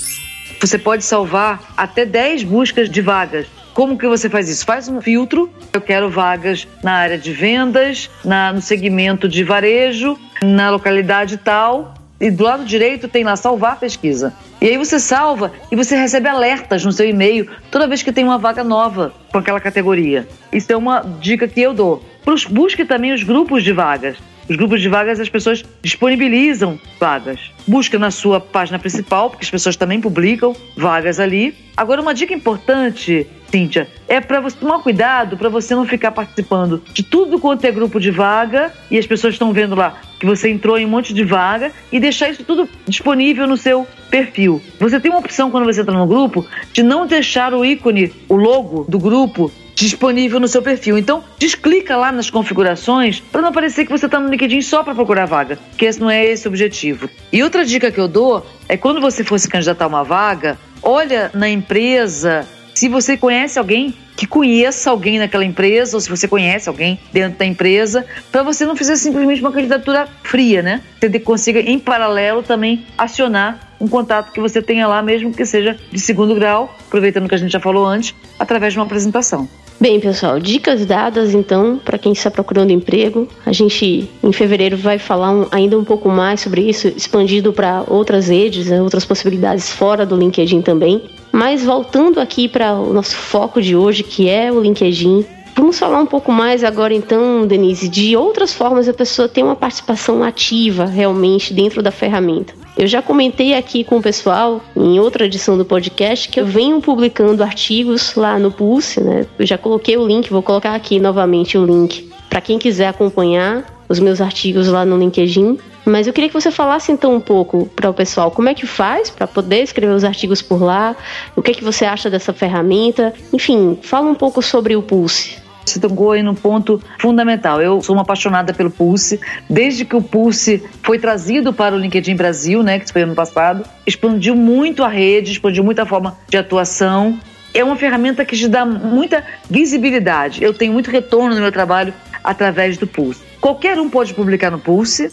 Você 0.61 0.77
pode 0.77 1.03
salvar 1.03 1.73
até 1.75 2.05
10 2.05 2.43
buscas 2.43 2.89
de 2.89 3.01
vagas. 3.01 3.47
Como 3.73 3.97
que 3.97 4.07
você 4.07 4.29
faz 4.29 4.47
isso? 4.47 4.65
Faz 4.65 4.87
um 4.87 5.01
filtro. 5.01 5.49
Eu 5.73 5.81
quero 5.81 6.09
vagas 6.09 6.67
na 6.83 6.93
área 6.93 7.17
de 7.17 7.31
vendas, 7.31 8.09
na, 8.23 8.53
no 8.53 8.61
segmento 8.61 9.27
de 9.27 9.43
varejo, 9.43 10.19
na 10.41 10.69
localidade 10.69 11.37
tal 11.37 11.95
e 12.19 12.31
do 12.31 12.43
lado 12.43 12.65
direito 12.65 13.07
tem 13.07 13.23
lá 13.23 13.35
salvar 13.35 13.79
pesquisa. 13.79 14.33
E 14.59 14.67
aí 14.67 14.77
você 14.77 14.99
salva 14.99 15.51
e 15.71 15.75
você 15.75 15.95
recebe 15.95 16.27
alertas 16.27 16.83
no 16.83 16.91
seu 16.91 17.07
e-mail 17.07 17.47
toda 17.69 17.87
vez 17.87 18.01
que 18.01 18.11
tem 18.11 18.23
uma 18.23 18.39
vaga 18.39 18.63
nova 18.63 19.13
com 19.31 19.37
aquela 19.37 19.59
categoria. 19.59 20.27
Isso 20.51 20.71
é 20.71 20.75
uma 20.75 21.01
dica 21.19 21.47
que 21.47 21.61
eu 21.61 21.73
dou. 21.73 22.03
Busque 22.49 22.83
também 22.83 23.13
os 23.13 23.21
grupos 23.21 23.63
de 23.63 23.71
vagas. 23.71 24.17
Os 24.49 24.55
grupos 24.55 24.81
de 24.81 24.89
vagas 24.89 25.19
as 25.19 25.29
pessoas 25.29 25.63
disponibilizam 25.81 26.79
vagas. 26.99 27.51
Busca 27.67 27.99
na 27.99 28.09
sua 28.09 28.39
página 28.39 28.79
principal, 28.79 29.29
porque 29.29 29.43
as 29.43 29.51
pessoas 29.51 29.75
também 29.75 30.01
publicam 30.01 30.55
vagas 30.75 31.19
ali. 31.19 31.53
Agora, 31.75 32.01
uma 32.01 32.13
dica 32.13 32.33
importante, 32.33 33.27
Cíntia, 33.51 33.87
é 34.07 34.19
para 34.19 34.39
você 34.39 34.57
tomar 34.57 34.79
cuidado 34.79 35.37
para 35.37 35.49
você 35.49 35.75
não 35.75 35.85
ficar 35.85 36.11
participando 36.11 36.81
de 36.93 37.03
tudo 37.03 37.39
quanto 37.39 37.63
é 37.65 37.71
grupo 37.71 37.99
de 37.99 38.09
vaga 38.09 38.73
e 38.89 38.97
as 38.97 39.05
pessoas 39.05 39.35
estão 39.35 39.53
vendo 39.53 39.75
lá 39.75 40.01
que 40.19 40.25
você 40.25 40.49
entrou 40.49 40.77
em 40.77 40.85
um 40.85 40.89
monte 40.89 41.13
de 41.13 41.23
vaga 41.23 41.71
e 41.91 41.99
deixar 41.99 42.29
isso 42.29 42.43
tudo 42.43 42.67
disponível 42.87 43.47
no 43.47 43.57
seu 43.57 43.87
perfil. 44.09 44.61
Você 44.79 44.99
tem 44.99 45.11
uma 45.11 45.19
opção 45.19 45.51
quando 45.51 45.65
você 45.65 45.81
entra 45.81 45.93
no 45.93 46.07
grupo 46.07 46.45
de 46.73 46.83
não 46.83 47.05
deixar 47.05 47.53
o 47.53 47.63
ícone, 47.63 48.13
o 48.27 48.35
logo 48.35 48.85
do 48.87 48.97
grupo 48.97 49.51
disponível 49.75 50.39
no 50.39 50.47
seu 50.47 50.61
perfil. 50.61 50.97
Então, 50.97 51.23
desclica 51.37 51.95
lá 51.95 52.11
nas 52.11 52.31
configurações 52.31 53.19
para 53.19 53.43
não 53.43 53.51
parecer 53.51 53.85
que 53.85 53.91
você 53.91 54.07
está 54.07 54.19
no 54.19 54.27
LinkedIn 54.27 54.61
só 54.61 54.83
para 54.83 54.95
procurar 54.95 55.25
vaga, 55.25 55.59
porque 55.69 55.85
esse 55.85 55.99
não 55.99 56.09
é 56.09 56.25
esse 56.25 56.47
o 56.47 56.49
objetivo. 56.49 57.07
E 57.31 57.43
outra 57.43 57.63
dica 57.63 57.91
que 57.91 57.99
eu 57.99 58.07
dou 58.07 58.45
é 58.67 58.75
quando 58.75 58.99
você 58.99 59.23
for 59.23 59.39
se 59.39 59.47
candidatar 59.47 59.85
a 59.85 59.87
uma 59.87 60.03
vaga, 60.03 60.57
olha 60.81 61.29
na 61.33 61.47
empresa 61.47 62.47
se 62.73 62.89
você 62.89 63.15
conhece 63.15 63.59
alguém 63.59 63.93
que 64.17 64.25
conheça 64.25 64.89
alguém 64.89 65.19
naquela 65.19 65.45
empresa, 65.45 65.95
ou 65.95 66.01
se 66.01 66.09
você 66.09 66.27
conhece 66.27 66.67
alguém 66.67 66.99
dentro 67.13 67.37
da 67.37 67.45
empresa, 67.45 68.03
para 68.31 68.41
você 68.41 68.65
não 68.65 68.75
fazer 68.75 68.97
simplesmente 68.97 69.39
uma 69.41 69.51
candidatura 69.51 70.07
fria, 70.23 70.63
né? 70.63 70.81
Você 70.99 71.19
consiga, 71.19 71.59
em 71.59 71.77
paralelo, 71.77 72.41
também 72.41 72.83
acionar 72.97 73.75
um 73.79 73.87
contato 73.87 74.31
que 74.31 74.39
você 74.39 74.59
tenha 74.59 74.87
lá, 74.87 75.03
mesmo 75.03 75.31
que 75.31 75.45
seja 75.45 75.77
de 75.91 75.99
segundo 75.99 76.33
grau, 76.33 76.75
aproveitando 76.87 77.29
que 77.29 77.35
a 77.35 77.37
gente 77.37 77.51
já 77.51 77.59
falou 77.59 77.85
antes, 77.85 78.15
através 78.39 78.73
de 78.73 78.79
uma 78.79 78.85
apresentação. 78.85 79.47
Bem, 79.79 79.99
pessoal, 79.99 80.39
dicas 80.39 80.87
dadas 80.87 81.35
então 81.35 81.77
para 81.77 81.99
quem 81.99 82.11
está 82.11 82.31
procurando 82.31 82.71
emprego. 82.71 83.27
A 83.45 83.51
gente 83.51 84.09
em 84.23 84.31
fevereiro 84.31 84.75
vai 84.75 84.97
falar 84.97 85.31
um, 85.31 85.45
ainda 85.51 85.77
um 85.77 85.83
pouco 85.83 86.09
mais 86.09 86.41
sobre 86.41 86.61
isso, 86.61 86.87
expandido 86.87 87.53
para 87.53 87.83
outras 87.87 88.27
redes, 88.27 88.65
né, 88.67 88.81
outras 88.81 89.05
possibilidades 89.05 89.69
fora 89.69 90.03
do 90.03 90.17
LinkedIn 90.17 90.63
também. 90.63 91.03
Mas 91.31 91.63
voltando 91.63 92.19
aqui 92.19 92.47
para 92.47 92.73
o 92.73 92.91
nosso 92.91 93.15
foco 93.15 93.61
de 93.61 93.75
hoje, 93.75 94.01
que 94.01 94.27
é 94.27 94.51
o 94.51 94.59
LinkedIn, 94.59 95.23
Vamos 95.57 95.79
falar 95.79 95.99
um 95.99 96.05
pouco 96.05 96.31
mais 96.31 96.63
agora, 96.63 96.93
então, 96.93 97.47
Denise, 97.47 97.89
de 97.89 98.15
outras 98.15 98.53
formas 98.53 98.87
a 98.87 98.93
pessoa 98.93 99.27
ter 99.27 99.41
uma 99.41 99.55
participação 99.55 100.21
ativa 100.21 100.85
realmente 100.85 101.51
dentro 101.51 101.81
da 101.81 101.89
ferramenta. 101.89 102.53
Eu 102.77 102.85
já 102.85 103.01
comentei 103.01 103.55
aqui 103.55 103.83
com 103.83 103.97
o 103.97 104.01
pessoal 104.01 104.61
em 104.75 104.99
outra 104.99 105.25
edição 105.25 105.57
do 105.57 105.65
podcast 105.65 106.29
que 106.29 106.39
eu 106.39 106.45
venho 106.45 106.79
publicando 106.79 107.41
artigos 107.41 108.13
lá 108.13 108.37
no 108.37 108.51
Pulse, 108.51 109.01
né? 109.01 109.25
Eu 109.39 109.47
já 109.47 109.57
coloquei 109.57 109.97
o 109.97 110.05
link, 110.05 110.29
vou 110.29 110.43
colocar 110.43 110.75
aqui 110.75 110.99
novamente 110.99 111.57
o 111.57 111.65
link 111.65 112.07
para 112.29 112.39
quem 112.39 112.59
quiser 112.59 112.89
acompanhar 112.89 113.65
os 113.89 113.99
meus 113.99 114.21
artigos 114.21 114.67
lá 114.67 114.85
no 114.85 114.95
LinkedIn. 114.95 115.57
Mas 115.83 116.05
eu 116.05 116.13
queria 116.13 116.29
que 116.29 116.39
você 116.39 116.51
falasse 116.51 116.91
então 116.91 117.15
um 117.15 117.19
pouco 117.19 117.65
para 117.75 117.89
o 117.89 117.93
pessoal 117.95 118.29
como 118.29 118.47
é 118.47 118.53
que 118.53 118.67
faz 118.67 119.09
para 119.09 119.25
poder 119.25 119.63
escrever 119.63 119.93
os 119.93 120.03
artigos 120.03 120.39
por 120.39 120.61
lá, 120.61 120.95
o 121.35 121.41
que 121.41 121.49
é 121.49 121.53
que 121.55 121.63
você 121.63 121.83
acha 121.83 122.11
dessa 122.11 122.31
ferramenta, 122.31 123.11
enfim, 123.33 123.79
fala 123.81 124.07
um 124.07 124.13
pouco 124.13 124.39
sobre 124.43 124.75
o 124.75 124.83
Pulse. 124.83 125.46
Você 125.69 125.79
tocou 125.79 126.11
aí 126.11 126.23
num 126.23 126.35
ponto 126.35 126.81
fundamental. 126.99 127.61
Eu 127.61 127.81
sou 127.81 127.95
uma 127.95 128.01
apaixonada 128.01 128.53
pelo 128.53 128.69
Pulse. 128.69 129.19
Desde 129.49 129.85
que 129.85 129.95
o 129.95 130.01
Pulse 130.01 130.63
foi 130.81 130.97
trazido 130.97 131.53
para 131.53 131.75
o 131.75 131.77
LinkedIn 131.77 132.15
Brasil, 132.15 132.63
né, 132.63 132.79
que 132.79 132.91
foi 132.91 133.01
ano 133.01 133.15
passado, 133.15 133.63
expandiu 133.85 134.35
muito 134.35 134.83
a 134.83 134.87
rede, 134.87 135.31
expandiu 135.31 135.63
muito 135.63 135.79
a 135.79 135.85
forma 135.85 136.17
de 136.27 136.37
atuação. 136.37 137.19
É 137.53 137.63
uma 137.63 137.75
ferramenta 137.75 138.23
que 138.23 138.37
te 138.37 138.47
dá 138.47 138.65
muita 138.65 139.23
visibilidade. 139.49 140.43
Eu 140.43 140.53
tenho 140.53 140.73
muito 140.73 140.91
retorno 140.91 141.35
no 141.35 141.41
meu 141.41 141.51
trabalho 141.51 141.93
através 142.23 142.77
do 142.77 142.87
Pulse. 142.87 143.21
Qualquer 143.41 143.79
um 143.79 143.89
pode 143.89 144.13
publicar 144.13 144.51
no 144.51 144.59
Pulse. 144.59 145.09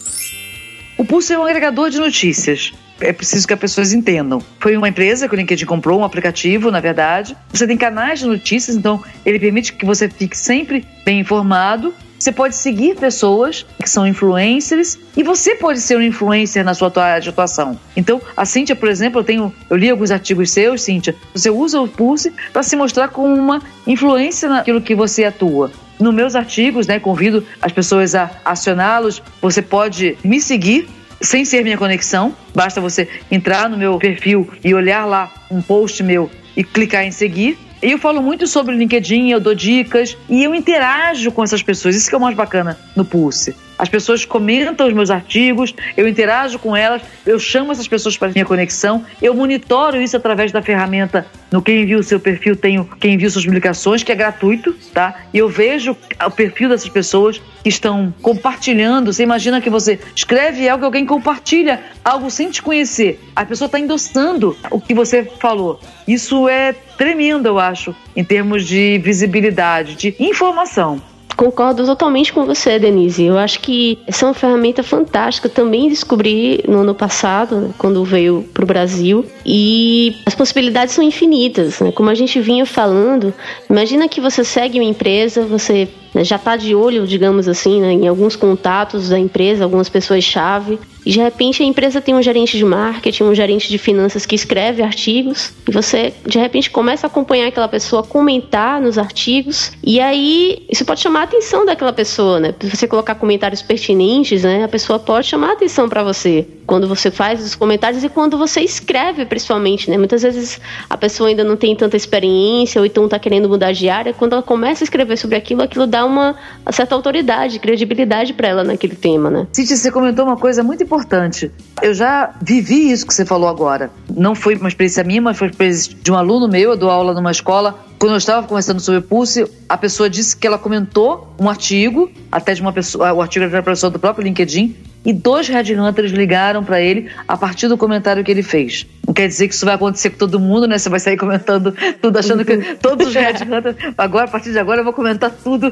O 0.97 1.05
Pulse 1.05 1.33
é 1.33 1.39
um 1.39 1.43
agregador 1.43 1.89
de 1.89 1.99
notícias. 1.99 2.73
É 2.99 3.11
preciso 3.13 3.47
que 3.47 3.53
as 3.53 3.59
pessoas 3.59 3.93
entendam. 3.93 4.41
Foi 4.59 4.75
uma 4.77 4.89
empresa 4.89 5.27
que 5.27 5.35
o 5.35 5.37
LinkedIn 5.37 5.65
comprou, 5.65 5.99
um 5.99 6.03
aplicativo, 6.03 6.71
na 6.71 6.79
verdade. 6.79 7.35
Você 7.51 7.67
tem 7.67 7.77
canais 7.77 8.19
de 8.19 8.25
notícias, 8.25 8.75
então 8.75 9.03
ele 9.25 9.39
permite 9.39 9.73
que 9.73 9.85
você 9.85 10.09
fique 10.09 10.37
sempre 10.37 10.85
bem 11.03 11.19
informado 11.19 11.93
você 12.17 12.31
pode 12.31 12.55
seguir 12.55 12.95
pessoas 12.95 13.65
que 13.79 13.89
são 13.89 14.07
influencers 14.07 14.97
e 15.15 15.21
você 15.21 15.53
pode 15.53 15.79
ser 15.79 15.97
um 15.97 16.01
influencer 16.01 16.63
na 16.63 16.73
sua 16.73 16.91
área 16.95 17.21
de 17.21 17.29
atuação. 17.29 17.79
Então, 17.95 18.21
a 18.35 18.45
Cíntia, 18.45 18.75
por 18.75 18.89
exemplo, 18.89 19.19
eu 19.19 19.23
tenho, 19.23 19.53
eu 19.69 19.77
li 19.77 19.89
alguns 19.89 20.11
artigos 20.11 20.49
seus, 20.49 20.81
Cíntia. 20.81 21.13
Você 21.33 21.49
usa 21.49 21.79
o 21.79 21.87
Pulse 21.87 22.33
para 22.51 22.63
se 22.63 22.75
mostrar 22.75 23.09
como 23.09 23.35
uma 23.35 23.61
influência 23.85 24.49
naquilo 24.49 24.81
que 24.81 24.95
você 24.95 25.25
atua. 25.25 25.71
Nos 25.99 26.13
meus 26.13 26.35
artigos, 26.35 26.87
né, 26.87 26.99
convido 26.99 27.45
as 27.61 27.71
pessoas 27.71 28.15
a 28.15 28.31
acioná-los. 28.43 29.21
Você 29.41 29.61
pode 29.61 30.17
me 30.23 30.41
seguir 30.41 30.87
sem 31.25 31.43
ser 31.43 31.63
minha 31.63 31.77
conexão. 31.77 32.33
Basta 32.53 32.79
você 32.79 33.07
entrar 33.31 33.69
no 33.69 33.77
meu 33.77 33.97
perfil 33.97 34.49
e 34.63 34.73
olhar 34.73 35.05
lá 35.05 35.31
um 35.51 35.61
post 35.61 36.01
meu 36.03 36.29
e 36.55 36.63
clicar 36.63 37.03
em 37.03 37.11
seguir. 37.11 37.57
E 37.81 37.91
eu 37.91 37.99
falo 37.99 38.21
muito 38.21 38.47
sobre 38.47 38.73
o 38.73 38.77
LinkedIn, 38.77 39.29
eu 39.29 39.39
dou 39.39 39.53
dicas 39.53 40.17
e 40.29 40.43
eu 40.43 40.55
interajo 40.55 41.31
com 41.31 41.43
essas 41.43 41.61
pessoas. 41.61 41.95
Isso 41.95 42.09
que 42.09 42.15
é 42.15 42.17
o 42.17 42.21
mais 42.21 42.35
bacana 42.35 42.79
no 42.95 43.03
Pulse. 43.03 43.55
As 43.77 43.89
pessoas 43.89 44.25
comentam 44.25 44.87
os 44.87 44.93
meus 44.93 45.09
artigos, 45.09 45.73
eu 45.97 46.07
interajo 46.07 46.57
com 46.59 46.75
elas, 46.75 47.01
eu 47.25 47.39
chamo 47.39 47.71
essas 47.71 47.87
pessoas 47.87 48.17
para 48.17 48.29
minha 48.29 48.45
conexão, 48.45 49.05
eu 49.21 49.33
monitoro 49.33 50.01
isso 50.01 50.15
através 50.15 50.51
da 50.51 50.61
ferramenta 50.61 51.25
no 51.51 51.61
Quem 51.61 51.85
Viu 51.85 51.99
o 51.99 52.03
Seu 52.03 52.19
Perfil, 52.19 52.55
tenho 52.55 52.85
Quem 52.99 53.17
Viu 53.17 53.29
Suas 53.29 53.45
Publicações, 53.45 54.03
que 54.03 54.11
é 54.11 54.15
gratuito, 54.15 54.73
tá? 54.93 55.15
E 55.33 55.37
eu 55.37 55.49
vejo 55.49 55.95
o 56.25 56.31
perfil 56.31 56.69
dessas 56.69 56.89
pessoas 56.89 57.41
que 57.63 57.69
estão 57.69 58.13
compartilhando. 58.21 59.11
Você 59.11 59.23
imagina 59.23 59.61
que 59.61 59.69
você 59.69 59.99
escreve 60.15 60.67
algo, 60.67 60.85
alguém 60.85 61.05
compartilha 61.05 61.81
algo 62.03 62.29
sem 62.29 62.49
te 62.49 62.61
conhecer. 62.61 63.19
A 63.35 63.45
pessoa 63.45 63.67
está 63.67 63.79
endossando 63.79 64.57
o 64.69 64.79
que 64.79 64.93
você 64.93 65.23
falou. 65.39 65.79
Isso 66.07 66.47
é 66.47 66.73
tremendo, 66.97 67.47
eu 67.47 67.59
acho, 67.59 67.95
em 68.15 68.23
termos 68.23 68.65
de 68.65 68.99
visibilidade, 68.99 69.95
de 69.95 70.15
informação. 70.19 71.01
Concordo 71.35 71.85
totalmente 71.85 72.31
com 72.31 72.45
você, 72.45 72.79
Denise. 72.79 73.23
Eu 73.23 73.37
acho 73.37 73.59
que 73.59 73.99
essa 74.07 74.25
é 74.25 74.27
uma 74.29 74.33
ferramenta 74.33 74.81
fantástica. 74.81 75.49
Também 75.49 75.89
descobri 75.89 76.63
no 76.67 76.79
ano 76.79 76.95
passado, 76.95 77.73
quando 77.77 78.03
veio 78.03 78.47
para 78.53 78.63
o 78.63 78.67
Brasil, 78.67 79.25
e 79.45 80.15
as 80.25 80.33
possibilidades 80.33 80.93
são 80.93 81.03
infinitas. 81.03 81.79
Né? 81.79 81.91
Como 81.91 82.09
a 82.09 82.15
gente 82.15 82.39
vinha 82.39 82.65
falando, 82.65 83.33
imagina 83.69 84.07
que 84.07 84.21
você 84.21 84.43
segue 84.43 84.79
uma 84.79 84.89
empresa, 84.89 85.45
você 85.45 85.89
né, 86.15 86.23
já 86.23 86.37
está 86.37 86.55
de 86.55 86.73
olho, 86.73 87.05
digamos 87.05 87.45
assim, 87.45 87.81
né, 87.81 87.91
em 87.91 88.07
alguns 88.07 88.37
contatos 88.37 89.09
da 89.09 89.19
empresa, 89.19 89.65
algumas 89.65 89.89
pessoas-chave, 89.89 90.79
e 91.05 91.11
de 91.11 91.19
repente 91.19 91.61
a 91.61 91.65
empresa 91.65 91.99
tem 91.99 92.15
um 92.15 92.21
gerente 92.21 92.57
de 92.57 92.63
marketing, 92.63 93.23
um 93.23 93.35
gerente 93.35 93.69
de 93.69 93.77
finanças 93.77 94.25
que 94.25 94.33
escreve 94.33 94.81
artigos, 94.81 95.51
e 95.67 95.71
você 95.71 96.13
de 96.25 96.39
repente 96.39 96.71
começa 96.71 97.05
a 97.05 97.09
acompanhar 97.09 97.47
aquela 97.47 97.67
pessoa, 97.67 98.01
comentar 98.01 98.81
nos 98.81 98.97
artigos, 98.97 99.73
e 99.83 99.99
aí 99.99 100.65
isso 100.69 100.85
pode 100.85 101.01
chamar 101.01 101.19
a 101.19 101.23
atenção 101.23 101.65
daquela 101.65 101.91
pessoa, 101.91 102.39
né? 102.39 102.55
Se 102.59 102.69
você 102.69 102.87
colocar 102.87 103.15
comentários 103.15 103.61
pertinentes, 103.61 104.43
né, 104.43 104.63
a 104.63 104.69
pessoa 104.69 104.97
pode 104.97 105.27
chamar 105.27 105.49
a 105.49 105.53
atenção 105.53 105.89
para 105.89 106.01
você. 106.01 106.47
Quando 106.65 106.87
você 106.87 107.11
faz 107.11 107.45
os 107.45 107.53
comentários 107.53 108.03
e 108.03 108.09
quando 108.09 108.37
você 108.37 108.61
escreve, 108.61 109.25
principalmente, 109.25 109.89
né? 109.91 109.97
Muitas 109.97 110.23
vezes 110.23 110.59
a 110.89 110.97
pessoa 110.97 111.29
ainda 111.29 111.43
não 111.43 111.57
tem 111.57 111.75
tanta 111.75 111.97
experiência 111.97 112.79
ou 112.79 112.85
então 112.85 113.05
está 113.05 113.19
querendo 113.19 113.49
mudar 113.49 113.73
de 113.73 113.89
área, 113.89 114.13
quando 114.13 114.33
ela 114.33 114.41
começa 114.41 114.83
a 114.83 114.85
escrever 114.85 115.17
sobre 115.17 115.35
aquilo, 115.35 115.61
aquilo 115.61 115.85
dá 115.85 116.04
uma 116.05 116.35
certa 116.71 116.95
autoridade, 116.95 117.59
credibilidade 117.59 118.33
para 118.33 118.47
ela 118.47 118.63
naquele 118.63 118.95
tema, 118.95 119.29
né? 119.29 119.47
Cíntia, 119.51 119.75
você 119.75 119.91
comentou 119.91 120.25
uma 120.25 120.37
coisa 120.37 120.63
muito 120.63 120.83
importante. 120.83 121.51
Eu 121.81 121.93
já 121.93 122.33
vivi 122.41 122.91
isso 122.91 123.05
que 123.05 123.13
você 123.13 123.25
falou 123.25 123.49
agora. 123.49 123.89
Não 124.15 124.35
foi 124.35 124.55
uma 124.55 124.69
experiência 124.69 125.03
minha, 125.03 125.21
mas 125.21 125.37
foi 125.37 125.47
uma 125.47 125.51
experiência 125.51 125.95
de 126.01 126.11
um 126.11 126.15
aluno 126.15 126.47
meu, 126.47 126.71
eu 126.71 126.77
dou 126.77 126.89
aula 126.89 127.13
numa 127.13 127.31
escola. 127.31 127.79
Quando 127.97 128.11
eu 128.11 128.17
estava 128.17 128.45
conversando 128.45 128.79
sobre 128.79 129.01
Pulse, 129.01 129.45
a 129.67 129.77
pessoa 129.77 130.09
disse 130.09 130.35
que 130.35 130.45
ela 130.45 130.57
comentou 130.57 131.33
um 131.39 131.49
artigo, 131.49 132.11
até 132.31 132.53
de 132.53 132.61
uma 132.61 132.73
pessoa, 132.73 133.13
o 133.13 133.21
artigo 133.21 133.45
era 133.45 133.57
uma 133.57 133.63
pessoa 133.63 133.89
do 133.89 133.97
próprio 133.97 134.23
LinkedIn, 134.23 134.75
e 135.05 135.13
dois 135.13 135.47
headhunters 135.47 136.11
ligaram 136.11 136.63
para 136.63 136.81
ele 136.81 137.09
a 137.27 137.37
partir 137.37 137.67
do 137.67 137.77
comentário 137.77 138.23
que 138.23 138.31
ele 138.31 138.41
fez. 138.41 138.87
Quer 139.15 139.29
dizer 139.29 139.47
que 139.47 139.53
isso 139.53 139.65
vai 139.65 139.75
acontecer 139.75 140.09
com 140.09 140.17
todo 140.17 140.39
mundo, 140.39 140.67
né? 140.67 140.77
Você 140.77 140.89
vai 140.89 140.99
sair 140.99 141.15
comentando 141.15 141.73
tudo, 142.01 142.19
achando 142.19 142.43
que 142.43 142.57
todos 142.75 143.07
os 143.07 143.15
headhunters. 143.15 143.77
Agora, 143.97 144.25
a 144.25 144.27
partir 144.27 144.51
de 144.51 144.59
agora, 144.59 144.81
eu 144.81 144.83
vou 144.83 144.91
comentar 144.91 145.31
tudo. 145.31 145.71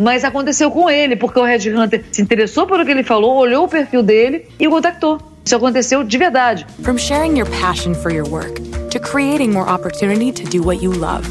Mas 0.00 0.24
aconteceu 0.24 0.70
com 0.72 0.90
ele, 0.90 1.14
porque 1.14 1.38
o 1.38 1.44
headhunter 1.44 2.04
se 2.10 2.20
interessou 2.20 2.66
pelo 2.66 2.84
que 2.84 2.90
ele 2.90 3.04
falou, 3.04 3.36
olhou 3.36 3.64
o 3.64 3.68
perfil 3.68 4.02
dele 4.02 4.46
e 4.58 4.66
o 4.66 4.70
contactou. 4.70 5.18
Isso 5.44 5.54
aconteceu 5.54 6.02
de 6.02 6.18
verdade. 6.18 6.66
From 6.82 6.98
sharing 6.98 7.38
your 7.38 7.48
passion 7.60 7.94
for 7.94 8.12
your 8.12 8.28
work 8.28 8.60
to 8.90 8.98
creating 8.98 9.52
more 9.52 9.70
opportunity 9.70 10.32
to 10.32 10.42
do 10.44 10.64
what 10.64 10.82
you 10.82 10.90
love, 10.90 11.28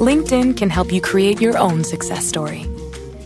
LinkedIn 0.00 0.56
can 0.56 0.70
help 0.70 0.92
you 0.92 1.00
create 1.00 1.42
your 1.42 1.58
own 1.58 1.84
success 1.84 2.24
story. 2.24 2.75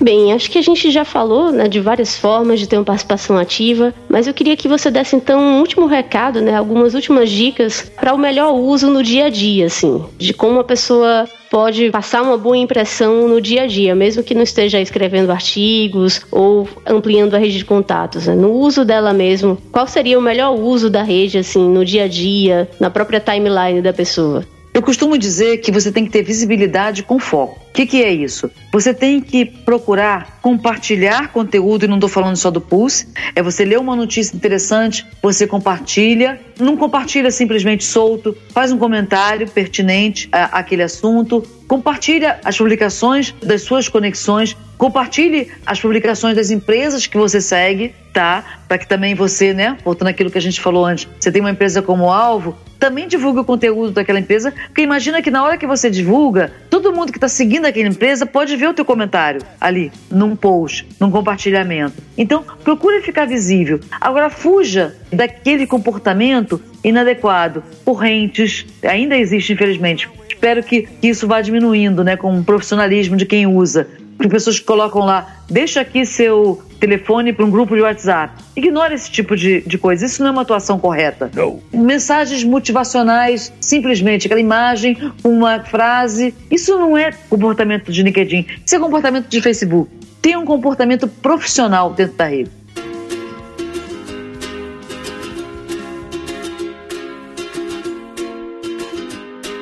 Bem, 0.01 0.32
acho 0.32 0.51
que 0.51 0.59
a 0.59 0.62
gente 0.62 0.90
já 0.90 1.05
falou 1.05 1.53
né, 1.53 1.68
de 1.68 1.78
várias 1.78 2.16
formas 2.16 2.59
de 2.59 2.66
ter 2.66 2.76
uma 2.78 2.84
participação 2.84 3.36
ativa, 3.36 3.92
mas 4.09 4.26
eu 4.26 4.32
queria 4.32 4.57
que 4.57 4.66
você 4.66 4.90
desse 4.90 5.14
então 5.14 5.38
um 5.38 5.59
último 5.59 5.86
recado, 5.86 6.40
né, 6.40 6.57
algumas 6.57 6.94
últimas 6.94 7.28
dicas 7.28 7.92
para 7.96 8.14
o 8.14 8.18
melhor 8.18 8.55
uso 8.55 8.88
no 8.88 9.03
dia 9.03 9.26
a 9.26 9.28
dia, 9.28 9.66
assim, 9.66 10.03
de 10.16 10.32
como 10.32 10.59
a 10.59 10.64
pessoa 10.64 11.28
pode 11.51 11.90
passar 11.90 12.22
uma 12.22 12.38
boa 12.38 12.57
impressão 12.57 13.28
no 13.28 13.42
dia 13.42 13.64
a 13.64 13.66
dia, 13.66 13.94
mesmo 13.94 14.22
que 14.22 14.34
não 14.34 14.42
esteja 14.42 14.80
escrevendo 14.80 15.30
artigos 15.32 16.22
ou 16.30 16.66
ampliando 16.86 17.34
a 17.34 17.38
rede 17.38 17.59
de 17.59 17.64
contatos. 17.64 18.26
Né? 18.26 18.34
No 18.34 18.53
uso 18.53 18.86
dela 18.86 19.12
mesmo, 19.12 19.59
qual 19.70 19.86
seria 19.86 20.18
o 20.18 20.22
melhor 20.22 20.59
uso 20.59 20.88
da 20.88 21.03
rede, 21.03 21.36
assim, 21.36 21.68
no 21.68 21.84
dia 21.84 22.05
a 22.05 22.09
dia, 22.09 22.70
na 22.78 22.88
própria 22.88 23.20
timeline 23.20 23.82
da 23.82 23.92
pessoa? 23.92 24.46
Eu 24.80 24.84
costumo 24.84 25.18
dizer 25.18 25.58
que 25.58 25.70
você 25.70 25.92
tem 25.92 26.06
que 26.06 26.10
ter 26.10 26.22
visibilidade 26.22 27.02
com 27.02 27.18
foco. 27.18 27.60
O 27.68 27.72
que, 27.74 27.84
que, 27.84 28.02
é 28.02 28.10
isso? 28.10 28.50
Você 28.72 28.94
tem 28.94 29.20
que 29.20 29.44
procurar 29.44 30.38
compartilhar 30.40 31.28
conteúdo, 31.28 31.84
e 31.84 31.86
não 31.86 31.98
estou 31.98 32.08
falando 32.08 32.34
só 32.36 32.50
do 32.50 32.62
Pulse, 32.62 33.08
é 33.36 33.42
você 33.42 33.62
ler 33.62 33.78
uma 33.78 33.94
notícia 33.94 34.34
interessante, 34.34 35.06
você 35.22 35.46
compartilha, 35.46 36.40
não 36.58 36.78
compartilha 36.78 37.30
simplesmente 37.30 37.84
solto, 37.84 38.34
faz 38.54 38.72
um 38.72 38.78
comentário 38.78 39.46
pertinente 39.46 40.30
àquele 40.32 40.82
assunto, 40.82 41.42
compartilha 41.68 42.40
as 42.42 42.56
publicações 42.56 43.34
das 43.42 43.60
suas 43.60 43.86
conexões, 43.86 44.56
compartilhe 44.78 45.48
as 45.66 45.78
publicações 45.78 46.34
das 46.34 46.50
empresas 46.50 47.06
que 47.06 47.18
você 47.18 47.38
segue, 47.38 47.94
tá? 48.14 48.62
Para 48.66 48.78
que 48.78 48.88
também 48.88 49.14
você, 49.14 49.52
né, 49.52 49.76
voltando 49.84 50.08
àquilo 50.08 50.30
que 50.30 50.38
a 50.38 50.42
gente 50.42 50.58
falou 50.58 50.86
antes, 50.86 51.06
você 51.20 51.30
tem 51.30 51.42
uma 51.42 51.50
empresa 51.50 51.82
como 51.82 52.10
alvo, 52.10 52.56
também 52.80 53.06
divulgue 53.06 53.40
o 53.40 53.44
conteúdo 53.44 53.92
daquela 53.92 54.18
empresa, 54.18 54.52
porque 54.66 54.80
imagina 54.80 55.20
que 55.20 55.30
na 55.30 55.44
hora 55.44 55.58
que 55.58 55.66
você 55.66 55.90
divulga, 55.90 56.50
todo 56.70 56.92
mundo 56.92 57.12
que 57.12 57.18
está 57.18 57.28
seguindo 57.28 57.66
aquela 57.66 57.88
empresa 57.88 58.24
pode 58.24 58.56
ver 58.56 58.68
o 58.68 58.74
teu 58.74 58.86
comentário 58.86 59.42
ali, 59.60 59.92
num 60.10 60.34
post, 60.34 60.88
num 60.98 61.10
compartilhamento. 61.10 62.02
Então, 62.16 62.42
procure 62.64 63.02
ficar 63.02 63.26
visível. 63.26 63.78
Agora, 64.00 64.30
fuja 64.30 64.96
daquele 65.12 65.66
comportamento 65.66 66.60
inadequado. 66.82 67.62
Correntes, 67.84 68.66
ainda 68.82 69.16
existe, 69.16 69.52
infelizmente. 69.52 70.08
Espero 70.28 70.62
que 70.62 70.88
isso 71.02 71.28
vá 71.28 71.42
diminuindo, 71.42 72.02
né, 72.02 72.16
com 72.16 72.38
o 72.38 72.42
profissionalismo 72.42 73.14
de 73.14 73.26
quem 73.26 73.46
usa. 73.46 73.86
Porque 74.20 74.28
pessoas 74.28 74.58
que 74.58 74.66
colocam 74.66 75.06
lá, 75.06 75.34
deixa 75.48 75.80
aqui 75.80 76.04
seu 76.04 76.62
telefone 76.78 77.32
para 77.32 77.42
um 77.42 77.50
grupo 77.50 77.74
de 77.74 77.80
WhatsApp. 77.80 78.34
Ignore 78.54 78.92
esse 78.92 79.10
tipo 79.10 79.34
de, 79.34 79.62
de 79.62 79.78
coisa. 79.78 80.04
Isso 80.04 80.20
não 80.20 80.28
é 80.28 80.30
uma 80.32 80.42
atuação 80.42 80.78
correta. 80.78 81.30
Não. 81.34 81.58
Mensagens 81.72 82.44
motivacionais, 82.44 83.50
simplesmente 83.62 84.26
aquela 84.26 84.38
imagem, 84.42 84.94
uma 85.24 85.60
frase. 85.60 86.34
Isso 86.50 86.78
não 86.78 86.98
é 86.98 87.12
comportamento 87.30 87.90
de 87.90 88.02
LinkedIn. 88.02 88.44
Isso 88.62 88.76
é 88.76 88.78
comportamento 88.78 89.26
de 89.26 89.40
Facebook. 89.40 89.90
Tem 90.20 90.36
um 90.36 90.44
comportamento 90.44 91.08
profissional 91.08 91.94
dentro 91.94 92.18
da 92.18 92.26
rede. 92.26 92.50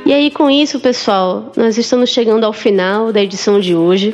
E 0.04 0.12
aí, 0.12 0.32
com 0.32 0.50
isso, 0.50 0.80
pessoal, 0.80 1.52
nós 1.56 1.78
estamos 1.78 2.10
chegando 2.10 2.42
ao 2.42 2.52
final 2.52 3.12
da 3.12 3.22
edição 3.22 3.60
de 3.60 3.76
hoje. 3.76 4.12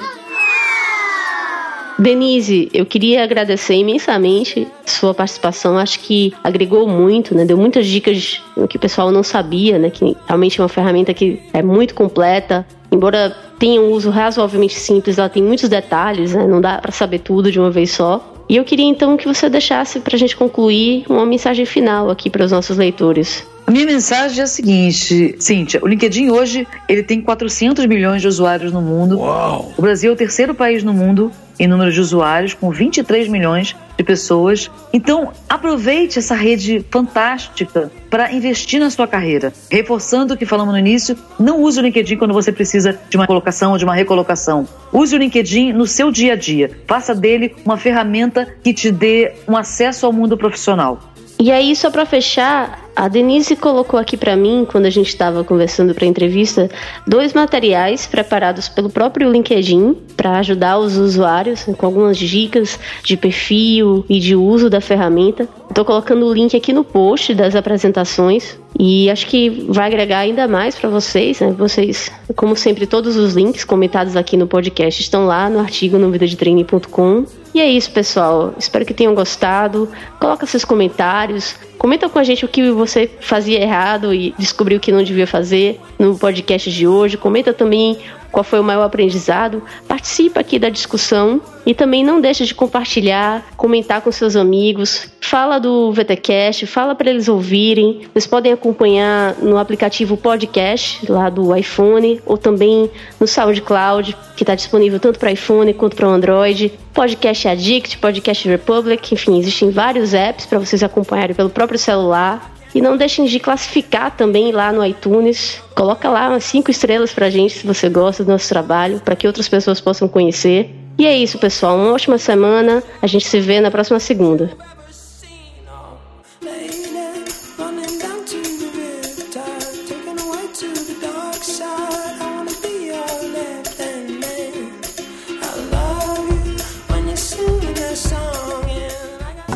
Denise, 1.98 2.68
eu 2.74 2.84
queria 2.84 3.22
agradecer 3.22 3.74
imensamente 3.74 4.66
sua 4.84 5.14
participação. 5.14 5.78
Acho 5.78 6.00
que 6.00 6.34
agregou 6.42 6.88
muito, 6.88 7.34
né? 7.34 7.44
Deu 7.44 7.56
muitas 7.56 7.86
dicas 7.86 8.42
que 8.68 8.76
o 8.76 8.80
pessoal 8.80 9.12
não 9.12 9.22
sabia, 9.22 9.78
né? 9.78 9.90
Que 9.90 10.16
realmente 10.26 10.60
é 10.60 10.62
uma 10.62 10.68
ferramenta 10.68 11.14
que 11.14 11.40
é 11.52 11.62
muito 11.62 11.94
completa. 11.94 12.66
Embora 12.90 13.34
tenha 13.58 13.80
um 13.80 13.92
uso 13.92 14.10
razoavelmente 14.10 14.74
simples, 14.74 15.18
ela 15.18 15.28
tem 15.28 15.42
muitos 15.42 15.68
detalhes, 15.68 16.34
né? 16.34 16.46
Não 16.46 16.60
dá 16.60 16.78
para 16.78 16.90
saber 16.90 17.20
tudo 17.20 17.50
de 17.50 17.60
uma 17.60 17.70
vez 17.70 17.92
só. 17.92 18.32
E 18.48 18.56
eu 18.56 18.64
queria 18.64 18.84
então 18.84 19.16
que 19.16 19.26
você 19.26 19.48
deixasse 19.48 20.00
para 20.00 20.16
a 20.16 20.18
gente 20.18 20.36
concluir 20.36 21.04
uma 21.08 21.24
mensagem 21.24 21.64
final 21.64 22.10
aqui 22.10 22.28
para 22.28 22.44
os 22.44 22.50
nossos 22.50 22.76
leitores. 22.76 23.46
A 23.66 23.70
minha 23.70 23.86
mensagem 23.86 24.40
é 24.40 24.42
a 24.42 24.46
seguinte, 24.46 25.36
Cíntia, 25.38 25.80
o 25.82 25.88
LinkedIn 25.88 26.30
hoje 26.30 26.68
ele 26.86 27.02
tem 27.02 27.22
400 27.22 27.86
milhões 27.86 28.20
de 28.20 28.28
usuários 28.28 28.70
no 28.70 28.82
mundo. 28.82 29.18
Uau. 29.18 29.72
O 29.78 29.80
Brasil 29.80 30.10
é 30.10 30.12
o 30.12 30.16
terceiro 30.16 30.54
país 30.54 30.84
no 30.84 30.92
mundo 30.92 31.32
em 31.58 31.66
número 31.66 31.92
de 31.92 32.00
usuários, 32.00 32.54
com 32.54 32.70
23 32.70 33.28
milhões 33.28 33.76
de 33.96 34.02
pessoas. 34.02 34.70
Então, 34.92 35.32
aproveite 35.48 36.18
essa 36.18 36.34
rede 36.34 36.84
fantástica 36.90 37.90
para 38.10 38.32
investir 38.32 38.80
na 38.80 38.90
sua 38.90 39.06
carreira. 39.06 39.52
Reforçando 39.70 40.34
o 40.34 40.36
que 40.36 40.46
falamos 40.46 40.72
no 40.72 40.78
início, 40.78 41.16
não 41.38 41.60
use 41.60 41.78
o 41.78 41.82
LinkedIn 41.82 42.16
quando 42.16 42.34
você 42.34 42.52
precisa 42.52 42.98
de 43.08 43.16
uma 43.16 43.26
colocação 43.26 43.72
ou 43.72 43.78
de 43.78 43.84
uma 43.84 43.94
recolocação. 43.94 44.66
Use 44.92 45.14
o 45.14 45.18
LinkedIn 45.18 45.72
no 45.72 45.86
seu 45.86 46.10
dia 46.10 46.34
a 46.34 46.36
dia. 46.36 46.70
Faça 46.86 47.14
dele 47.14 47.54
uma 47.64 47.76
ferramenta 47.76 48.46
que 48.62 48.72
te 48.72 48.90
dê 48.90 49.32
um 49.48 49.56
acesso 49.56 50.06
ao 50.06 50.12
mundo 50.12 50.36
profissional. 50.36 51.13
E 51.38 51.50
aí, 51.50 51.74
só 51.74 51.90
para 51.90 52.06
fechar, 52.06 52.88
a 52.94 53.08
Denise 53.08 53.56
colocou 53.56 53.98
aqui 53.98 54.16
para 54.16 54.36
mim, 54.36 54.64
quando 54.70 54.86
a 54.86 54.90
gente 54.90 55.08
estava 55.08 55.42
conversando 55.42 55.92
para 55.92 56.06
entrevista, 56.06 56.70
dois 57.06 57.32
materiais 57.32 58.06
preparados 58.06 58.68
pelo 58.68 58.88
próprio 58.88 59.30
LinkedIn 59.30 59.94
para 60.16 60.38
ajudar 60.38 60.78
os 60.78 60.96
usuários 60.96 61.64
com 61.76 61.86
algumas 61.86 62.16
dicas 62.16 62.78
de 63.02 63.16
perfil 63.16 64.04
e 64.08 64.20
de 64.20 64.36
uso 64.36 64.70
da 64.70 64.80
ferramenta. 64.80 65.48
Estou 65.68 65.84
colocando 65.84 66.24
o 66.24 66.32
link 66.32 66.56
aqui 66.56 66.72
no 66.72 66.84
post 66.84 67.34
das 67.34 67.56
apresentações 67.56 68.56
e 68.78 69.10
acho 69.10 69.26
que 69.26 69.50
vai 69.68 69.86
agregar 69.86 70.20
ainda 70.20 70.46
mais 70.46 70.76
para 70.76 70.88
vocês. 70.88 71.40
Né? 71.40 71.52
Vocês, 71.58 72.12
como 72.36 72.56
sempre, 72.56 72.86
todos 72.86 73.16
os 73.16 73.34
links 73.34 73.64
comentados 73.64 74.16
aqui 74.16 74.36
no 74.36 74.46
podcast 74.46 75.02
estão 75.02 75.26
lá 75.26 75.50
no 75.50 75.58
artigo 75.58 75.98
no 75.98 76.10
vidadetraining.com. 76.12 77.24
E 77.54 77.60
é 77.60 77.70
isso, 77.70 77.92
pessoal. 77.92 78.52
Espero 78.58 78.84
que 78.84 78.92
tenham 78.92 79.14
gostado. 79.14 79.88
Coloca 80.18 80.44
seus 80.44 80.64
comentários. 80.64 81.54
Comenta 81.78 82.08
com 82.08 82.18
a 82.18 82.24
gente 82.24 82.44
o 82.44 82.48
que 82.48 82.72
você 82.72 83.08
fazia 83.20 83.60
errado 83.60 84.12
e 84.12 84.34
descobriu 84.36 84.80
que 84.80 84.90
não 84.90 85.04
devia 85.04 85.26
fazer 85.26 85.80
no 85.96 86.18
podcast 86.18 86.68
de 86.72 86.84
hoje. 86.84 87.16
Comenta 87.16 87.52
também 87.54 87.96
qual 88.34 88.42
foi 88.42 88.58
o 88.58 88.64
maior 88.64 88.82
aprendizado. 88.82 89.62
Participa 89.86 90.40
aqui 90.40 90.58
da 90.58 90.68
discussão 90.68 91.40
e 91.64 91.72
também 91.72 92.04
não 92.04 92.20
deixe 92.20 92.44
de 92.44 92.52
compartilhar, 92.52 93.46
comentar 93.56 94.00
com 94.00 94.10
seus 94.10 94.34
amigos. 94.34 95.08
Fala 95.20 95.60
do 95.60 95.92
VTcast, 95.92 96.66
fala 96.66 96.96
para 96.96 97.10
eles 97.10 97.28
ouvirem. 97.28 98.02
Vocês 98.12 98.26
podem 98.26 98.52
acompanhar 98.52 99.36
no 99.40 99.56
aplicativo 99.56 100.16
Podcast 100.16 101.08
lá 101.10 101.30
do 101.30 101.54
iPhone 101.54 102.20
ou 102.26 102.36
também 102.36 102.90
no 103.20 103.26
SoundCloud, 103.26 104.16
que 104.36 104.42
está 104.42 104.56
disponível 104.56 104.98
tanto 104.98 105.18
para 105.18 105.30
iPhone 105.30 105.72
quanto 105.72 105.94
para 105.94 106.08
Android. 106.08 106.72
Podcast 106.92 107.48
Addict, 107.48 107.98
Podcast 107.98 108.48
Republic, 108.48 109.14
enfim, 109.14 109.38
existem 109.38 109.70
vários 109.70 110.12
apps 110.12 110.46
para 110.46 110.58
vocês 110.58 110.82
acompanharem 110.82 111.34
pelo 111.34 111.50
próprio 111.50 111.78
celular. 111.78 112.53
E 112.74 112.80
não 112.80 112.96
deixem 112.96 113.24
de 113.26 113.38
classificar 113.38 114.10
também 114.16 114.50
lá 114.50 114.72
no 114.72 114.84
iTunes. 114.84 115.62
Coloca 115.74 116.08
lá 116.08 116.28
umas 116.28 116.44
5 116.44 116.70
estrelas 116.70 117.12
pra 117.12 117.30
gente 117.30 117.58
se 117.58 117.66
você 117.66 117.88
gosta 117.88 118.24
do 118.24 118.32
nosso 118.32 118.48
trabalho, 118.48 119.00
para 119.00 119.14
que 119.14 119.26
outras 119.26 119.48
pessoas 119.48 119.80
possam 119.80 120.08
conhecer. 120.08 120.74
E 120.98 121.06
é 121.06 121.16
isso, 121.16 121.38
pessoal. 121.38 121.76
Uma 121.76 121.92
ótima 121.92 122.18
semana. 122.18 122.82
A 123.00 123.06
gente 123.06 123.26
se 123.26 123.40
vê 123.40 123.60
na 123.60 123.70
próxima 123.70 124.00
segunda. 124.00 124.50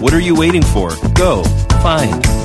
What 0.01 0.15
are 0.15 0.21
you 0.21 0.37
waiting 0.37 0.63
for? 0.63 0.91
Go, 1.15 1.43
find, 1.83 2.25